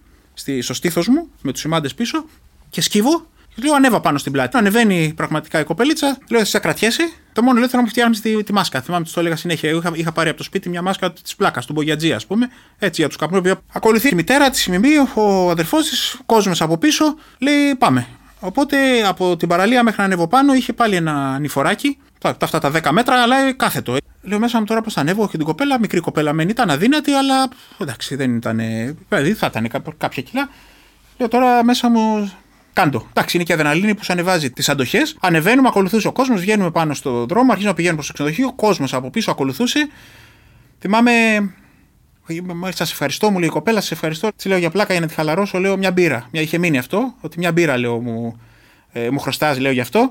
στο 0.61 0.75
στήθος 0.75 1.09
μου, 1.09 1.29
με 1.43 1.53
τους 1.53 1.61
σημάντες 1.61 1.95
πίσω 1.95 2.25
και 2.71 2.81
σκύβω 2.81 3.27
Λέω 3.55 3.75
ανέβα 3.75 4.01
πάνω 4.01 4.19
στην 4.19 4.33
πλάτη. 4.33 4.57
Ανεβαίνει 4.57 5.13
πραγματικά 5.17 5.61
η 5.61 5.65
κοπελίτσα. 5.65 6.19
Λέω 6.31 6.45
σε 6.45 6.59
κρατιέσαι. 6.59 7.13
Το 7.33 7.43
μόνο 7.43 7.59
λέω 7.59 7.69
θέλω 7.69 7.81
να 7.81 7.87
μου 7.87 7.89
φτιάχνεις 7.89 8.21
τη, 8.21 8.43
τη, 8.43 8.53
μάσκα. 8.53 8.81
Θυμάμαι, 8.81 9.05
του 9.05 9.11
το 9.15 9.21
έλεγα 9.21 9.37
συνέχεια. 9.37 9.71
Είχα, 9.71 9.93
είχα 9.95 10.13
πάρει 10.13 10.29
από 10.29 10.39
το 10.39 10.45
σπίτι 10.45 10.69
μια 10.69 10.83
μάσκα 10.83 11.13
της 11.13 11.37
πλάκας, 11.37 11.67
του 11.67 11.73
Μπογιατζή, 11.73 12.13
ας 12.13 12.27
πούμε. 12.27 12.51
Έτσι 12.79 13.01
για 13.01 13.09
τους 13.09 13.19
καπνούς. 13.19 13.53
Ακολουθεί 13.73 14.09
η 14.09 14.15
μητέρα 14.15 14.51
της, 14.51 14.67
η 14.67 14.71
Μιμή, 14.71 14.91
ο 15.15 15.51
αδερφός 15.51 15.89
της, 15.89 16.21
κόσμος 16.27 16.61
από 16.61 16.79
πίσω. 16.79 17.17
Λέει 17.39 17.75
πάμε. 17.75 18.07
Οπότε 18.41 18.77
από 19.07 19.37
την 19.37 19.49
παραλία 19.49 19.83
μέχρι 19.83 20.01
να 20.01 20.05
ανέβω 20.05 20.29
πάνω 20.29 20.55
είχε 20.55 20.73
πάλι 20.73 20.97
ένα 20.97 21.39
νηφοράκι. 21.39 21.99
Τα, 22.19 22.37
αυτά 22.41 22.59
τα 22.59 22.73
10 22.75 22.91
μέτρα, 22.91 23.23
αλλά 23.23 23.53
κάθετο. 23.53 23.97
Λέω 24.23 24.39
μέσα 24.39 24.59
μου 24.59 24.65
τώρα 24.65 24.81
πώς 24.81 24.93
θα 24.93 25.01
ανέβω 25.01 25.29
και 25.29 25.37
την 25.37 25.47
κοπέλα, 25.47 25.79
μικρή 25.79 26.01
κοπέλα 26.01 26.33
μεν 26.33 26.49
ήταν 26.49 26.71
αδύνατη, 26.71 27.13
αλλά 27.13 27.49
εντάξει 27.79 28.17
δεν 28.17 28.37
ήταν. 28.37 28.61
Δηλαδή 29.09 29.33
θα 29.33 29.47
ήταν 29.47 29.71
κάποια 29.99 30.23
κιλά. 30.23 30.49
Λέω 31.19 31.29
τώρα 31.29 31.65
μέσα 31.65 31.91
μου 31.91 32.33
Κάντο. 32.75 33.07
Εντάξει, 33.09 33.37
είναι 33.37 33.45
και 33.45 33.53
αδεναλίνη 33.53 33.95
που 33.95 34.05
σου 34.05 34.13
ανεβάζει 34.13 34.51
τις 34.51 34.69
αντοχές. 34.69 35.17
Ανεβαίνουμε, 35.21 35.69
ακολουθούσε 35.69 36.09
ο 36.09 36.13
κόσμος, 36.13 36.41
βγαίνουμε 36.41 36.71
πάνω 36.71 36.95
στο 36.95 37.27
δρόμο, 37.27 37.47
αρχίζουμε 37.47 37.69
να 37.69 37.75
πηγαίνουμε 37.75 37.97
προς 37.97 38.07
το 38.07 38.13
ξενοδοχείο. 38.13 38.47
Ο 38.47 38.53
κόσμος 38.53 38.95
από 38.95 39.11
πίσω 39.11 39.31
ακολουθούσε. 39.31 39.89
Θυμάμαι. 40.81 41.13
Μάλιστα, 42.55 42.85
σε 42.85 42.93
ευχαριστώ, 42.93 43.31
μου 43.31 43.39
λέει 43.39 43.49
η 43.49 43.51
κοπέλα, 43.51 43.81
σε 43.81 43.95
ευχαριστώ. 43.95 44.29
Της 44.37 44.45
λέω 44.45 44.59
για 44.59 44.71
πλάκα 44.71 44.93
για 44.93 45.01
να 45.01 45.07
τη 45.07 45.15
χαλαρώσω, 45.15 45.59
λέω 45.59 45.77
μια 45.77 45.91
μπύρα. 45.91 46.29
Μια 46.33 46.43
είχε 46.43 46.59
μείνει 46.59 46.79
αυτό, 46.79 47.15
ότι 47.21 47.39
μια 47.39 47.53
μπύρα 47.53 47.77
λέω 47.77 48.01
μου, 48.01 48.41
ε, 48.93 49.11
μου 49.11 49.19
χρωστάζει, 49.19 49.61
λέω 49.61 49.73
γι' 49.73 49.81
αυτό. 49.81 50.11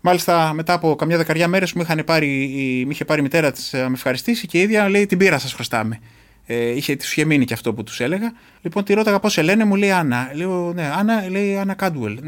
Μάλιστα, 0.00 0.52
μετά 0.52 0.72
από 0.72 0.94
καμιά 0.96 1.16
δεκαριά 1.16 1.48
μέρες 1.48 1.72
μου, 1.72 1.84
πάρει, 2.04 2.28
η, 2.28 2.86
είχε 2.90 3.04
πάρει 3.04 3.20
η 3.20 3.22
μητέρα 3.22 3.52
της 3.52 3.72
να 3.72 3.88
με 3.88 3.94
ευχαριστήσει 3.94 4.46
και 4.46 4.58
η 4.58 4.60
ίδια 4.60 4.88
λέει 4.88 5.06
την 5.06 5.18
πήρα 5.18 5.38
σας 5.38 5.52
χρωστάμε. 5.52 6.00
Ε, 6.46 6.70
είχε, 6.70 6.96
τους 6.96 7.12
είχε 7.12 7.24
μείνει 7.24 7.44
και 7.44 7.54
αυτό 7.54 7.74
που 7.74 7.82
τους 7.82 8.00
έλεγα. 8.00 8.32
Λοιπόν, 8.62 8.84
τη 8.84 8.94
ρώταγα 8.94 9.20
πώς 9.20 9.32
σε 9.32 9.42
λένε, 9.42 9.64
μου 9.64 9.74
λέει 9.74 9.90
Άννα. 9.90 10.30
Λέω, 10.34 10.72
ναι, 10.72 10.90
Άννα, 10.98 11.28
λέει 11.30 11.56
Άννα 11.56 11.74
Κάντουελ. 11.74 12.18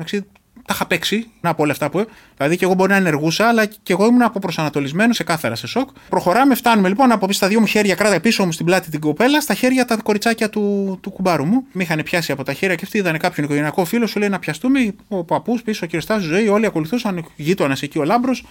Τα 0.66 0.74
είχα 0.74 0.87
παίξει 0.87 1.27
να 1.40 1.50
από 1.50 1.62
όλα 1.62 1.72
αυτά 1.72 1.90
που. 1.90 2.07
Δηλαδή 2.37 2.57
και 2.57 2.64
εγώ 2.64 2.74
μπορεί 2.74 2.90
να 2.90 2.96
ενεργούσα, 2.96 3.48
αλλά 3.48 3.66
και 3.66 3.92
εγώ 3.92 4.07
ήμουν 4.07 4.22
αποπροσανατολισμένος 4.22 5.16
σε 5.16 5.24
κάθαρα 5.24 5.55
σε 5.55 5.66
σοκ. 5.66 5.88
Προχωράμε, 6.09 6.55
φτάνουμε 6.55 6.88
λοιπόν 6.88 7.12
από 7.12 7.27
πίσω 7.27 7.38
στα 7.38 7.48
δύο 7.48 7.61
μου 7.61 7.66
χέρια, 7.66 7.94
κράτα 7.94 8.20
πίσω 8.20 8.44
μου 8.44 8.53
στην 8.53 8.66
πλάτη 8.66 8.90
την 8.90 9.00
κοπέλα, 9.00 9.40
στα 9.40 9.55
χέρια 9.55 9.85
τα 9.85 9.96
κοριτσάκια 9.96 10.48
του, 10.48 10.98
του 11.03 11.11
κουμπάρου 11.11 11.44
μου. 11.44 11.64
Με 11.72 11.83
είχαν 11.83 12.03
πιάσει 12.05 12.33
από 12.33 12.44
τα 12.44 12.53
χέρια 12.53 12.74
και 12.74 12.85
αυτοί 12.85 12.98
είδαν 12.98 13.18
κάποιον 13.18 13.46
οικογενειακό 13.46 13.85
φίλο, 13.85 14.07
σου 14.07 14.18
λέει 14.18 14.29
να 14.29 14.38
πιαστούμε. 14.38 14.94
Ο 15.09 15.24
παππούς 15.24 15.62
πίσω, 15.62 15.81
ο 15.85 15.88
κυριστά 15.88 16.18
ζωή, 16.18 16.48
όλοι 16.48 16.66
ακολουθούσαν, 16.66 17.27
γείτονας 17.37 17.83
εκεί 17.83 17.98
ο 17.98 18.05
λάμπρος. 18.05 18.44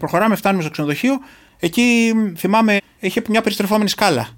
Προχωράμε, 0.00 0.36
φτάνουμε 0.36 0.62
στο 0.62 0.70
ξενοδοχείο. 0.70 1.20
Εκεί 1.60 2.12
θυμάμαι, 2.36 2.78
είχε 3.00 3.22
μια 3.28 3.40
περιστρεφόμενη 3.40 3.88
σκάλα. 3.88 4.35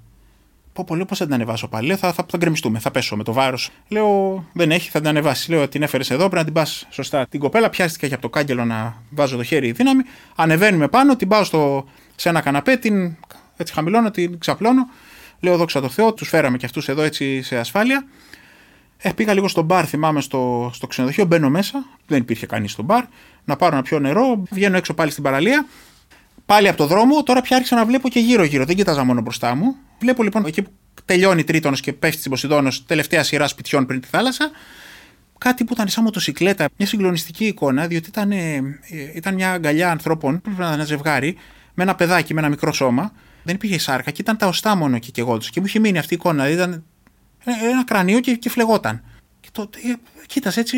Πω 0.79 0.85
πολύ, 0.87 1.05
πώ 1.05 1.15
θα 1.15 1.25
την 1.25 1.33
ανεβάσω 1.33 1.67
πάλι. 1.67 1.87
Λέω, 1.87 1.97
θα, 1.97 2.13
θα, 2.13 2.25
θα 2.29 2.37
γκρεμιστούμε, 2.37 2.79
θα 2.79 2.91
πέσω 2.91 3.15
με 3.15 3.23
το 3.23 3.33
βάρος. 3.33 3.69
Λέω, 3.87 4.43
δεν 4.53 4.71
έχει, 4.71 4.89
θα 4.89 4.99
την 4.99 5.07
ανεβάσεις. 5.07 5.47
Λέω, 5.49 5.67
την 5.67 5.81
έφερες 5.81 6.09
εδώ, 6.09 6.19
πρέπει 6.19 6.35
να 6.35 6.43
την 6.43 6.53
πας 6.53 6.87
σωστά. 6.89 7.27
Την 7.29 7.39
κοπέλα 7.39 7.69
πιάστηκε 7.69 8.07
και 8.07 8.13
από 8.13 8.21
το 8.21 8.29
κάγκελο 8.29 8.65
να 8.65 9.01
βάζω 9.09 9.37
το 9.37 9.43
χέρι 9.43 9.71
δύναμη. 9.71 10.03
Ανεβαίνουμε 10.35 10.87
πάνω, 10.87 11.15
την 11.15 11.27
πάω 11.27 11.43
στο, 11.43 11.87
σε 12.15 12.29
ένα 12.29 12.41
καναπέ, 12.41 12.75
την 12.75 13.15
έτσι 13.57 13.73
χαμηλώνω, 13.73 14.11
την 14.11 14.39
ξαπλώνω. 14.39 14.89
Λέω, 15.39 15.57
δόξα 15.57 15.81
τω 15.81 15.89
Θεώ, 15.89 16.13
τους 16.13 16.29
φέραμε 16.29 16.57
και 16.57 16.65
αυτούς 16.65 16.87
εδώ 16.89 17.01
έτσι 17.01 17.41
σε 17.41 17.57
ασφάλεια. 17.57 18.05
Ε, 18.97 19.11
πήγα 19.11 19.33
λίγο 19.33 19.47
στο 19.47 19.61
μπαρ, 19.61 19.87
θυμάμαι 19.87 20.21
στο, 20.21 20.71
στο 20.73 20.87
ξενοδοχείο, 20.87 21.25
μπαίνω 21.25 21.49
μέσα, 21.49 21.85
δεν 22.07 22.17
υπήρχε 22.19 22.45
κανείς 22.45 22.71
στο 22.71 22.83
μπαρ. 22.83 23.03
Να 23.45 23.55
πάρω 23.55 23.73
ένα 23.73 23.83
πιω 23.83 23.99
νερό, 23.99 24.43
βγαίνω 24.49 24.77
έξω 24.77 24.93
πάλι 24.93 25.11
στην 25.11 25.23
παραλία. 25.23 25.65
Πάλι 26.45 26.67
από 26.67 26.77
το 26.77 26.85
δρόμο, 26.85 27.23
τώρα 27.23 27.41
πια 27.41 27.55
άρχισα 27.55 27.75
να 27.75 27.85
βλέπω 27.85 28.09
και 28.09 28.19
γύρω-γύρω. 28.19 28.65
Δεν 28.65 28.75
κοίταζα 28.75 29.03
μόνο 29.03 29.21
μπροστά 29.21 29.55
μου. 29.55 29.75
Βλέπω 29.99 30.23
λοιπόν 30.23 30.45
εκεί 30.45 30.61
που 30.61 30.71
τελειώνει 31.05 31.43
τρίτονος 31.43 31.81
και 31.81 31.93
πέφτει 31.93 32.19
στην 32.19 32.31
Ποσειδόνος, 32.31 32.85
τελευταία 32.85 33.23
σειρά 33.23 33.47
σπιτιών 33.47 33.85
πριν 33.85 34.01
τη 34.01 34.07
θάλασσα. 34.07 34.51
Κάτι 35.37 35.63
που 35.63 35.73
ήταν 35.73 35.87
σαν 35.87 36.03
μοτοσυκλέτα, 36.03 36.65
μια 36.77 36.87
συγκλονιστική 36.87 37.45
εικόνα, 37.45 37.87
διότι 37.87 38.09
ήταν, 38.09 38.31
ε, 38.31 38.77
ήταν 39.15 39.33
μια 39.33 39.51
αγκαλιά 39.51 39.91
ανθρώπων, 39.91 40.41
πρέπει 40.41 40.57
να 40.57 40.63
ήταν 40.63 40.75
ένα 40.77 40.85
ζευγάρι, 40.85 41.37
με 41.73 41.83
ένα 41.83 41.95
παιδάκι, 41.95 42.33
με 42.33 42.39
ένα 42.39 42.49
μικρό 42.49 42.73
σώμα. 42.73 43.11
Δεν 43.43 43.55
υπήρχε 43.55 43.79
σάρκα 43.79 44.11
και 44.11 44.21
ήταν 44.21 44.37
τα 44.37 44.47
οστά 44.47 44.75
μόνο 44.75 44.95
εκεί 44.95 45.11
και 45.11 45.21
εγώ 45.21 45.37
τους. 45.37 45.49
Και 45.49 45.59
μου 45.59 45.65
είχε 45.65 45.79
μείνει 45.79 45.97
αυτή 45.97 46.13
η 46.13 46.17
εικόνα. 46.19 46.45
Δηλαδή 46.45 46.61
ήταν 46.63 46.83
ένα 47.45 47.83
κρανίο 47.85 48.19
και, 48.19 48.35
και 48.35 48.49
φλεγόταν. 48.49 49.03
Και 49.39 49.49
το, 49.51 49.69
ε, 49.75 49.93
κοίτας 50.25 50.57
έτσι, 50.57 50.77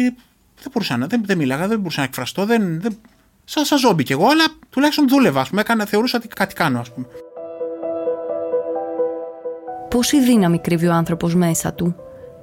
δεν 0.62 0.72
μπορούσα 0.74 0.98
να, 0.98 1.08
δεν, 1.08 1.22
δεν 1.26 1.38
μίλαγα, 1.38 1.68
δεν 1.68 1.78
μπορούσα 1.78 2.00
να 2.00 2.06
εκφραστώ, 2.06 2.46
δεν, 2.46 2.82
δεν, 2.82 2.98
σαν, 3.46 3.66
σαν 3.66 3.78
ζόμπι 3.78 4.04
κι 4.04 4.12
εγώ, 4.12 4.28
αλλά 4.28 4.46
τουλάχιστον 4.70 5.08
δούλευα, 5.08 5.42
ας 5.42 5.50
πούμε, 5.50 5.62
έκανα, 5.62 5.86
θεωρούσα 5.86 6.18
ότι 6.18 6.28
κάτι 6.28 6.54
κάνω, 6.54 6.80
ας 6.80 6.94
πούμε. 6.94 7.08
Πόση 9.92 10.22
δύναμη 10.22 10.60
κρύβει 10.60 10.88
ο 10.88 10.94
άνθρωπος 10.94 11.36
μέσα 11.36 11.74
του, 11.74 11.96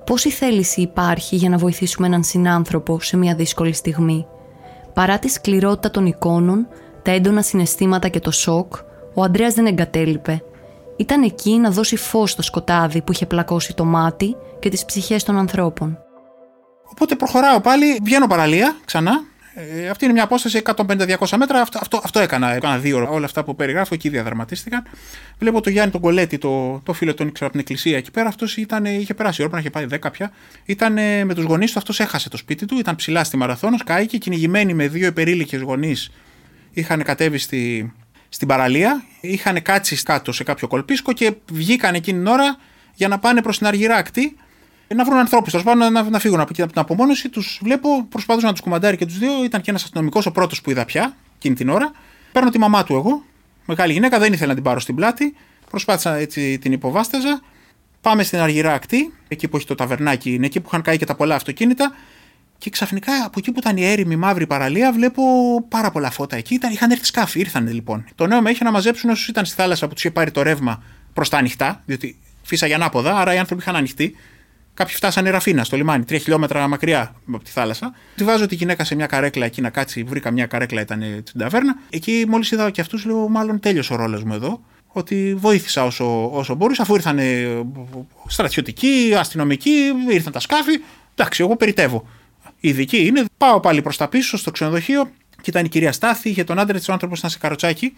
Πόση 0.06 0.30
θέληση 0.30 0.80
υπάρχει 0.80 1.37
για 1.37 1.48
να 1.48 1.56
βοηθήσουμε 1.56 2.06
έναν 2.06 2.24
συνάνθρωπο 2.24 3.00
σε 3.00 3.16
μια 3.16 3.34
δύσκολη 3.34 3.72
στιγμή; 3.72 4.26
Παρά 4.94 5.18
τη 5.18 5.28
σκληρότητα 5.28 5.90
των 5.90 6.06
εικόνων, 6.06 6.68
τα 7.02 7.11
έντονα 7.11 7.42
συναισθήματα 7.42 8.08
και 8.08 8.20
το 8.20 8.30
σοκ, 8.30 8.74
ο 9.14 9.22
Αντρέας 9.22 9.54
δεν 9.54 9.66
εγκατέλειπε. 9.66 10.42
Ήταν 10.96 11.22
εκεί 11.22 11.58
να 11.58 11.70
δώσει 11.70 11.96
φως 11.96 12.30
στο 12.30 12.42
σκοτάδι 12.42 13.02
που 13.02 13.12
είχε 13.12 13.26
πλακώσει 13.26 13.74
το 13.74 13.84
μάτι 13.84 14.37
και 14.58 14.68
τις 14.68 14.84
ψυχές 14.84 15.24
των 15.24 15.38
ανθρώπων. 15.38 15.98
Οπότε 16.90 17.14
προχωράω 17.14 17.61
πάλι, 17.61 17.98
βγαίνω 18.02 18.26
παραλία 18.26 18.76
ξανά 18.84 19.20
ε, 19.61 19.88
αυτή 19.88 20.05
είναι 20.05 20.12
μια 20.12 20.23
απόσταση 20.23 20.62
150-200 20.64 21.37
μέτρα. 21.37 21.61
Αυτό, 21.61 21.79
αυτό, 21.81 22.01
αυτό 22.05 22.21
έκανα. 22.21 22.55
Έκανα 22.55 22.79
δύο 22.79 22.97
ώρα. 22.97 23.09
Όλα 23.09 23.25
αυτά 23.25 23.44
που 23.44 23.57
περιγράφω 23.57 23.94
εκεί 23.94 24.09
διαδραματίστηκαν. 24.09 24.83
Βλέπω 25.38 25.61
το 25.61 25.71
Γιάννη 25.71 25.92
τον 25.92 26.01
Κολέτη, 26.01 26.38
το, 26.38 26.81
το 26.85 26.92
φίλο 26.92 27.14
τον 27.14 27.27
ήξερα 27.27 27.47
από 27.47 27.59
την 27.59 27.61
εκκλησία 27.61 27.97
εκεί 27.97 28.11
πέρα. 28.11 28.29
Αυτός 28.29 28.57
είχε 28.57 29.14
περάσει 29.14 29.42
η 29.42 29.44
ώρα, 29.44 29.53
να 29.53 29.59
είχε 29.59 29.71
πάει 29.71 29.87
10 29.90 30.12
πια. 30.12 30.33
Ήταν 30.64 30.92
με 31.25 31.35
τους 31.35 31.44
γονείς 31.44 31.73
του, 31.73 31.79
αυτός 31.79 32.01
έχασε 32.01 32.29
το 32.29 32.37
σπίτι 32.37 32.66
του. 32.66 32.79
Ήταν 32.79 32.97
ψηλά 32.97 33.25
στη 33.25 33.37
Μαραθώνος, 33.37 33.85
κάηκε 33.85 34.18
κυνηγημένοι 34.18 34.75
με 34.75 34.88
δύο 34.88 35.07
υπερήλικες 35.07 35.61
γονείς. 35.61 36.11
Είχαν 36.73 37.03
κατέβει 37.03 37.38
στη, 37.38 37.92
στην 38.29 38.49
παραλία. 38.49 39.05
Είχαν 39.21 39.62
κάτσει 39.62 40.03
κάτω 40.03 40.33
σε 40.33 40.44
κάποιο 40.44 40.68
κολπίσκο 40.68 41.12
και 41.12 41.35
βγήκαν 41.53 41.94
εκείνη 41.94 42.18
την 42.18 42.27
ώρα 42.27 42.59
για 42.94 43.09
να 43.09 43.18
πάνε 43.18 43.42
προς 43.42 43.59
την 43.59 43.66
Αργυρά 43.66 43.97
ακτή 43.97 44.37
να 44.94 45.05
βρουν 45.05 45.18
ανθρώπους, 45.18 45.53
τέλο 45.53 45.62
πάντων 45.62 45.92
να, 45.92 46.03
να 46.03 46.18
φύγουν 46.18 46.40
από 46.40 46.48
εκεί 46.53 46.62
από 46.62 46.72
την 46.72 46.81
απομόνωση. 46.81 47.29
Τους 47.29 47.61
βλέπω, 47.62 48.05
προσπαθούσα 48.09 48.46
να 48.46 48.53
τους 48.53 48.61
κουμαντάρει 48.61 48.96
και 48.96 49.07
τους 49.07 49.18
δύο. 49.18 49.44
Ήταν 49.44 49.61
και 49.61 49.70
ένας 49.70 49.83
αστυνομικός 49.83 50.27
ο 50.27 50.31
πρώτος 50.31 50.61
που 50.61 50.70
είδα 50.70 50.85
πια 50.85 51.16
εκείνη 51.37 51.55
την 51.55 51.68
ώρα. 51.68 51.92
Παίρνω 52.33 52.51
τη 52.51 52.59
μαμά 52.59 52.85
του 52.85 52.94
εγώ, 52.94 53.24
μεγάλη 53.64 53.92
γυναίκα, 53.92 54.18
δεν 54.18 54.33
ήθελα 54.33 54.48
να 54.48 54.55
την 54.55 54.62
πάρω 54.62 54.81
στην 54.81 54.94
πλάτη. 54.94 55.35
Προσπάθησα 55.70 56.14
έτσι 56.14 56.59
την 56.59 56.72
υποβάσταζα. 56.72 57.40
Πάμε 58.01 58.22
στην 58.22 58.38
Αργυρά 58.38 58.72
ακτή, 58.72 59.14
εκεί 59.29 59.48
που 59.48 59.57
έχει 59.57 59.66
το 59.66 59.74
ταβερνάκι, 59.74 60.35
είναι 60.35 60.46
εκεί 60.46 60.61
που 60.61 60.66
είχαν 60.68 60.83
καεί 60.83 60.96
και 60.96 61.05
τα 61.05 61.14
πολλά 61.14 61.35
αυτοκίνητα. 61.35 61.92
Και 62.59 62.70
ξαφνικά 62.70 63.12
από 63.24 63.38
εκεί 63.38 63.53
που 63.53 63.59
ήταν 63.59 63.77
η 63.77 63.85
έρημη 63.85 64.16
μαύρη 64.16 64.46
παραλία, 64.46 64.92
βλέπω 64.92 65.22
πάρα 65.68 65.90
πολλά 65.90 66.11
φώτα 66.11 66.37
εκεί. 66.37 66.55
Ήταν, 66.55 66.72
είχαν 66.72 66.90
έρθει 66.90 67.05
σκάφη, 67.05 67.40
ήρθαν 67.40 67.72
λοιπόν. 67.72 68.05
Το 68.14 68.27
νέο 68.27 68.40
με 68.40 68.51
είχε 68.51 68.64
να 68.64 68.70
μαζέψουν 68.70 69.11
όσους 69.11 69.29
ήταν 69.29 69.44
στη 69.44 69.55
θάλασσα 69.55 69.88
που 69.88 69.94
τους 69.94 70.05
είχε 70.05 70.12
πάρει 70.12 70.31
το 70.31 70.42
ρεύμα 70.42 70.83
προς 71.12 71.29
τα 71.29 71.38
ανοιχτά, 71.38 71.83
διότι 71.87 72.18
φύσαγε 72.42 72.74
ανάποδα, 72.74 73.16
άρα 73.16 73.35
οι 73.35 73.38
άνθρωποι 73.38 73.62
είχαν 73.62 73.77
ανοιχτεί. 73.77 74.16
Κάποιοι 74.79 74.95
φτάσανε 74.95 75.31
ραφίνα 75.31 75.64
στο 75.64 75.77
λιμάνι, 75.77 76.05
τρία 76.05 76.19
χιλιόμετρα 76.19 76.69
μακριά 76.69 77.14
από 77.29 77.45
τη 77.45 77.51
θάλασσα. 77.51 77.95
Τη 78.14 78.25
βάζω 78.25 78.47
τη 78.47 78.55
γυναίκα 78.55 78.85
σε 78.85 78.95
μια 78.95 79.07
καρέκλα 79.07 79.47
εκεί 79.47 79.61
να 79.61 79.71
κάτσει. 79.71 80.03
Βρήκα 80.03 80.31
μια 80.31 80.47
καρέκλα, 80.47 80.81
ήταν 80.81 81.03
στην 81.25 81.41
ταβέρνα. 81.41 81.79
Εκεί 81.91 82.25
μόλις 82.29 82.51
είδα 82.51 82.71
και 82.71 82.81
αυτούς, 82.81 83.05
λέω: 83.05 83.29
Μάλλον 83.29 83.61
τέλειωσε 83.61 83.93
ο 83.93 83.97
ρόλος 83.97 84.25
μου 84.25 84.35
εδώ. 84.35 84.61
Ότι 84.87 85.35
βοήθησα 85.38 85.85
όσο, 85.85 86.31
όσο 86.31 86.55
μπορούσα, 86.55 86.83
αφού 86.83 86.95
ήρθαν 86.95 87.19
στρατιωτικοί, 88.27 89.14
αστυνομικοί, 89.19 89.93
ήρθαν 90.11 90.33
τα 90.33 90.41
σκάφη. 90.41 90.81
Εντάξει, 91.14 91.43
εγώ 91.43 91.57
περιτεύω. 91.57 92.09
Η 92.61 92.69
ειδική 92.69 93.07
είναι. 93.07 93.25
Πάω 93.37 93.61
πάλι 93.61 93.83
προς 93.83 93.97
τα 93.97 94.09
πίσω 94.09 94.37
στο 94.37 94.51
ξενοδοχείο 94.51 95.11
και 95.43 95.51
ήταν 95.51 95.64
η 95.64 95.69
κυρία 95.69 95.93
Στάθη, 95.93 96.29
είχε 96.29 96.45
τον 96.45 96.59
άντρα 96.59 96.79
της, 96.79 96.88
ο 96.88 96.93
άνθρωπος 96.93 97.19
ήταν 97.19 97.31
σε 97.31 97.38
καροτσάκι. 97.38 97.97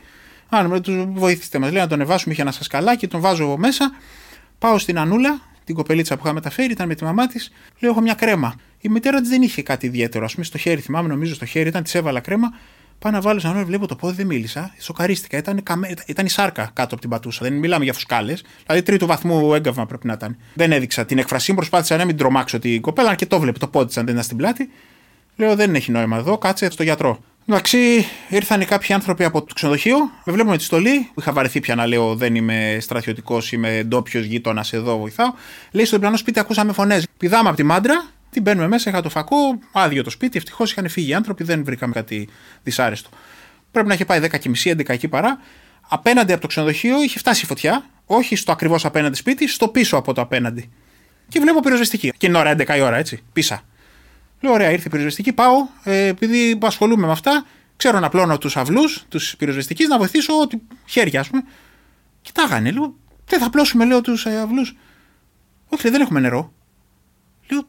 Αν 0.49 0.83
τους 0.83 1.05
βοηθήστε 1.13 1.59
μας, 1.59 1.71
λέει 1.73 1.81
να 1.81 1.89
τον 1.89 2.01
ανεβάσουμε, 2.01 2.33
είχε 2.33 2.43
ένα 2.43 2.53
σασκαλάκι, 2.53 3.07
τον 3.07 3.21
βάζω 3.21 3.57
μέσα. 3.57 3.93
Πάω 4.59 4.79
στην 4.79 4.99
Ανούλα, 4.99 5.41
την 5.71 5.79
κοπελίτσα 5.79 6.17
που 6.17 6.23
είχα 6.25 6.35
μεταφέρει, 6.35 6.73
ήταν 6.73 6.89
με 6.89 6.95
τη 6.95 7.05
μαμά 7.05 7.27
της. 7.27 7.51
Λέω: 7.79 7.91
Έχω 7.91 8.01
μια 8.01 8.15
κρέμα. 8.15 8.55
Η 8.81 8.89
μητέρα 8.89 9.21
της 9.21 9.29
δεν 9.29 9.43
είχε 9.43 9.63
κάτι 9.63 9.87
ιδιαίτερο. 9.87 10.25
Α 10.25 10.29
πούμε 10.33 10.45
στο 10.45 10.59
χέρι, 10.59 10.81
θυμάμαι, 10.81 11.09
νομίζω 11.09 11.35
στο 11.35 11.45
χέρι, 11.45 11.69
ήταν 11.69 11.83
της 11.83 11.95
έβαλα 11.95 12.21
κρέμα. 12.21 12.49
Πάω 12.99 13.13
να 13.13 13.21
βάλω 13.21 13.41
σαν 13.41 13.65
βλέπω 13.65 13.87
το 13.87 13.97
πόδι, 13.97 14.17
δεν 14.17 14.27
μίλησα. 14.27 14.75
Σοκαρίστηκα. 14.79 15.37
Ήταν, 15.39 15.63
καμε... 15.63 15.95
ήταν 16.07 16.27
η 16.27 16.29
σάρκα 16.29 16.71
κάτω 16.73 16.93
από 16.93 17.01
την 17.01 17.11
πατούσα. 17.11 17.45
Δεν 17.45 17.53
μιλάμε 17.53 17.85
για 17.85 17.93
φουσκάλες. 17.93 18.45
Δηλαδή 18.67 18.83
τρίτου 18.83 19.07
βαθμού 19.07 19.55
έγκαυμα 19.55 19.87
πρέπει 19.87 20.07
να 20.07 20.13
ήταν. 20.13 20.37
Δεν 20.55 20.73
έδειξα 20.73 21.05
την 21.05 21.19
εκφρασή 21.19 21.51
μου, 21.51 21.57
προσπάθησα 21.57 21.97
να 21.97 22.05
μην 22.05 22.17
τρομάξω 22.17 22.59
την 22.59 22.81
κοπέλα 22.81 23.15
και 23.15 23.27
το 23.27 23.41
βλέπει 23.41 23.59
το 23.59 23.69
πόδι 23.69 23.87
της 23.87 23.97
αν 23.97 24.05
δεν 24.05 24.13
ήταν 24.13 24.25
στην 24.25 24.37
πλάτη. 24.37 24.71
Λέω: 25.37 25.57
Δεν 25.57 25.75
έχει 25.75 25.91
νόημα 25.91 26.17
εδώ, 26.17 26.39
κάτσε 26.39 26.71
στο 26.71 26.83
γιατρό. 26.83 27.19
Εντάξει, 27.53 28.07
ήρθαν 28.29 28.67
κάποιοι 28.67 28.95
άνθρωποι 28.95 29.25
από 29.25 29.43
το 29.43 29.55
ξενοδοχείο. 29.55 29.97
Με 30.25 30.33
βλέπουν 30.33 30.51
με 30.51 30.57
τη 30.57 30.63
στολή. 30.63 31.11
Είχα 31.19 31.33
βαρεθεί 31.33 31.61
πια 31.61 31.75
να 31.75 31.87
λέω 31.87 32.15
δεν 32.15 32.35
είμαι 32.35 32.79
στρατιωτικός, 32.81 33.53
είμαι 33.53 33.83
ντόπιος 33.87 34.25
γείτονας 34.25 34.73
εδώ, 34.73 34.99
βοηθάω. 34.99 35.33
Λέει 35.71 35.85
στο 35.85 35.97
διπλανό 35.97 36.17
σπίτι 36.17 36.39
ακούσαμε 36.39 36.73
φωνές. 36.73 37.07
Πηδάμε 37.19 37.49
από 37.49 37.57
τη 37.57 37.63
μάντρα, 37.63 38.05
την 38.31 38.43
μπαίνουμε 38.43 38.69
μέσα, 38.69 38.91
είχα 38.91 39.03
το 39.03 39.09
φακό, 39.09 39.37
άδειο 39.73 40.03
το 40.03 40.11
σπίτι. 40.11 40.39
Ευτυχώς 40.39 40.71
είχαν 40.71 40.89
φύγει 40.89 41.11
οι 41.11 41.15
άνθρωποι, 41.15 41.45
δεν 41.45 41.65
βρήκαμε 41.65 41.93
κάτι 41.93 42.29
δυσάρεστο. 42.63 43.09
Πρέπει 43.71 43.89
να 43.89 43.95
είχε 43.95 44.05
πάει 44.05 44.21
10 44.21 44.39
και 44.39 44.49
μισή, 44.49 44.71
11 44.71 44.89
εκεί 44.89 45.09
παρά. 45.09 45.39
Απέναντι 45.89 46.33
από 46.33 46.41
το 46.41 46.47
ξενοδοχείο 46.47 47.03
είχε 47.03 47.19
φτάσει 47.19 47.45
η 47.45 47.47
φωτιά, 47.47 47.85
όχι 48.07 48.37
στο 48.37 48.53
ακριβώς 48.53 48.85
απέναντι 48.85 49.17
σπίτι, 49.17 49.49
στο 49.49 49.69
πίσω 49.69 49.97
από 49.97 50.13
το 50.13 50.21
απέναντι. 50.21 50.71
Και 51.29 51.41
βλέπω 51.41 51.61
πυροσβεστική. 51.61 52.13
Και 52.19 52.27
είναι 52.27 52.39
ώρα, 52.39 52.51
11 52.51 52.77
η 52.77 52.81
ώρα, 52.81 52.97
έτσι, 52.97 53.23
πίσα. 53.33 53.63
Λέω: 54.41 54.53
Ωραία, 54.53 54.71
ήρθε 54.71 54.87
η 54.87 54.91
πυροσβεστική. 54.91 55.33
Πάω, 55.33 55.67
ε, 55.85 56.07
επειδή 56.07 56.59
ασχολούμαι 56.63 57.07
με 57.07 57.13
αυτά, 57.13 57.45
ξέρω 57.77 57.99
να 57.99 58.09
πλώνω 58.09 58.39
τους 58.39 58.57
αυλούς, 58.57 59.05
τους 59.09 59.37
πυροσβεστική, 59.37 59.87
να 59.87 59.99
βοηθήσω 59.99 60.41
ό,τι 60.41 60.59
χέρια, 60.87 61.21
ας 61.21 61.29
πούμε. 61.29 61.43
Κοιτάγανε, 62.23 62.71
λέω: 62.71 62.95
Δεν 63.27 63.41
θα 63.41 63.51
πλώσουμε, 63.51 63.85
λέω, 63.85 64.01
τους 64.01 64.27
ε, 64.27 64.41
αυλούς. 64.41 64.77
Όχι, 65.69 65.83
λέει, 65.83 65.93
δεν 65.93 66.01
έχουμε 66.01 66.21
νερό. 66.21 66.53
Λέω: 67.51 67.63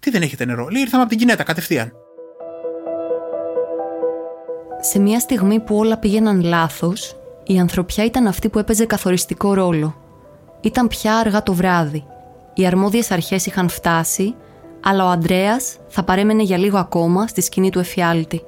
Τι 0.00 0.10
δεν 0.10 0.22
έχετε 0.22 0.44
νερό. 0.44 0.68
Λέει: 0.68 0.82
Ήρθαμε 0.82 1.02
από 1.02 1.10
την 1.10 1.18
κινέτα 1.18 1.42
κατευθείαν. 1.42 1.92
Σε 4.80 4.98
μια 4.98 5.20
στιγμή 5.20 5.60
που 5.60 5.76
όλα 5.76 5.98
πήγαιναν 5.98 6.42
λάθος, 6.42 7.16
η 7.46 7.58
ανθρωπιά 7.58 8.04
ήταν 8.04 8.26
αυτή 8.26 8.48
που 8.48 8.58
έπαιζε 8.58 8.86
καθοριστικό 8.86 9.54
ρόλο. 9.54 10.02
Ήταν 10.60 10.88
πια 10.88 11.16
αργά 11.16 11.42
το 11.42 11.54
βράδυ. 11.54 12.04
Οι 12.54 12.66
αρμόδιες 12.66 13.10
αρχές 13.10 13.46
είχαν 13.46 13.68
φτάσει, 13.68 14.34
αλλά 14.82 15.04
ο 15.04 15.08
Αντρέας 15.08 15.76
θα 15.88 16.02
παρέμενε 16.02 16.42
για 16.42 16.56
λίγο 16.56 16.78
ακόμα 16.78 17.26
στη 17.26 17.40
σκηνή 17.40 17.70
του 17.70 17.78
εφιάλτη. 17.78 18.42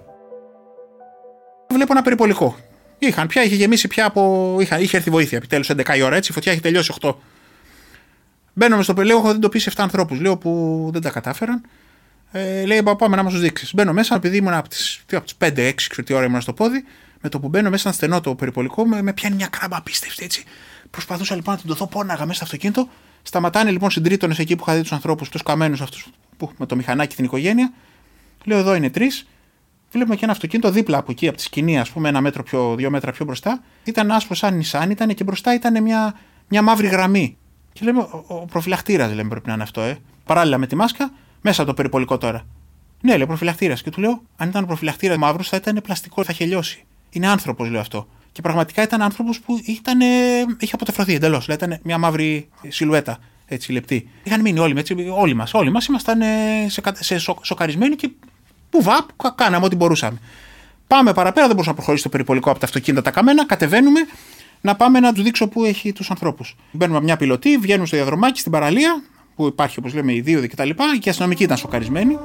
Βλέπω 1.68 1.92
ένα 1.92 2.02
περιπολικό. 2.02 2.56
Είχαν 2.98 3.26
πια, 3.26 3.42
είχε 3.42 3.54
γεμίσει 3.54 3.88
πια 3.88 4.04
από. 4.04 4.56
Είχα, 4.60 4.78
είχε 4.78 4.96
έρθει 4.96 5.10
βοήθεια 5.10 5.38
επιτέλους 5.38 5.70
11 5.70 5.96
η 5.96 6.02
ώρα 6.02 6.16
έτσι, 6.16 6.30
η 6.30 6.34
φωτιά 6.34 6.52
έχει 6.52 6.60
τελειώσει 6.60 6.94
8. 7.00 7.14
Μπαίνουμε 8.52 8.82
στο 8.82 8.94
πελέο, 8.94 9.18
έχω 9.18 9.30
εντοπίσει 9.30 9.70
7 9.74 9.82
ανθρώπους. 9.82 10.20
Λέω 10.20 10.36
που 10.36 10.88
δεν 10.92 11.02
τα 11.02 11.10
κατάφεραν. 11.10 11.62
Ε, 12.32 12.64
λέει 12.64 12.82
πάμε 12.98 13.16
να 13.16 13.22
μας 13.22 13.32
τους 13.32 13.42
δείξεις. 13.42 13.74
Μπαίνω 13.74 13.92
μέσα, 13.92 14.14
επειδή 14.14 14.36
ήμουν 14.36 14.52
από 14.52 14.68
τι 14.68 14.76
5-6 15.38 15.72
τις 16.04 16.16
ώρα 16.16 16.24
ήμουν 16.24 16.40
στο 16.40 16.52
πόδι, 16.52 16.84
με 17.20 17.28
το 17.28 17.40
που 17.40 17.48
μπαίνω 17.48 17.70
μέσα, 17.70 17.92
στενό 17.92 18.20
το 18.20 18.34
περιπολικό, 18.34 18.86
με, 18.86 19.02
με 19.02 19.12
πιάνει 19.12 19.34
μια 19.34 19.46
κράμπα 19.46 19.76
απίστευτη 19.76 20.24
έτσι. 20.24 20.44
Προσπαθούσα 20.90 21.34
λοιπόν 21.34 21.54
να 21.54 21.60
την 21.60 21.74
δω, 21.74 21.86
πόναγα 21.86 22.20
μέσα 22.20 22.34
στο 22.34 22.44
αυτοκίνητο. 22.44 22.88
Σταματάνε 23.22 23.70
λοιπόν 23.70 23.90
συντρίτονε 23.90 24.34
εκεί 24.38 24.56
που 24.56 24.64
είχα 24.66 24.74
δει 24.74 24.82
τους 24.82 24.92
ανθρώπους, 24.92 25.28
τους 25.28 25.42
καμένους 25.42 25.80
αυτούς 25.80 26.06
με 26.56 26.66
το 26.66 26.76
μηχανάκι 26.76 27.16
την 27.16 27.24
οικογένεια. 27.24 27.72
Λέω 28.44 28.58
εδώ 28.58 28.74
είναι 28.74 28.90
τρεις. 28.90 29.28
Βλέπουμε 29.90 30.16
και 30.16 30.24
ένα 30.24 30.32
αυτοκίνητο 30.32 30.70
δίπλα 30.70 30.98
από 30.98 31.10
εκεί, 31.10 31.28
από 31.28 31.36
τη 31.36 31.42
σκηνή, 31.42 31.78
ας 31.78 31.90
πούμε, 31.90 32.08
ένα 32.08 32.20
μέτρο 32.20 32.42
πιο, 32.42 32.74
δύο 32.74 32.90
μέτρα 32.90 33.12
πιο 33.12 33.24
μπροστά. 33.24 33.62
Ήταν 33.84 34.10
άσπρο 34.10 34.34
σαν 34.34 34.56
νησάν, 34.56 34.90
ήταν 34.90 35.14
και 35.14 35.24
μπροστά 35.24 35.54
ήταν 35.54 35.82
μια, 35.82 36.14
μια 36.48 36.62
μαύρη 36.62 36.86
γραμμή. 36.86 37.36
Και 37.72 37.84
λέμε, 37.84 38.00
ο, 38.00 38.24
ο 38.26 38.34
προφυλακτήρας 38.34 39.12
λέμε 39.12 39.28
πρέπει 39.28 39.46
να 39.46 39.54
είναι 39.54 39.62
αυτό, 39.62 39.80
ε. 39.80 39.98
Παράλληλα 40.24 40.58
με 40.58 40.66
τη 40.66 40.76
μάσκα, 40.76 41.12
μέσα 41.40 41.62
από 41.62 41.70
το 41.70 41.76
περιπολικό 41.76 42.18
τώρα. 42.18 42.46
Ναι, 43.00 43.16
λέει 43.16 43.26
προφυλακτήρας. 43.26 43.82
Και 43.82 43.90
του 43.90 44.00
λέω, 44.00 44.22
αν 44.36 44.48
ήταν 44.48 44.66
προφυλακτήρας 44.66 45.16
μαύρος, 45.16 45.48
θα 45.48 45.56
ήταν 45.56 45.80
πλαστικό, 45.82 46.24
θα 46.24 46.32
χελιώσει. 46.32 46.84
Είναι 47.10 47.28
άνθρωπος, 47.28 47.68
λέω 47.68 47.80
αυτό. 47.80 48.08
Και 48.32 48.40
πραγματικά 48.42 48.82
ήταν 48.82 49.02
άνθρωπος 49.02 49.40
που 49.40 49.60
ήταν, 49.64 50.00
είχε 50.58 50.74
αποτεφρωθεί 50.74 51.14
εντελώς. 51.14 51.48
Ήταν 51.48 51.78
μια 51.82 51.98
μαύρη 51.98 52.48
σιλουέτα, 52.68 53.18
έτσι 53.46 53.72
λεπτή. 53.72 54.08
Είχαν 54.22 54.40
μείνει 54.40 54.58
όλοι, 54.58 54.78
έτσι, 54.78 54.94
όλοι 55.16 55.34
μας. 55.34 55.54
Όλοι 55.54 55.70
μας 55.70 55.86
ήμασταν 55.86 56.20
σε, 56.66 56.82
σε 56.94 57.18
σο, 57.18 57.38
σοκαρισμένοι 57.42 57.96
και 57.96 58.10
που 58.70 58.82
βαπ, 58.82 59.32
κάναμε 59.34 59.64
ό,τι 59.64 59.76
μπορούσαμε. 59.76 60.18
Πάμε 60.86 61.12
παραπέρα, 61.12 61.46
δεν 61.46 61.54
μπορούσα 61.54 61.70
να 61.70 61.76
προχωρήσει 61.76 62.02
το 62.02 62.08
περιπολικό 62.08 62.50
από 62.50 62.58
τα 62.58 62.66
αυτοκίνητα 62.66 63.02
τα 63.02 63.10
καμένα. 63.10 63.46
Κατεβαίνουμε 63.46 64.00
να 64.60 64.76
πάμε 64.76 65.00
να 65.00 65.12
τους 65.12 65.22
δείξω 65.22 65.48
πού 65.48 65.64
έχει 65.64 65.92
τους 65.92 66.10
ανθρώπους. 66.10 66.56
Μπαίνουμε 66.70 67.00
μια 67.00 67.16
πιλωτή, 67.16 67.56
βγαίνουμε 67.56 67.86
στο 67.86 67.96
διαδρομάκι 67.96 68.40
στην 68.40 68.52
παραλία, 68.52 69.02
που 69.36 69.46
υπάρχει 69.46 69.78
όπως 69.78 69.94
λέμε 69.94 70.14
η 70.14 70.20
δίωδη 70.20 70.48
κτλ. 70.48 70.68
Και, 70.68 70.74
και 70.98 71.08
οι 71.08 71.10
αστυνομικοί 71.10 71.42
ήταν 71.42 71.56
σοκαρισμένοι. 71.56 72.18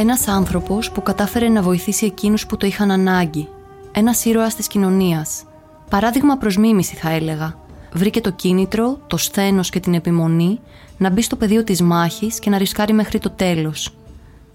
Ένας 0.00 0.28
άνθρωπος 0.28 0.90
που 0.90 1.02
κατάφερε 1.02 1.48
να 1.48 1.62
βοηθήσει 1.62 2.06
εκείνους 2.06 2.46
που 2.46 2.56
το 2.56 2.66
είχαν 2.66 2.90
ανάγκη. 2.90 3.48
Ένας 3.92 4.24
ήρωας 4.24 4.54
της 4.54 4.66
κοινωνίας. 4.66 5.44
Παράδειγμα 5.90 6.36
προς 6.36 6.56
μίμηση, 6.56 6.94
θα 6.94 7.10
έλεγα. 7.10 7.58
Βρήκε 7.92 8.20
το 8.20 8.30
κίνητρο, 8.30 8.98
το 9.06 9.16
σθένος 9.16 9.70
και 9.70 9.80
την 9.80 9.94
επιμονή 9.94 10.60
να 10.96 11.10
μπει 11.10 11.22
στο 11.22 11.36
πεδίο 11.36 11.64
της 11.64 11.82
μάχης 11.82 12.38
και 12.38 12.50
να 12.50 12.58
ρισκάρει 12.58 12.92
μέχρι 12.92 13.18
το 13.18 13.30
τέλος. 13.30 13.94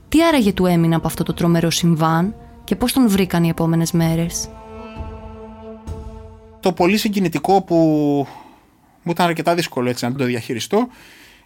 Τι 0.10 0.24
άραγε 0.24 0.54
του 0.54 0.66
έμεινε 0.66 0.96
από 0.96 1.08
αυτό 1.08 1.24
το 1.24 1.34
τρομερό 1.34 1.70
συμβάν 1.70 2.36
και 2.64 2.76
πώς 2.76 2.93
τον 2.93 3.10
βρήκαν 3.10 3.43
οι 3.43 3.50
επόμενες 3.50 3.91
μέρες; 3.91 4.50
Το 6.60 6.72
πολύ 6.72 6.98
συγκινητικό 6.98 7.62
που 7.62 7.76
μου 9.04 9.12
ήταν 9.12 9.28
αρκετά 9.28 9.56
δύσκολο 9.56 9.89
έτσι 9.89 10.06
να 10.06 10.14
το 10.14 10.24
διαχειριστώ 10.24 10.88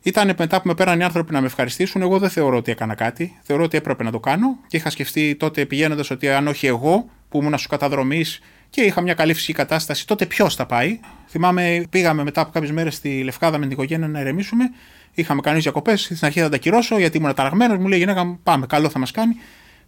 ήταν 0.02 0.34
μετά 0.38 0.62
που 0.62 0.68
με 0.68 0.74
πέραν 0.74 1.00
οι 1.00 1.04
άνθρωποι 1.04 1.34
να 1.34 1.40
με 1.40 1.46
ευχαριστήσουν. 1.46 2.02
Εγώ 2.02 2.20
δεν 2.20 2.30
θεωρώ 2.30 2.58
ότι 2.58 2.72
έκανα 2.72 2.96
κάτι. 2.96 3.38
Θεωρώ 3.42 3.64
ότι 3.64 3.78
έπρεπε 3.78 4.04
να 4.04 4.12
το 4.12 4.20
κάνω 4.20 4.58
και 4.68 4.78
είχα 4.78 4.90
σκεφτεί 4.90 5.36
τότε 5.36 5.66
πηγαίνοντας 5.66 6.10
ότι 6.10 6.30
αν 6.30 6.48
όχι 6.48 6.68
εγώ 6.68 7.10
που 7.30 7.40
ήμουν 7.40 7.54
στους 7.54 7.68
καταδρομή 7.68 8.26
και 8.70 8.82
είχα 8.82 9.02
μια 9.02 9.14
καλή 9.14 9.34
φυσική 9.34 9.54
κατάσταση, 9.54 10.08
τότε 10.08 10.26
ποιος 10.26 10.56
θα 10.56 10.66
πάει. 10.66 11.00
Θυμάμαι, 11.28 11.84
πήγαμε 11.90 12.24
μετά 12.24 12.42
από 12.42 12.52
κάποιες 12.52 12.72
μέρες 12.72 12.96
στη 12.96 13.24
Λευκάδα 13.24 13.58
με 13.58 13.64
την 13.64 13.72
οικογένεια 13.72 14.08
να 14.08 14.20
ηρεμήσουμε. 14.20 14.72
Είχαμε 15.14 15.42
κάνει 15.42 15.60
διακοπές. 15.60 16.02
Στην 16.02 16.18
αρχή 16.22 16.40
θα 16.40 16.50
τα 16.50 16.58
κυρώσω 16.58 16.98
γιατί 16.98 17.18
ήμουν 17.18 17.34
ταραγμένος. 17.34 17.78
Μου 17.78 17.88
λέει 17.88 17.98
η 17.98 18.02
γυναίκα, 18.02 18.40
πάμε, 18.44 18.66
καλό 18.66 18.90
θα 18.90 19.00
μας 19.00 19.12
κάνει. 19.12 19.36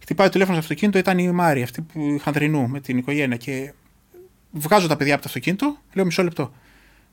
Χτυπάει 0.02 0.26
το 0.26 0.32
τηλέφωνο 0.32 0.56
στο 0.56 0.66
αυτοκίνητο, 0.66 0.98
ήταν 0.98 1.18
η 1.18 1.32
Μάρη, 1.32 1.62
αυτή 1.62 1.80
που 1.80 2.20
χανδρινού 2.22 2.68
με 2.68 2.80
την 2.80 2.98
οικογένεια. 2.98 3.36
Και 3.36 3.72
βγάζω 4.50 4.86
τα 4.86 4.96
παιδιά 4.96 5.12
από 5.12 5.22
το 5.22 5.28
αυτοκίνητο, 5.28 5.76
λέω 5.92 6.04
μισό 6.04 6.22
λεπτό. 6.22 6.52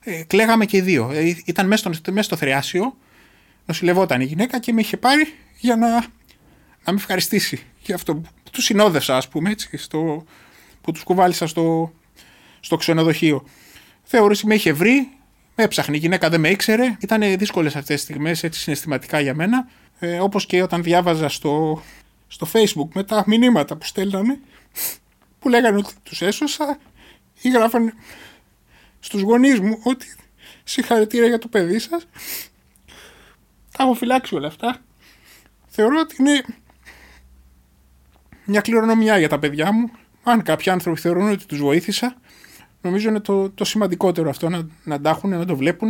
Ε, 0.04 0.24
κλαίγαμε 0.24 0.66
και 0.66 0.78
οι 0.78 0.82
δύο. 0.82 1.12
Ε, 1.14 1.36
ήταν 1.46 1.68
μέσα 1.68 1.94
στο, 1.94 2.12
μέσα 2.12 2.24
στο 2.24 2.36
θριάσιο, 2.36 2.98
νοσηλευόταν 3.66 4.22
η 4.22 4.26
γυναίκα 4.26 4.60
και 4.60 4.74
με 4.74 4.82
είχε 4.82 4.98
πάρει 4.98 5.34
για 5.60 5.76
να, 5.76 5.90
να 6.84 6.92
με 6.92 6.96
ευχαριστήσει 6.96 7.64
για 7.82 7.96
αυτό 7.96 8.16
που 8.16 8.30
του 8.52 8.62
συνόδευσα, 8.62 9.18
ας 9.18 9.28
πούμε, 9.28 9.50
έτσι, 9.50 9.78
στο, 9.78 10.24
που 10.82 10.92
τους 10.92 11.04
κουβάλισα 11.04 11.48
στο, 11.48 11.94
στο 12.60 12.76
ξενοδοχείο. 12.76 13.44
Θεώρησε 14.04 14.46
με 14.46 14.56
είχε 14.56 14.74
βρει, 14.74 15.10
με 15.56 15.64
έψαχνε. 15.64 15.96
Η 15.96 16.00
γυναίκα 16.00 16.30
δεν 16.30 16.40
με 16.40 16.50
ήξερε. 16.50 16.98
Ήταν 17.00 17.38
δύσκολες 17.38 17.76
αυτές 17.76 17.96
τις 17.96 18.04
στιγμές, 18.04 18.44
έτσι 18.44 18.60
συναισθηματικά 18.60 19.20
για 19.20 19.34
μένα. 19.34 19.70
Ε, 20.00 20.20
Όπως 20.20 20.46
και 20.46 20.62
όταν 20.62 20.84
διάβαζα 20.84 21.30
στο, 21.30 21.84
στο 22.28 22.48
Facebook 22.54 22.88
με 22.94 23.04
τα 23.04 23.24
μηνύματα 23.28 23.76
που 23.76 23.86
στέλνανε, 23.86 24.40
που 25.40 25.50
λέγανε 25.50 25.78
ότι 25.78 25.94
τους 26.04 26.22
έσωσα 26.22 26.80
ή 27.42 27.50
γράφανε 27.50 27.94
στους 29.00 29.22
γονείς 29.22 29.60
μου 29.60 29.80
ότι 29.84 30.06
συγχαρητήρια 30.64 31.28
για 31.28 31.38
το 31.38 31.48
παιδί 31.48 31.80
σας. 31.80 32.08
Τα 33.78 33.84
έχω 33.84 33.94
φυλάξει 33.94 34.36
όλα 34.36 34.48
αυτά. 34.48 34.78
Θεωρώ 35.68 36.00
ότι 36.00 36.16
είναι 36.20 36.44
μια 38.46 38.62
κληρονομιά 38.62 39.18
για 39.18 39.30
τα 39.30 39.40
παιδιά 39.40 39.72
μου. 39.72 39.92
Αν 40.24 40.42
κάποιοι 40.42 40.72
άνθρωποι 40.72 41.00
θεωρούν 41.00 41.30
ότι 41.30 41.46
τους 41.46 41.60
βοήθησα, 41.60 42.16
νομίζω 42.82 43.10
είναι 43.10 43.20
το, 43.20 43.50
το 43.50 43.66
σημαντικότερο 43.66 44.30
αυτό 44.30 44.50
να, 44.50 44.68
να 44.84 45.02
τα 45.02 45.10
έχουν, 45.10 45.30
να 45.30 45.46
το 45.46 45.56
βλέπουν. 45.56 45.90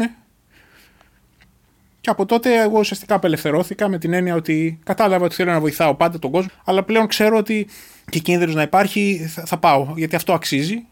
Και 2.02 2.10
από 2.10 2.26
τότε 2.26 2.62
εγώ 2.62 2.80
ουσιαστικά 2.80 3.16
απελευθερώθηκα 3.16 3.88
με 3.88 3.98
την 3.98 4.14
έννοια 4.14 4.36
ότι 4.36 4.80
κατάλαβα 4.84 5.26
ότι 5.26 5.36
θέλω 5.36 5.52
να 5.52 5.60
βοηθάω 5.60 5.96
πάντα 5.96 6.20
τον 6.20 6.32
κόσμο, 6.32 6.52
αλλά 6.64 6.84
πλέον 6.84 7.08
ξέρω 7.08 7.38
ότι 7.38 7.68
και 8.10 8.20
κίνδυνος 8.20 8.56
να 8.56 8.62
υπάρχει 8.62 9.30
θα, 9.34 9.46
θα 9.46 9.58
πάω, 9.58 9.94
γιατί 9.96 10.16
αυτό 10.16 10.34
αξίζει 10.34 10.86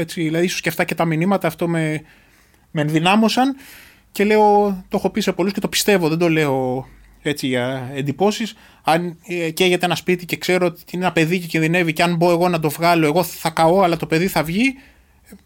έτσι, 0.00 0.22
δηλαδή, 0.22 0.44
ίσως 0.44 0.60
και 0.60 0.68
αυτά 0.68 0.84
και 0.84 0.94
τα 0.94 1.04
μηνύματα 1.04 1.46
αυτό 1.46 1.68
με, 1.68 2.02
με 2.70 2.80
ενδυνάμωσαν 2.80 3.56
και 4.12 4.24
λέω, 4.24 4.66
το 4.88 4.96
έχω 4.96 5.10
πει 5.10 5.20
σε 5.20 5.32
πολλούς 5.32 5.52
και 5.52 5.60
το 5.60 5.68
πιστεύω, 5.68 6.08
δεν 6.08 6.18
το 6.18 6.28
λέω 6.28 6.86
έτσι 7.22 7.46
για 7.46 7.90
εντυπώσεις. 7.94 8.54
Αν 8.82 9.18
ε, 9.26 9.50
καίγεται 9.50 9.84
ένα 9.84 9.94
σπίτι 9.94 10.24
και 10.24 10.36
ξέρω 10.36 10.66
ότι 10.66 10.82
είναι 10.90 11.04
ένα 11.04 11.12
παιδί 11.12 11.38
και 11.38 11.46
κινδυνεύει, 11.46 11.92
και 11.92 12.02
αν 12.02 12.16
μπω 12.16 12.30
εγώ 12.30 12.48
να 12.48 12.60
το 12.60 12.70
βγάλω, 12.70 13.06
εγώ 13.06 13.22
θα 13.22 13.50
καώ, 13.50 13.82
αλλά 13.82 13.96
το 13.96 14.06
παιδί 14.06 14.26
θα 14.26 14.42
βγει, 14.42 14.74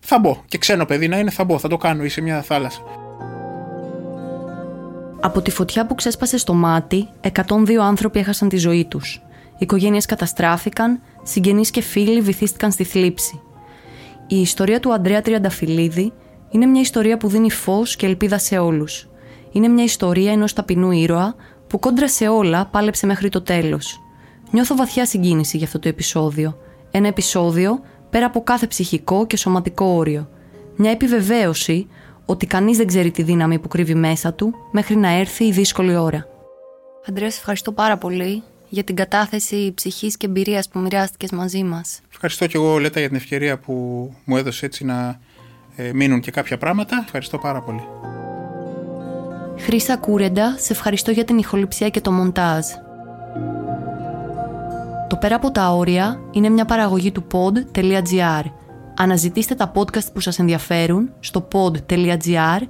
θα 0.01 0.19
μπω. 0.19 0.43
Και 0.47 0.59
ξένο 0.59 0.85
παιδί 0.85 1.09
να 1.09 1.19
είναι, 1.19 1.31
θα 1.31 1.45
μπω, 1.45 1.59
θα 1.59 1.69
το 1.69 1.77
κάνω 1.77 2.05
ή 2.05 2.09
σε 2.09 2.21
μια 2.21 2.43
θάλασσα. 2.43 2.81
Από 5.21 5.43
τη 5.43 5.51
φωτιά 5.51 5.87
που 5.87 5.95
ξέσπασε 5.95 6.39
στο 6.39 6.55
μάτι, 6.55 7.09
102 7.33 7.75
άνθρωποι 7.83 8.19
έχασαν 8.19 8.49
τη 8.49 8.57
ζωή 8.57 8.85
τους. 8.85 9.23
Οι 9.53 9.57
οικογένειες 9.59 10.07
καταστράφηκαν, 10.07 11.01
συγγενείς 11.23 11.71
και 11.71 11.81
φίλοι 11.81 12.21
βυθίστηκαν 12.21 12.73
στη 12.73 12.85
θλίψη. 12.85 13.41
Η 14.33 14.41
ιστορία 14.41 14.81
του 14.81 14.93
Αντρέα 14.93 15.23
Τριανταφυλλίδη 15.23 16.13
είναι 16.51 16.67
μια 16.67 16.81
ιστορία 16.81 17.17
που 17.17 17.29
δίνει 17.29 17.51
φως 17.51 17.97
και 17.97 18.07
ελπίδα 18.07 18.39
σε 18.39 18.59
όλους. 18.59 19.09
Είναι 19.53 19.69
μια 19.69 19.85
ιστορία 19.85 20.33
ενός 20.33 20.53
ταπεινού 20.53 20.91
ήρωα 20.91 21.35
που 21.67 21.79
κόντρα 21.79 22.09
σε 22.09 22.29
όλα 22.29 22.67
πάλεψε 22.67 23.07
μέχρι 23.07 23.29
το 23.29 23.43
τέλος. 23.43 24.01
Νιώθω 24.51 24.77
βαθιά 24.77 25.07
συγκίνηση 25.07 25.57
για 25.57 25.67
αυτό 25.67 25.79
το 25.79 25.89
επεισόδιο. 25.89 26.57
Ένα 26.91 27.09
επεισόδιο 27.09 27.81
πέρα 28.11 28.27
από 28.27 28.43
κάθε 28.43 28.67
ψυχικό 28.67 29.27
και 29.27 29.37
σωματικό 29.37 29.85
όριο. 29.85 30.29
Μια 30.77 30.91
επιβεβαίωση 30.91 31.87
ότι 32.27 32.47
κανείς 32.47 32.77
δεν 32.77 32.87
ξέρει 32.87 33.11
τη 33.11 33.23
δύναμη 33.23 33.59
που 33.59 33.69
κρύβει 33.69 33.95
μέσα 33.95 34.35
του 34.35 34.55
μέχρι 34.73 34.97
να 34.97 35.09
έρθει 35.09 35.45
η 35.45 35.53
δύσκολη 35.53 35.97
ώρα. 35.97 36.27
Αντρέα, 37.09 37.27
ευχαριστώ 37.29 37.73
πάρα 37.73 37.99
πολύ 37.99 38.43
για 38.69 38.85
την 38.85 38.95
κατάθεση 38.95 39.73
ψυχής 39.75 40.17
και 40.17 40.27
εμπειρίας 40.27 40.69
που 40.69 40.79
μοιράστηκες 40.79 41.31
μαζί 41.31 41.63
μας. 41.63 42.01
Ευχαριστώ 42.23 42.47
και 42.47 42.57
εγώ 42.57 42.79
Λέτα 42.79 42.99
για 42.99 43.09
την 43.09 43.17
ευκαιρία 43.17 43.59
που 43.59 43.73
μου 44.25 44.37
έδωσε 44.37 44.67
έτσι 44.67 44.85
να 44.85 45.21
ε, 45.77 45.93
μείνουν 45.93 46.21
και 46.21 46.31
κάποια 46.31 46.59
πράγματα. 46.59 47.03
Ευχαριστώ 47.05 47.39
πάρα 47.39 47.61
πολύ. 47.61 47.83
Χρύσα 49.59 49.97
Κούρεντα, 49.97 50.55
σε 50.59 50.73
ευχαριστώ 50.73 51.11
για 51.11 51.25
την 51.25 51.39
ηχοληψία 51.39 51.89
και 51.89 52.01
το 52.01 52.13
μοντάζ. 52.13 52.67
Το 55.09 55.17
Πέρα 55.17 55.35
από 55.35 55.51
τα 55.51 55.75
Όρια 55.75 56.21
είναι 56.31 56.49
μια 56.49 56.65
παραγωγή 56.65 57.13
του 57.13 57.27
pod.gr. 57.33 58.45
Αναζητήστε 58.97 59.55
τα 59.55 59.73
podcast 59.75 60.13
που 60.13 60.21
σας 60.21 60.39
ενδιαφέρουν 60.39 61.11
στο 61.21 61.49
pod.gr, 61.53 62.61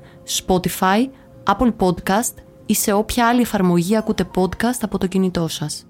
Spotify, 0.47 1.09
Apple 1.45 1.73
Podcast 1.79 2.35
ή 2.67 2.75
σε 2.75 2.93
όποια 2.93 3.29
άλλη 3.29 3.41
εφαρμογή 3.41 3.97
ακούτε 3.97 4.29
podcast 4.35 4.79
από 4.81 4.99
το 4.99 5.07
κινητό 5.07 5.49
σας. 5.49 5.90